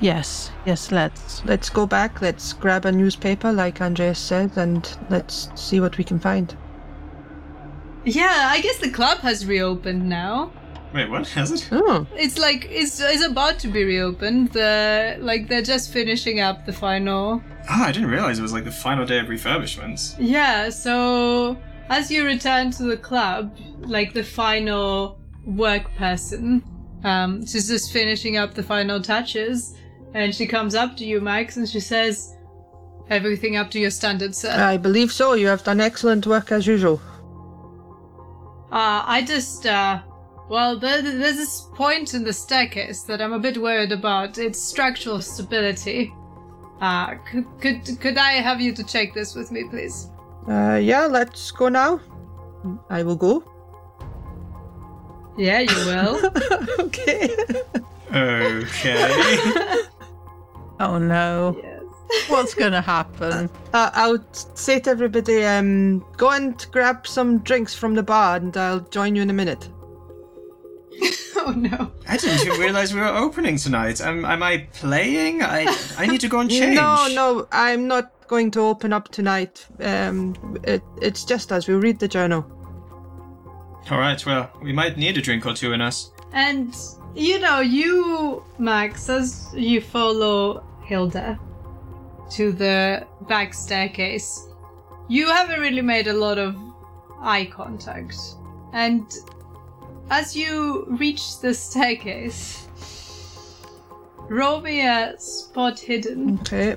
Yes, 0.00 0.52
yes. 0.64 0.92
Let's. 0.92 1.44
Let's 1.44 1.68
go 1.70 1.86
back, 1.86 2.20
let's 2.22 2.52
grab 2.52 2.84
a 2.84 2.92
newspaper, 2.92 3.52
like 3.52 3.80
Andreas 3.80 4.18
said, 4.18 4.56
and 4.56 4.88
let's 5.10 5.48
see 5.56 5.80
what 5.80 5.98
we 5.98 6.04
can 6.04 6.18
find. 6.20 6.56
yeah 8.04 8.48
i 8.52 8.60
guess 8.60 8.78
the 8.78 8.90
club 8.90 9.18
has 9.18 9.44
reopened 9.44 10.08
now 10.08 10.50
Wait, 10.94 11.10
what? 11.10 11.28
Has 11.28 11.50
it? 11.52 11.68
Oh, 11.70 12.06
it's 12.16 12.38
like 12.38 12.66
it's, 12.70 12.98
it's 12.98 13.22
about 13.22 13.58
to 13.58 13.68
be 13.68 13.84
reopened 13.84 14.52
the 14.52 15.18
like 15.20 15.46
they're 15.48 15.60
just 15.74 15.92
finishing 15.92 16.40
up 16.40 16.64
the 16.64 16.72
final 16.72 17.42
Ah, 17.68 17.88
I 17.88 17.92
didn't 17.92 18.08
realize 18.08 18.38
it 18.38 18.42
was 18.42 18.54
like 18.54 18.64
the 18.64 18.70
final 18.86 19.04
day 19.04 19.18
of 19.18 19.26
refurbishments. 19.26 20.14
Yeah, 20.18 20.70
so 20.70 21.58
as 21.88 22.10
you 22.10 22.24
return 22.24 22.70
to 22.72 22.84
the 22.84 22.96
club, 22.96 23.56
like 23.80 24.12
the 24.12 24.24
final 24.24 25.18
work 25.44 25.94
person, 25.96 26.62
um, 27.04 27.46
she's 27.46 27.68
just 27.68 27.92
finishing 27.92 28.36
up 28.36 28.54
the 28.54 28.62
final 28.62 29.00
touches, 29.00 29.74
and 30.14 30.34
she 30.34 30.46
comes 30.46 30.74
up 30.74 30.96
to 30.96 31.04
you, 31.04 31.20
Max, 31.20 31.56
and 31.56 31.68
she 31.68 31.80
says, 31.80 32.34
Everything 33.10 33.56
up 33.56 33.70
to 33.70 33.78
your 33.78 33.90
standard, 33.90 34.34
sir. 34.34 34.50
I 34.50 34.76
believe 34.76 35.10
so. 35.10 35.32
You 35.32 35.46
have 35.46 35.64
done 35.64 35.80
excellent 35.80 36.26
work 36.26 36.52
as 36.52 36.66
usual. 36.66 37.00
Uh, 38.70 39.02
I 39.06 39.24
just, 39.26 39.64
uh, 39.64 40.02
well, 40.50 40.78
there, 40.78 41.00
there's 41.00 41.36
this 41.36 41.66
point 41.74 42.12
in 42.12 42.22
the 42.22 42.34
staircase 42.34 43.04
that 43.04 43.22
I'm 43.22 43.32
a 43.32 43.38
bit 43.38 43.56
worried 43.56 43.92
about. 43.92 44.36
Its 44.36 44.60
structural 44.60 45.22
stability. 45.22 46.12
Uh, 46.82 47.14
could, 47.30 47.46
could, 47.62 48.00
could 48.00 48.18
I 48.18 48.32
have 48.32 48.60
you 48.60 48.74
to 48.74 48.84
check 48.84 49.14
this 49.14 49.34
with 49.34 49.50
me, 49.50 49.64
please? 49.70 50.08
Uh, 50.48 50.76
yeah, 50.76 51.06
let's 51.06 51.50
go 51.50 51.68
now. 51.68 52.00
I 52.88 53.02
will 53.02 53.16
go. 53.16 53.44
Yeah, 55.36 55.60
you 55.60 55.76
will. 55.86 56.32
okay. 56.80 57.34
Okay. 58.12 59.82
Oh 60.80 60.96
no! 60.96 61.58
yes. 61.60 61.82
What's 62.28 62.54
gonna 62.54 62.80
happen? 62.80 63.50
Uh, 63.74 63.90
I'll 63.94 64.24
say 64.32 64.80
to 64.80 64.90
everybody, 64.90 65.44
um, 65.44 66.04
go 66.16 66.30
and 66.30 66.54
grab 66.70 67.06
some 67.06 67.38
drinks 67.38 67.74
from 67.74 67.94
the 67.94 68.02
bar, 68.02 68.36
and 68.36 68.56
I'll 68.56 68.80
join 68.80 69.14
you 69.14 69.22
in 69.22 69.28
a 69.28 69.32
minute. 69.34 69.68
Oh 71.36 71.52
no. 71.52 71.92
I 72.08 72.16
didn't 72.16 72.46
even 72.46 72.60
realize 72.60 72.94
we 72.94 73.00
were 73.00 73.06
opening 73.08 73.56
tonight. 73.58 74.00
Am, 74.00 74.24
am 74.24 74.42
I 74.42 74.68
playing? 74.72 75.42
I 75.42 75.66
I 75.98 76.06
need 76.06 76.20
to 76.22 76.28
go 76.28 76.40
and 76.40 76.50
change. 76.50 76.76
No, 76.76 77.08
no, 77.08 77.46
I'm 77.52 77.86
not 77.86 78.10
going 78.28 78.50
to 78.52 78.60
open 78.60 78.92
up 78.92 79.08
tonight. 79.08 79.66
Um, 79.80 80.56
it, 80.62 80.82
it's 81.02 81.24
just 81.24 81.50
us. 81.50 81.66
We'll 81.66 81.80
read 81.80 81.98
the 81.98 82.08
journal. 82.08 82.46
All 83.90 83.98
right. 83.98 84.24
Well, 84.24 84.50
we 84.62 84.72
might 84.72 84.96
need 84.96 85.16
a 85.18 85.22
drink 85.22 85.46
or 85.46 85.54
two 85.54 85.72
in 85.72 85.80
us. 85.80 86.12
And 86.32 86.76
you 87.14 87.38
know, 87.40 87.60
you, 87.60 88.44
Max, 88.58 89.08
as 89.08 89.48
you 89.54 89.80
follow 89.80 90.64
Hilda 90.84 91.38
to 92.32 92.52
the 92.52 93.06
back 93.22 93.54
staircase, 93.54 94.46
you 95.08 95.26
haven't 95.26 95.60
really 95.60 95.82
made 95.82 96.06
a 96.06 96.12
lot 96.12 96.38
of 96.38 96.54
eye 97.20 97.46
contact. 97.50 98.16
And 98.72 99.10
as 100.10 100.36
you 100.36 100.84
reach 100.90 101.40
the 101.40 101.54
staircase, 101.54 102.68
roll 104.28 104.60
me 104.60 104.86
a 104.86 105.14
spot 105.18 105.78
hidden. 105.78 106.38
Okay. 106.40 106.76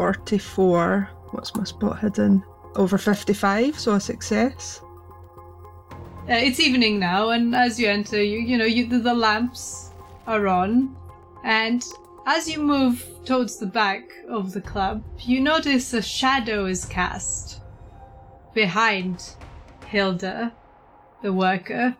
44. 0.00 1.10
What's 1.32 1.54
my 1.54 1.64
spot 1.64 1.98
hidden? 1.98 2.42
Over 2.74 2.96
55, 2.96 3.78
so 3.78 3.92
a 3.92 4.00
success. 4.00 4.80
Uh, 6.26 6.40
it's 6.46 6.58
evening 6.58 6.98
now, 6.98 7.28
and 7.30 7.54
as 7.54 7.78
you 7.78 7.86
enter, 7.86 8.22
you 8.22 8.38
you 8.38 8.56
know 8.56 8.64
you, 8.64 8.86
the, 8.86 8.98
the 8.98 9.12
lamps 9.12 9.90
are 10.26 10.48
on, 10.48 10.96
And 11.44 11.84
as 12.24 12.48
you 12.48 12.62
move 12.62 13.04
towards 13.26 13.58
the 13.58 13.66
back 13.66 14.04
of 14.26 14.52
the 14.52 14.62
club, 14.62 15.04
you 15.18 15.38
notice 15.38 15.92
a 15.92 16.00
shadow 16.00 16.64
is 16.64 16.86
cast 16.86 17.60
behind 18.54 19.34
Hilda, 19.86 20.50
the 21.22 21.32
worker, 21.34 21.94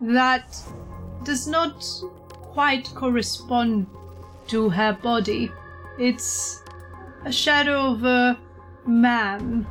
that 0.00 0.48
does 1.22 1.46
not 1.46 1.86
quite 2.54 2.92
correspond 2.96 3.86
to 4.48 4.68
her 4.68 4.94
body. 4.94 5.52
It's 5.96 6.60
a 7.24 7.32
shadow 7.32 7.92
of 7.92 8.04
a 8.04 8.38
man, 8.86 9.66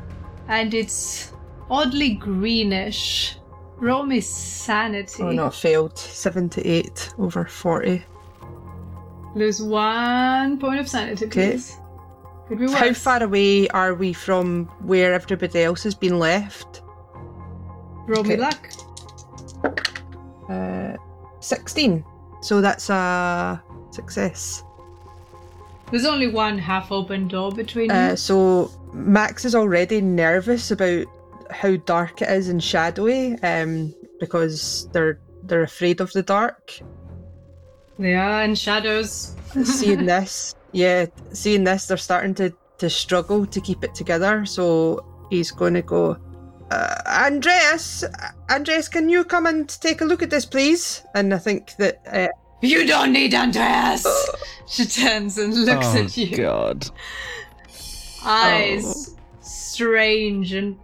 and 0.48 0.74
it's 0.74 1.32
oddly 1.70 2.10
greenish. 2.14 3.36
Roll 3.78 4.04
me 4.04 4.20
sanity. 4.20 5.22
Oh 5.22 5.30
no, 5.32 5.46
I 5.46 5.50
failed. 5.50 5.98
78 5.98 7.14
over 7.18 7.44
40. 7.46 8.04
Lose 9.34 9.62
one 9.62 10.58
point 10.58 10.80
of 10.80 10.88
sanity, 10.88 11.26
please. 11.26 11.76
Worse. 12.50 12.72
How 12.72 12.92
far 12.92 13.22
away 13.22 13.68
are 13.68 13.94
we 13.94 14.12
from 14.12 14.66
where 14.80 15.14
everybody 15.14 15.62
else 15.62 15.82
has 15.84 15.94
been 15.94 16.18
left? 16.18 16.82
Roll 18.06 18.24
me 18.24 18.34
Okay. 18.34 18.36
luck. 18.36 18.68
Uh, 20.48 20.96
16. 21.38 22.04
So 22.42 22.60
that's 22.60 22.90
a 22.90 23.62
success. 23.92 24.64
There's 25.90 26.06
only 26.06 26.28
one 26.28 26.58
half-open 26.58 27.28
door 27.28 27.50
between 27.50 27.90
Uh, 27.90 28.14
so 28.14 28.70
Max 28.92 29.44
is 29.44 29.54
already 29.54 30.00
nervous 30.00 30.70
about 30.70 31.06
how 31.50 31.76
dark 31.76 32.22
it 32.22 32.28
is 32.30 32.48
and 32.48 32.62
shadowy 32.62 33.34
um, 33.42 33.94
because 34.20 34.88
they're 34.92 35.18
they're 35.42 35.62
afraid 35.62 36.00
of 36.00 36.12
the 36.12 36.22
dark. 36.22 36.78
They 37.98 38.14
are 38.14 38.42
in 38.44 38.54
shadows. 38.54 39.34
seeing 39.64 40.06
this, 40.14 40.54
yeah, 40.72 41.06
seeing 41.32 41.64
this, 41.64 41.86
they're 41.86 41.96
starting 41.96 42.34
to 42.34 42.52
to 42.78 42.88
struggle 42.88 43.44
to 43.46 43.60
keep 43.60 43.84
it 43.84 43.94
together. 43.94 44.46
So 44.46 45.04
he's 45.28 45.50
going 45.50 45.74
to 45.74 45.82
go. 45.82 46.16
Uh, 46.70 46.94
Andreas, 47.04 48.04
Andreas, 48.48 48.88
can 48.88 49.08
you 49.08 49.24
come 49.24 49.46
and 49.46 49.68
take 49.68 50.02
a 50.02 50.04
look 50.04 50.22
at 50.22 50.30
this, 50.30 50.46
please? 50.46 51.02
And 51.16 51.34
I 51.34 51.38
think 51.38 51.74
that 51.78 52.00
uh, 52.06 52.28
You 52.60 52.86
don't 52.86 53.12
need 53.12 53.34
Andreas. 53.34 54.06
she 54.68 54.84
turns 54.86 55.38
and 55.38 55.54
looks 55.64 55.86
oh 55.94 56.04
at 56.04 56.16
you. 56.16 56.36
God. 56.36 56.88
Eyes 58.22 59.16
strange 59.40 60.52
and 60.52 60.78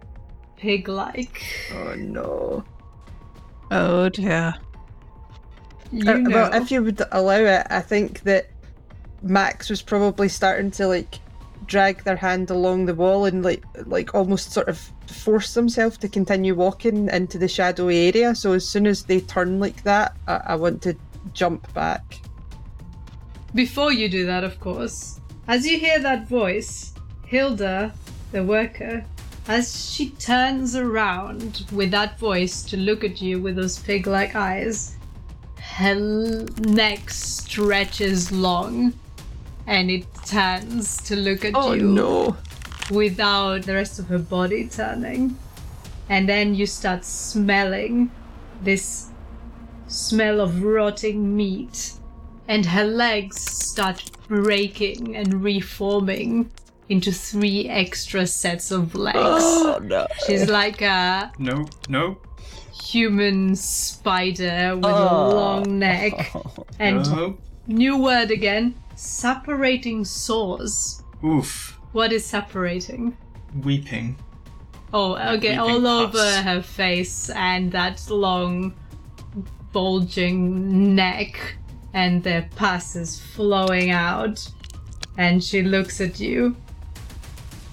pig-like. 0.57 1.43
oh 1.73 1.95
no. 1.95 2.63
Oh 3.69 4.09
dear. 4.09 4.55
You 5.91 6.09
Uh, 6.09 6.13
know. 6.17 6.29
Well, 6.31 6.53
if 6.61 6.71
you 6.71 6.81
would 6.83 7.01
allow 7.11 7.35
it, 7.39 7.67
I 7.69 7.81
think 7.81 8.21
that 8.23 8.47
Max 9.21 9.69
was 9.69 9.81
probably 9.81 10.29
starting 10.29 10.71
to 10.71 10.87
like 10.87 11.19
drag 11.65 12.03
their 12.05 12.15
hand 12.15 12.49
along 12.49 12.85
the 12.85 12.95
wall 12.95 13.25
and 13.25 13.43
like 13.43 13.63
like 13.85 14.15
almost 14.15 14.51
sort 14.51 14.67
of 14.69 14.79
force 15.07 15.53
themselves 15.53 15.97
to 15.97 16.07
continue 16.07 16.55
walking 16.55 17.09
into 17.09 17.37
the 17.37 17.47
shadowy 17.47 18.07
area. 18.07 18.33
So 18.35 18.53
as 18.53 18.67
soon 18.67 18.87
as 18.87 19.03
they 19.03 19.19
turn 19.21 19.59
like 19.59 19.83
that, 19.83 20.15
I, 20.27 20.41
I 20.47 20.55
want 20.55 20.81
to 20.83 20.95
jump 21.33 21.71
back. 21.73 22.19
Before 23.55 23.91
you 23.91 24.09
do 24.09 24.25
that, 24.25 24.43
of 24.43 24.59
course, 24.59 25.19
as 25.47 25.65
you 25.65 25.79
hear 25.79 25.99
that 25.99 26.27
voice, 26.27 26.93
Hilda, 27.25 27.93
the 28.31 28.43
worker, 28.43 29.05
as 29.47 29.91
she 29.91 30.09
turns 30.11 30.75
around 30.75 31.65
with 31.71 31.91
that 31.91 32.19
voice 32.19 32.63
to 32.63 32.77
look 32.77 33.03
at 33.03 33.21
you 33.21 33.39
with 33.39 33.55
those 33.55 33.79
pig 33.79 34.05
like 34.07 34.35
eyes, 34.35 34.97
her 35.59 36.45
neck 36.59 37.09
stretches 37.09 38.31
long 38.31 38.93
and 39.67 39.91
it 39.91 40.05
turns 40.25 40.97
to 41.03 41.15
look 41.15 41.45
at 41.45 41.53
Oh 41.55 41.73
you 41.73 41.83
no! 41.83 42.37
without 42.89 43.63
the 43.63 43.73
rest 43.73 43.99
of 43.99 44.07
her 44.07 44.19
body 44.19 44.67
turning. 44.67 45.37
And 46.09 46.27
then 46.27 46.55
you 46.55 46.65
start 46.65 47.03
smelling 47.03 48.09
this 48.61 49.09
smell 49.87 50.39
of 50.41 50.63
rotting 50.63 51.35
meat, 51.35 51.93
and 52.47 52.65
her 52.65 52.83
legs 52.85 53.39
start 53.39 54.09
breaking 54.27 55.15
and 55.15 55.43
reforming 55.43 56.51
into 56.89 57.11
three 57.11 57.67
extra 57.69 58.25
sets 58.27 58.71
of 58.71 58.95
legs. 58.95 59.17
Oh 59.19 59.79
no. 59.83 60.07
She's 60.25 60.49
like 60.49 60.81
a 60.81 61.31
No, 61.37 61.65
no, 61.89 62.17
human 62.71 63.55
spider 63.55 64.75
with 64.75 64.85
a 64.85 65.09
Oh. 65.11 65.29
long 65.35 65.79
neck. 65.79 66.31
And 66.79 67.03
no. 67.11 67.37
new 67.67 67.97
word 67.97 68.31
again 68.31 68.75
separating 68.95 70.05
sores. 70.05 71.03
Oof. 71.23 71.79
What 71.91 72.11
is 72.13 72.25
separating? 72.25 73.17
Weeping. 73.63 74.15
Oh, 74.93 75.15
okay, 75.15 75.57
weeping 75.57 75.59
all 75.59 75.87
over 75.87 76.17
puffs. 76.17 76.41
her 76.43 76.61
face 76.61 77.29
and 77.31 77.71
that 77.73 78.01
long, 78.09 78.73
bulging 79.71 80.95
neck, 80.95 81.55
and 81.93 82.23
their 82.23 82.49
pus 82.55 82.95
is 82.95 83.19
flowing 83.19 83.91
out. 83.91 84.47
And 85.17 85.43
she 85.43 85.63
looks 85.63 85.99
at 85.99 86.19
you. 86.19 86.55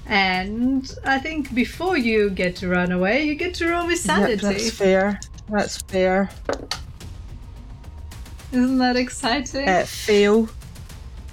And 0.07 0.95
I 1.05 1.19
think 1.19 1.55
before 1.55 1.97
you 1.97 2.31
get 2.31 2.57
to 2.57 2.69
run 2.69 2.93
away, 2.93 3.25
you 3.25 3.35
get 3.35 3.55
to 3.55 3.69
roll 3.69 3.85
me 3.85 3.95
Yep, 3.95 3.99
sanity. 3.99 4.37
that's 4.37 4.71
fair. 4.71 5.21
That's 5.51 5.83
fair. 5.83 6.31
Isn't 8.53 8.79
that 8.79 8.97
exciting? 8.97 9.69
Uh, 9.69 9.85
feel. 9.85 10.49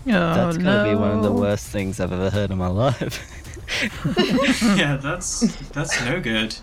Oh 0.08 0.12
That's 0.12 0.58
gonna 0.58 0.84
be 0.90 0.96
one 0.96 1.12
of 1.12 1.24
the 1.24 1.32
worst 1.32 1.68
things 1.68 2.00
I've 2.00 2.12
ever 2.12 2.30
heard 2.30 2.50
in 2.50 2.58
my 2.58 2.68
life. 2.68 3.28
yeah, 4.76 4.98
that's 4.98 5.56
that's 5.70 6.04
no 6.04 6.20
good. 6.20 6.56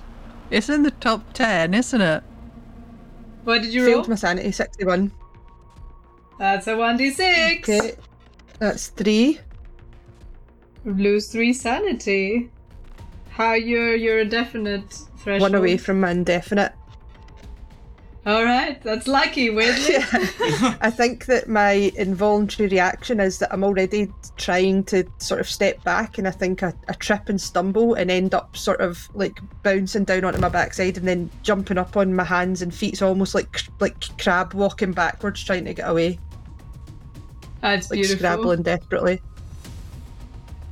It's 0.51 0.69
in 0.69 0.83
the 0.83 0.91
top 0.91 1.33
ten, 1.35 1.73
isn't 1.75 2.01
it? 2.01 2.25
What 3.49 3.63
did 3.63 3.73
you 3.73 3.87
roll? 3.87 3.95
Failed 3.95 4.09
my 4.09 4.15
sanity. 4.15 4.53
Sixty-one. 4.53 5.11
That's 6.39 6.67
a 6.69 6.75
1d6. 6.75 7.59
Okay, 7.59 7.95
that's 8.61 8.89
three. 8.89 9.41
Lose 10.85 11.33
three 11.33 11.53
sanity. 11.53 12.51
How 13.31 13.55
you're 13.55 13.97
you're 13.97 14.21
a 14.21 14.25
definite 14.25 14.93
threshold. 15.19 15.53
One 15.53 15.55
away 15.55 15.77
from 15.79 16.01
my 16.01 16.11
indefinite. 16.11 16.73
All 18.29 18.45
right, 18.45 18.79
that's 18.83 19.09
lucky. 19.09 19.49
Weirdly. 19.49 19.95
I 20.83 20.91
think 20.91 21.25
that 21.27 21.49
my 21.49 21.91
involuntary 21.97 22.69
reaction 22.69 23.21
is 23.21 23.39
that 23.39 23.51
I'm 23.51 23.65
already 23.65 24.13
trying 24.37 24.85
to 24.85 25.05
sort 25.17 25.41
of 25.41 25.49
step 25.49 25.83
back, 25.83 26.19
and 26.19 26.29
I 26.29 26.31
think 26.31 26.63
I, 26.63 26.75
I 26.91 26.93
trip 26.93 27.31
and 27.31 27.41
stumble 27.41 27.95
and 27.95 28.11
end 28.11 28.35
up 28.35 28.55
sort 28.55 28.83
of 28.83 29.09
like 29.15 29.41
bouncing 29.63 30.05
down 30.05 30.25
onto 30.25 30.41
my 30.41 30.51
backside 30.51 30.99
and 30.99 31.09
then 31.09 31.31
jumping 31.43 31.79
up 31.79 31.97
on 31.97 32.15
my 32.15 32.25
hands 32.25 32.61
and 32.61 32.75
feet, 32.75 32.99
so 32.99 33.09
almost 33.09 33.35
like 33.35 33.63
like 33.81 33.97
crab 34.19 34.53
walking 34.53 34.93
backwards, 34.93 35.43
trying 35.43 35.65
to 35.65 35.73
get 35.73 35.89
away, 35.89 36.19
That's 37.63 37.91
like 37.91 37.97
beautiful. 37.97 38.19
scrabbling 38.19 38.63
desperately. 38.63 39.23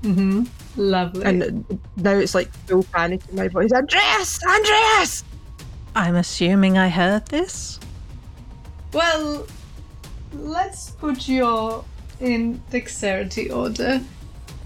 Mm-hmm. 0.02 0.42
Lovely. 0.76 1.24
And 1.24 1.80
now 1.96 2.18
it's 2.18 2.34
like 2.34 2.52
full 2.66 2.82
panic 2.92 3.22
in 3.30 3.36
my 3.36 3.48
voice. 3.48 3.72
Andreas, 3.72 4.38
Andreas! 4.44 5.24
I'm 5.96 6.16
assuming 6.16 6.76
I 6.76 6.90
heard 6.90 7.24
this. 7.26 7.80
well, 8.92 9.46
let's 10.34 10.90
put 10.90 11.26
you 11.26 11.84
in 12.20 12.62
dexterity 12.70 13.50
order. 13.50 14.02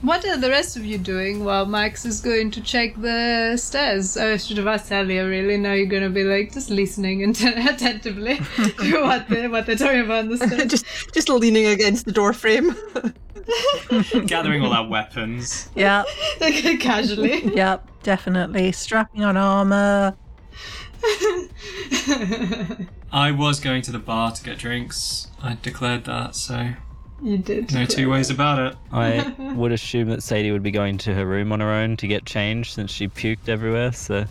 What 0.03 0.25
are 0.25 0.37
the 0.37 0.51
rest 0.51 0.77
of 0.77 0.85
you 0.85 0.99
doing 0.99 1.45
while 1.45 1.67
Max 1.67 2.05
is 2.05 2.21
going 2.21 2.51
to 2.53 2.61
check 2.61 2.97
the 2.97 3.57
stairs? 3.57 4.17
I 4.17 4.39
should 4.39 4.57
have 4.57 4.67
asked 4.67 4.91
earlier, 4.91 5.29
really. 5.29 5.57
Now 5.57 5.75
you're 5.75 5.87
going 5.87 6.03
to 6.03 6.11
be 6.11 6.25
like 6.25 6.53
just 6.53 6.69
listening 6.69 7.23
and 7.23 7.41
attentively 7.69 8.41
to 8.57 9.03
what, 9.03 9.29
they, 9.29 9.47
what 9.47 9.67
they're 9.67 9.77
talking 9.77 10.01
about 10.01 10.21
on 10.25 10.29
the 10.31 10.37
stairs. 10.39 10.65
just 10.67 10.85
just 11.15 11.29
leaning 11.29 11.67
against 11.67 12.07
the 12.07 12.13
door 12.13 12.33
frame. 12.33 12.75
Gathering 14.27 14.63
all 14.65 14.73
our 14.73 14.89
weapons. 14.89 15.69
Yeah. 15.77 16.03
like 16.41 16.81
casually. 16.81 17.45
yep, 17.55 17.87
definitely. 18.03 18.73
Strapping 18.73 19.23
on 19.23 19.37
armor. 19.37 20.17
I 23.13 23.33
was 23.33 23.61
going 23.61 23.83
to 23.83 23.93
the 23.93 23.99
bar 23.99 24.33
to 24.33 24.45
get 24.45 24.59
drinks. 24.59 25.29
I 25.43 25.57
declared 25.63 26.05
that, 26.05 26.35
so 26.35 26.71
you 27.23 27.39
did. 27.39 27.73
no 27.73 27.85
two 27.85 28.11
ways 28.11 28.31
about 28.31 28.59
it. 28.59 28.77
I 28.93 29.35
would 29.55 29.73
assume 29.73 30.09
that 30.11 30.23
Sadie 30.23 30.53
would 30.53 30.63
be 30.63 30.71
going 30.71 30.99
to 30.99 31.15
her 31.15 31.27
room 31.27 31.53
on 31.53 31.61
her 31.61 31.71
own 31.71 31.97
to 31.99 32.07
get 32.07 32.25
changed 32.25 32.75
since 32.75 32.91
she 32.91 33.09
puked 33.09 33.49
everywhere, 33.49 33.93
so 33.93 34.25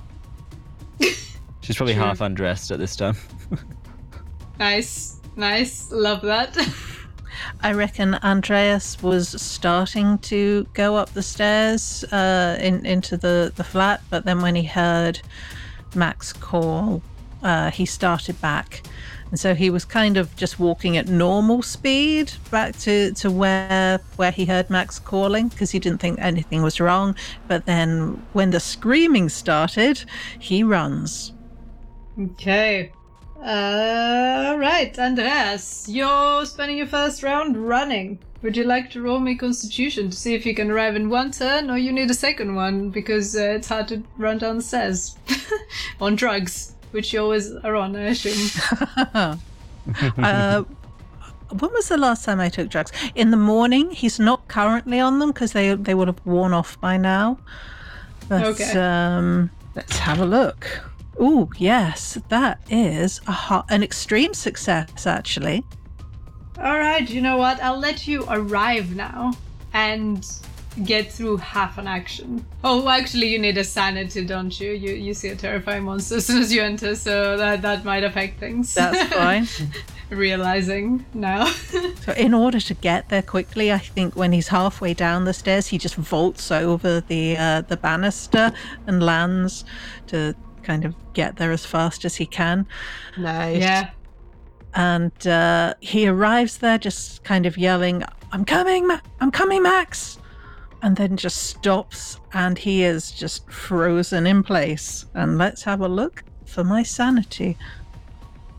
she's 1.61 1.75
probably 1.75 1.93
True. 1.93 2.03
half 2.03 2.21
undressed 2.21 2.71
at 2.71 2.79
this 2.79 2.95
time. 2.95 3.15
Nice, 4.59 5.21
nice. 5.35 5.91
Love 5.91 6.21
that. 6.21 6.57
I 7.61 7.71
reckon 7.73 8.15
Andreas 8.15 9.01
was 9.01 9.41
starting 9.41 10.17
to 10.19 10.67
go 10.73 10.95
up 10.95 11.13
the 11.13 11.23
stairs 11.23 12.03
uh, 12.11 12.57
in, 12.59 12.85
into 12.85 13.17
the, 13.17 13.53
the 13.55 13.63
flat, 13.63 14.01
but 14.09 14.25
then 14.25 14.41
when 14.41 14.55
he 14.55 14.63
heard 14.63 15.21
Max 15.95 16.33
call, 16.33 17.01
uh, 17.43 17.71
he 17.71 17.85
started 17.85 18.39
back 18.41 18.83
And 19.29 19.39
so 19.39 19.53
he 19.53 19.69
was 19.69 19.85
kind 19.85 20.17
of 20.17 20.35
just 20.35 20.59
walking 20.59 20.97
at 20.97 21.07
normal 21.07 21.61
speed 21.61 22.31
back 22.49 22.75
to, 22.79 23.13
to 23.13 23.29
where 23.29 23.99
where 24.15 24.31
he 24.31 24.45
heard 24.45 24.69
Max 24.69 24.97
calling 24.97 25.49
because 25.49 25.71
he 25.71 25.79
didn't 25.79 26.01
think 26.01 26.19
anything 26.19 26.63
was 26.63 26.79
wrong. 26.79 27.15
But 27.47 27.65
then 27.65 28.21
when 28.33 28.49
the 28.49 28.59
screaming 28.59 29.29
started, 29.29 30.03
he 30.39 30.63
runs. 30.63 31.33
Okay. 32.19 32.91
Uh, 33.39 34.55
right, 34.57 34.97
Andreas, 34.99 35.87
you're 35.87 36.45
spending 36.45 36.77
your 36.77 36.87
first 36.87 37.23
round 37.23 37.55
running. 37.55 38.19
Would 38.41 38.55
you 38.55 38.63
like 38.63 38.89
to 38.91 39.01
roll 39.01 39.19
me 39.19 39.35
Constitution 39.35 40.09
to 40.09 40.15
see 40.15 40.33
if 40.33 40.45
you 40.45 40.55
can 40.55 40.71
arrive 40.71 40.95
in 40.95 41.09
one 41.09 41.31
turn, 41.31 41.69
or 41.69 41.77
you 41.77 41.91
need 41.91 42.09
a 42.09 42.13
second 42.13 42.55
one 42.55 42.89
because 42.89 43.35
uh, 43.35 43.55
it's 43.57 43.67
hard 43.67 43.89
to 43.89 44.01
run 44.17 44.37
down 44.37 44.57
the 44.57 44.63
stairs 44.63 45.17
on 46.01 46.15
drugs, 46.15 46.73
which 46.91 47.11
you 47.11 47.19
always 47.19 47.51
are 47.51 47.75
on, 47.75 47.95
I 47.97 48.09
assume. 48.09 48.49
uh, 50.17 50.63
when 51.51 51.73
was 51.73 51.89
the 51.89 51.97
last 51.97 52.23
time 52.23 52.39
I 52.39 52.47
took 52.49 52.69
drugs? 52.69 52.91
In 53.15 53.31
the 53.31 53.37
morning. 53.37 53.91
He's 53.91 54.19
not 54.19 54.47
currently 54.47 54.99
on 54.99 55.19
them 55.19 55.31
because 55.31 55.51
they 55.51 55.75
they 55.75 55.93
would 55.93 56.07
have 56.07 56.25
worn 56.25 56.53
off 56.53 56.79
by 56.79 56.95
now. 56.97 57.39
But 58.29 58.43
Okay. 58.43 58.71
um, 58.77 59.49
let's 59.75 59.97
have 59.97 60.19
a 60.19 60.25
look. 60.25 60.67
Oh 61.19 61.49
yes, 61.57 62.17
that 62.29 62.61
is 62.69 63.19
a 63.27 63.63
an 63.69 63.83
extreme 63.83 64.33
success 64.33 65.05
actually. 65.05 65.65
All 66.61 66.77
right, 66.77 67.09
you 67.09 67.21
know 67.21 67.37
what? 67.37 67.61
I'll 67.63 67.79
let 67.79 68.05
you 68.05 68.25
arrive 68.27 68.93
now 68.93 69.31
and 69.73 70.25
get 70.83 71.11
through 71.11 71.37
half 71.37 71.77
an 71.77 71.87
action. 71.87 72.45
Oh, 72.63 72.89
actually, 72.89 73.27
you 73.27 73.39
need 73.39 73.57
a 73.57 73.63
sanity, 73.63 74.25
don't 74.25 74.59
you? 74.59 74.71
You 74.71 74.93
you 74.93 75.13
see 75.13 75.29
a 75.29 75.35
terrifying 75.35 75.83
monster 75.83 76.15
as 76.15 76.25
soon 76.25 76.41
as 76.41 76.53
you 76.53 76.61
enter, 76.61 76.95
so 76.95 77.37
that 77.37 77.61
that 77.61 77.85
might 77.85 78.03
affect 78.03 78.39
things. 78.39 78.73
That's 78.73 79.13
fine. 79.13 79.47
Realizing 80.09 81.05
now. 81.13 81.45
so 82.01 82.11
in 82.13 82.33
order 82.33 82.59
to 82.59 82.73
get 82.73 83.07
there 83.09 83.21
quickly, 83.21 83.71
I 83.71 83.77
think 83.77 84.15
when 84.15 84.31
he's 84.31 84.49
halfway 84.49 84.93
down 84.93 85.25
the 85.25 85.33
stairs, 85.33 85.67
he 85.67 85.77
just 85.77 85.95
vaults 85.95 86.51
over 86.51 86.99
the 86.99 87.37
uh, 87.37 87.61
the 87.61 87.77
banister 87.77 88.51
and 88.85 89.01
lands 89.01 89.63
to 90.07 90.35
kind 90.63 90.83
of 90.83 90.93
get 91.13 91.37
there 91.37 91.51
as 91.51 91.65
fast 91.65 92.05
as 92.05 92.17
he 92.17 92.25
can. 92.25 92.67
Nice. 93.17 93.61
yeah. 93.61 93.91
And 94.73 95.27
uh, 95.27 95.73
he 95.79 96.07
arrives 96.07 96.57
there 96.59 96.77
just 96.77 97.23
kind 97.23 97.45
of 97.45 97.57
yelling, 97.57 98.03
"I'm 98.31 98.45
coming, 98.45 98.87
Ma- 98.87 98.99
I'm 99.19 99.31
coming, 99.31 99.63
Max!" 99.63 100.17
And 100.81 100.95
then 100.95 101.17
just 101.17 101.43
stops, 101.43 102.19
and 102.33 102.57
he 102.57 102.83
is 102.83 103.11
just 103.11 103.49
frozen 103.51 104.25
in 104.25 104.43
place. 104.43 105.05
And 105.13 105.37
let's 105.37 105.63
have 105.63 105.81
a 105.81 105.87
look 105.87 106.23
for 106.45 106.63
my 106.63 106.83
sanity. 106.83 107.57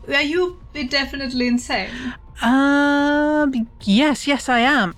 Are 0.07 0.21
you 0.21 0.59
definitely 0.89 1.47
insane? 1.47 1.89
Um, 2.41 3.67
yes, 3.81 4.27
yes, 4.27 4.49
I 4.49 4.59
am. 4.59 4.95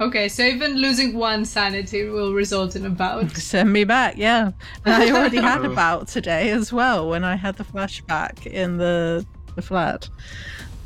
Okay, 0.00 0.30
so 0.30 0.42
even 0.42 0.76
losing 0.76 1.14
one 1.14 1.44
sanity 1.44 2.08
will 2.08 2.32
result 2.32 2.74
in 2.74 2.86
a 2.86 2.90
bout. 2.90 3.30
Send 3.36 3.70
me 3.70 3.84
back, 3.84 4.14
yeah. 4.16 4.52
And 4.86 4.94
I 4.94 5.10
already 5.10 5.36
had 5.36 5.62
a 5.64 5.68
bout 5.74 6.08
today 6.08 6.50
as 6.50 6.72
well 6.72 7.08
when 7.08 7.22
I 7.22 7.36
had 7.36 7.56
the 7.56 7.64
flashback 7.64 8.46
in 8.46 8.78
the 8.78 9.26
the 9.54 9.62
flat. 9.62 10.08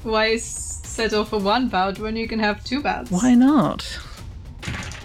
Why 0.03 0.37
settle 0.37 1.25
for 1.25 1.39
one 1.39 1.69
bout 1.69 1.99
when 1.99 2.17
you 2.17 2.29
can 2.29 2.39
have 2.39 2.63
two 2.65 2.83
bouts? 2.83 3.11
Why 3.11 3.35
not? 3.35 3.99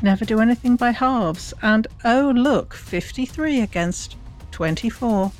Never 0.01 0.26
do 0.26 0.39
anything 0.39 0.76
by 0.76 0.91
halves. 0.91 1.53
And 1.62 1.88
oh, 2.05 2.32
look, 2.36 2.74
53 2.74 3.62
against 3.62 4.16
24. 4.51 5.32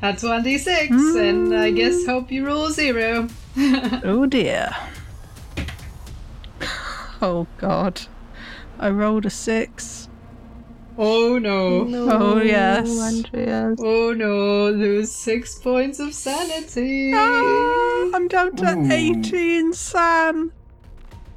That's 0.00 0.24
1d6, 0.24 1.28
and 1.28 1.54
I 1.54 1.70
guess 1.70 2.04
hmm. 2.04 2.10
hope 2.10 2.30
you 2.30 2.46
roll 2.46 2.70
zero. 2.70 3.28
Oh 4.02 4.26
dear. 4.26 4.74
Oh 7.22 7.46
god. 7.58 8.02
I 8.78 8.88
rolled 8.88 9.26
a 9.26 9.30
six. 9.30 10.08
Oh 10.98 11.38
no. 11.38 11.86
Oh, 12.10 12.40
yes. 12.42 12.98
Andreas. 13.00 13.78
Oh 13.82 14.12
no, 14.12 14.70
lose 14.70 15.10
six 15.10 15.58
points 15.58 15.98
of 16.00 16.12
sanity. 16.14 17.12
Ah, 17.14 18.10
I'm 18.14 18.28
down 18.28 18.56
to 18.56 18.72
Ooh. 18.76 18.90
18, 18.92 19.72
San. 19.72 20.52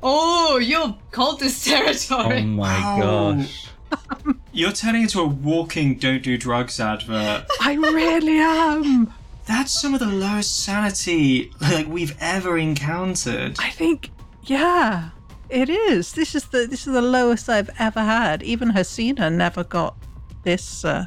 Oh, 0.01 0.57
you're 0.57 0.97
cultist 1.11 1.65
territory. 1.65 2.41
Oh 2.41 2.45
my 2.45 2.97
Oh. 3.01 3.35
gosh. 3.35 3.69
You're 4.51 4.71
turning 4.71 5.03
into 5.03 5.19
a 5.21 5.27
walking 5.27 5.95
don't 5.99 6.23
do 6.23 6.35
drugs 6.37 6.79
advert. 6.79 7.45
I 7.61 7.73
really 7.75 8.39
am. 8.39 9.13
That's 9.45 9.71
some 9.79 9.93
of 9.93 9.99
the 9.99 10.07
lowest 10.07 10.63
sanity 10.63 11.51
like 11.61 11.87
we've 11.87 12.15
ever 12.19 12.57
encountered. 12.57 13.55
I 13.59 13.69
think, 13.69 14.09
yeah, 14.43 15.09
it 15.53 15.69
is. 15.69 16.13
This 16.13 16.33
is 16.35 16.45
the 16.45 16.65
this 16.65 16.87
is 16.87 16.93
the 16.93 17.01
lowest 17.01 17.47
I've 17.47 17.69
ever 17.79 18.01
had. 18.01 18.41
Even 18.43 18.71
Hasina 18.71 19.31
never 19.31 19.63
got 19.63 19.95
this 20.43 20.83
uh, 20.83 21.05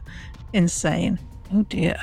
insane. 0.52 1.18
Oh 1.52 1.64
dear. 1.64 1.98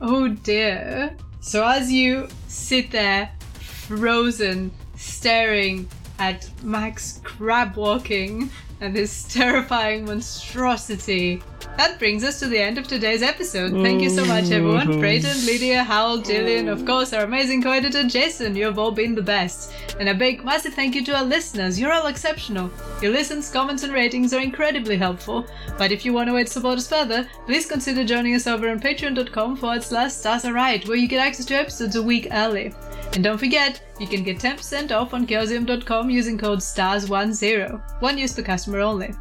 Oh 0.00 0.28
dear. 0.28 1.16
So 1.40 1.66
as 1.66 1.90
you 1.90 2.28
sit 2.46 2.92
there, 2.92 3.30
frozen, 3.60 4.70
staring 4.96 5.88
at 6.18 6.48
Max 6.62 7.20
crab 7.24 7.76
walking 7.76 8.48
and 8.82 8.94
this 8.94 9.24
terrifying 9.24 10.04
monstrosity, 10.04 11.40
that 11.76 11.98
brings 11.98 12.24
us 12.24 12.40
to 12.40 12.48
the 12.48 12.58
end 12.58 12.76
of 12.76 12.86
today's 12.86 13.22
episode. 13.22 13.70
Thank 13.82 14.02
you 14.02 14.10
so 14.10 14.24
much, 14.26 14.50
everyone. 14.50 14.88
Mm-hmm. 14.88 15.00
Braydon, 15.00 15.46
Lydia, 15.46 15.84
Howl, 15.84 16.18
Jillian, 16.18 16.70
of 16.70 16.84
course, 16.84 17.12
our 17.12 17.22
amazing 17.22 17.62
co-editor 17.62 18.02
Jayson. 18.02 18.56
You 18.56 18.66
have 18.66 18.78
all 18.78 18.90
been 18.90 19.14
the 19.14 19.22
best. 19.22 19.72
And 19.98 20.08
a 20.08 20.14
big, 20.14 20.44
massive 20.44 20.74
thank 20.74 20.94
you 20.94 21.04
to 21.04 21.16
our 21.16 21.24
listeners. 21.24 21.78
You're 21.78 21.92
all 21.92 22.08
exceptional. 22.08 22.70
Your 23.00 23.12
listens, 23.12 23.50
comments, 23.50 23.84
and 23.84 23.92
ratings 23.92 24.34
are 24.34 24.42
incredibly 24.42 24.96
helpful. 24.96 25.46
But 25.78 25.92
if 25.92 26.04
you 26.04 26.12
want 26.12 26.28
to 26.28 26.34
way 26.34 26.44
to 26.44 26.50
support 26.50 26.78
us 26.78 26.88
further, 26.88 27.26
please 27.46 27.66
consider 27.66 28.04
joining 28.04 28.34
us 28.34 28.46
over 28.46 28.68
on 28.68 28.80
patreon.com 28.80 29.56
forward 29.56 29.82
slash 29.82 30.12
stars 30.12 30.44
are 30.44 30.52
right, 30.52 30.86
where 30.86 30.96
you 30.96 31.08
get 31.08 31.24
access 31.24 31.46
to 31.46 31.54
episodes 31.54 31.96
a 31.96 32.02
week 32.02 32.28
early. 32.32 32.74
And 33.14 33.22
don't 33.22 33.38
forget, 33.38 33.82
you 34.00 34.06
can 34.06 34.22
get 34.22 34.38
10% 34.38 34.90
off 34.90 35.12
on 35.12 35.26
chaosium.com 35.26 36.08
using 36.08 36.38
code 36.38 36.60
STARS10. 36.60 38.00
One 38.00 38.16
use 38.16 38.32
per 38.32 38.42
customer 38.42 38.80
only. 38.80 39.12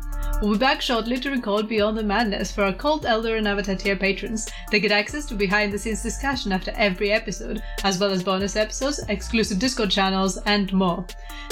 We'll 0.42 0.54
be 0.54 0.58
back 0.58 0.82
shortly 0.82 1.20
to 1.20 1.30
record 1.30 1.68
Beyond 1.68 1.98
the 1.98 2.04
Madness 2.04 2.52
for 2.52 2.64
our 2.64 2.74
Cult 2.74 3.06
Elder 3.06 3.36
and 3.36 3.48
Avatar 3.48 3.76
tier 3.76 3.96
patrons. 3.96 4.50
They 4.72 4.80
get 4.80 4.92
access 4.92 5.26
to 5.26 5.36
behind 5.36 5.74
the 5.74 5.78
scenes 5.78 6.02
discussion 6.02 6.52
after 6.52 6.72
every 6.76 7.12
episode, 7.12 7.62
as 7.84 8.00
well 8.00 8.12
as 8.12 8.24
bonus 8.24 8.56
episodes, 8.56 9.02
exclusive 9.10 9.60
Discord 9.60 9.92
channels, 9.92 10.38
and 10.46 10.72
more. 10.72 11.06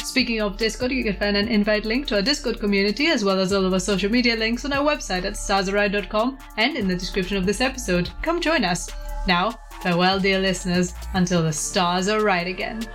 Speaking 0.03 0.41
of 0.41 0.57
Discord, 0.57 0.91
you 0.91 1.03
can 1.03 1.17
find 1.17 1.35
an 1.35 1.49
invite 1.49 1.85
link 1.85 2.07
to 2.07 2.15
our 2.15 2.21
Discord 2.21 2.59
community, 2.59 3.07
as 3.07 3.23
well 3.23 3.39
as 3.39 3.51
all 3.51 3.65
of 3.65 3.73
our 3.73 3.79
social 3.79 4.09
media 4.09 4.35
links 4.35 4.65
on 4.65 4.73
our 4.73 4.83
website 4.83 5.25
at 5.25 5.33
starsaright.com 5.33 6.39
and 6.57 6.77
in 6.77 6.87
the 6.87 6.95
description 6.95 7.37
of 7.37 7.45
this 7.45 7.61
episode. 7.61 8.09
Come 8.21 8.39
join 8.39 8.63
us. 8.63 8.89
Now, 9.27 9.59
farewell, 9.81 10.19
dear 10.19 10.39
listeners, 10.39 10.93
until 11.13 11.43
the 11.43 11.53
stars 11.53 12.07
are 12.07 12.21
right 12.21 12.47
again. 12.47 12.85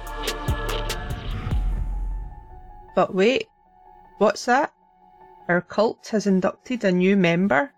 But 2.95 3.15
wait, 3.15 3.49
what's 4.19 4.45
that? 4.45 4.73
Our 5.49 5.61
cult 5.61 6.09
has 6.09 6.27
inducted 6.27 6.85
a 6.85 6.93
new 6.93 7.17
member? 7.17 7.73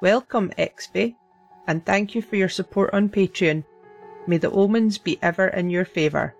Welcome, 0.00 0.50
XP, 0.58 1.14
and 1.66 1.84
thank 1.84 2.14
you 2.14 2.22
for 2.22 2.36
your 2.36 2.48
support 2.48 2.94
on 2.94 3.10
Patreon. 3.10 3.64
May 4.26 4.38
the 4.38 4.50
omens 4.50 4.98
be 4.98 5.18
ever 5.22 5.48
in 5.48 5.70
your 5.70 5.84
favour. 5.84 6.34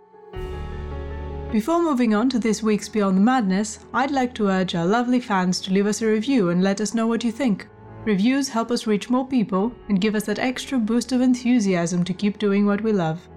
Before 1.52 1.82
moving 1.82 2.14
on 2.14 2.30
to 2.30 2.38
this 2.38 2.62
week's 2.62 2.88
Beyond 2.88 3.16
the 3.16 3.22
Madness, 3.22 3.80
I'd 3.92 4.12
like 4.12 4.34
to 4.34 4.48
urge 4.48 4.74
our 4.76 4.86
lovely 4.86 5.18
fans 5.18 5.60
to 5.62 5.72
leave 5.72 5.86
us 5.86 6.00
a 6.00 6.06
review 6.06 6.50
and 6.50 6.62
let 6.62 6.80
us 6.80 6.94
know 6.94 7.08
what 7.08 7.24
you 7.24 7.32
think. 7.32 7.66
Reviews 8.04 8.48
help 8.48 8.70
us 8.70 8.86
reach 8.86 9.10
more 9.10 9.26
people 9.26 9.72
and 9.88 10.00
give 10.00 10.14
us 10.14 10.24
that 10.24 10.38
extra 10.38 10.78
boost 10.78 11.12
of 11.12 11.20
enthusiasm 11.20 12.02
to 12.04 12.14
keep 12.14 12.38
doing 12.38 12.64
what 12.64 12.80
we 12.80 12.92
love. 12.92 13.28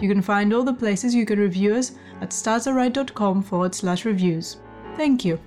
You 0.00 0.08
can 0.08 0.20
find 0.20 0.52
all 0.52 0.64
the 0.64 0.74
places 0.74 1.14
you 1.14 1.24
can 1.24 1.38
review 1.38 1.74
us 1.74 1.92
at 2.20 2.30
starsaright.com 2.30 3.42
forward 3.42 3.74
slash 3.74 4.04
reviews. 4.04 4.58
Thank 4.96 5.24
you. 5.24 5.40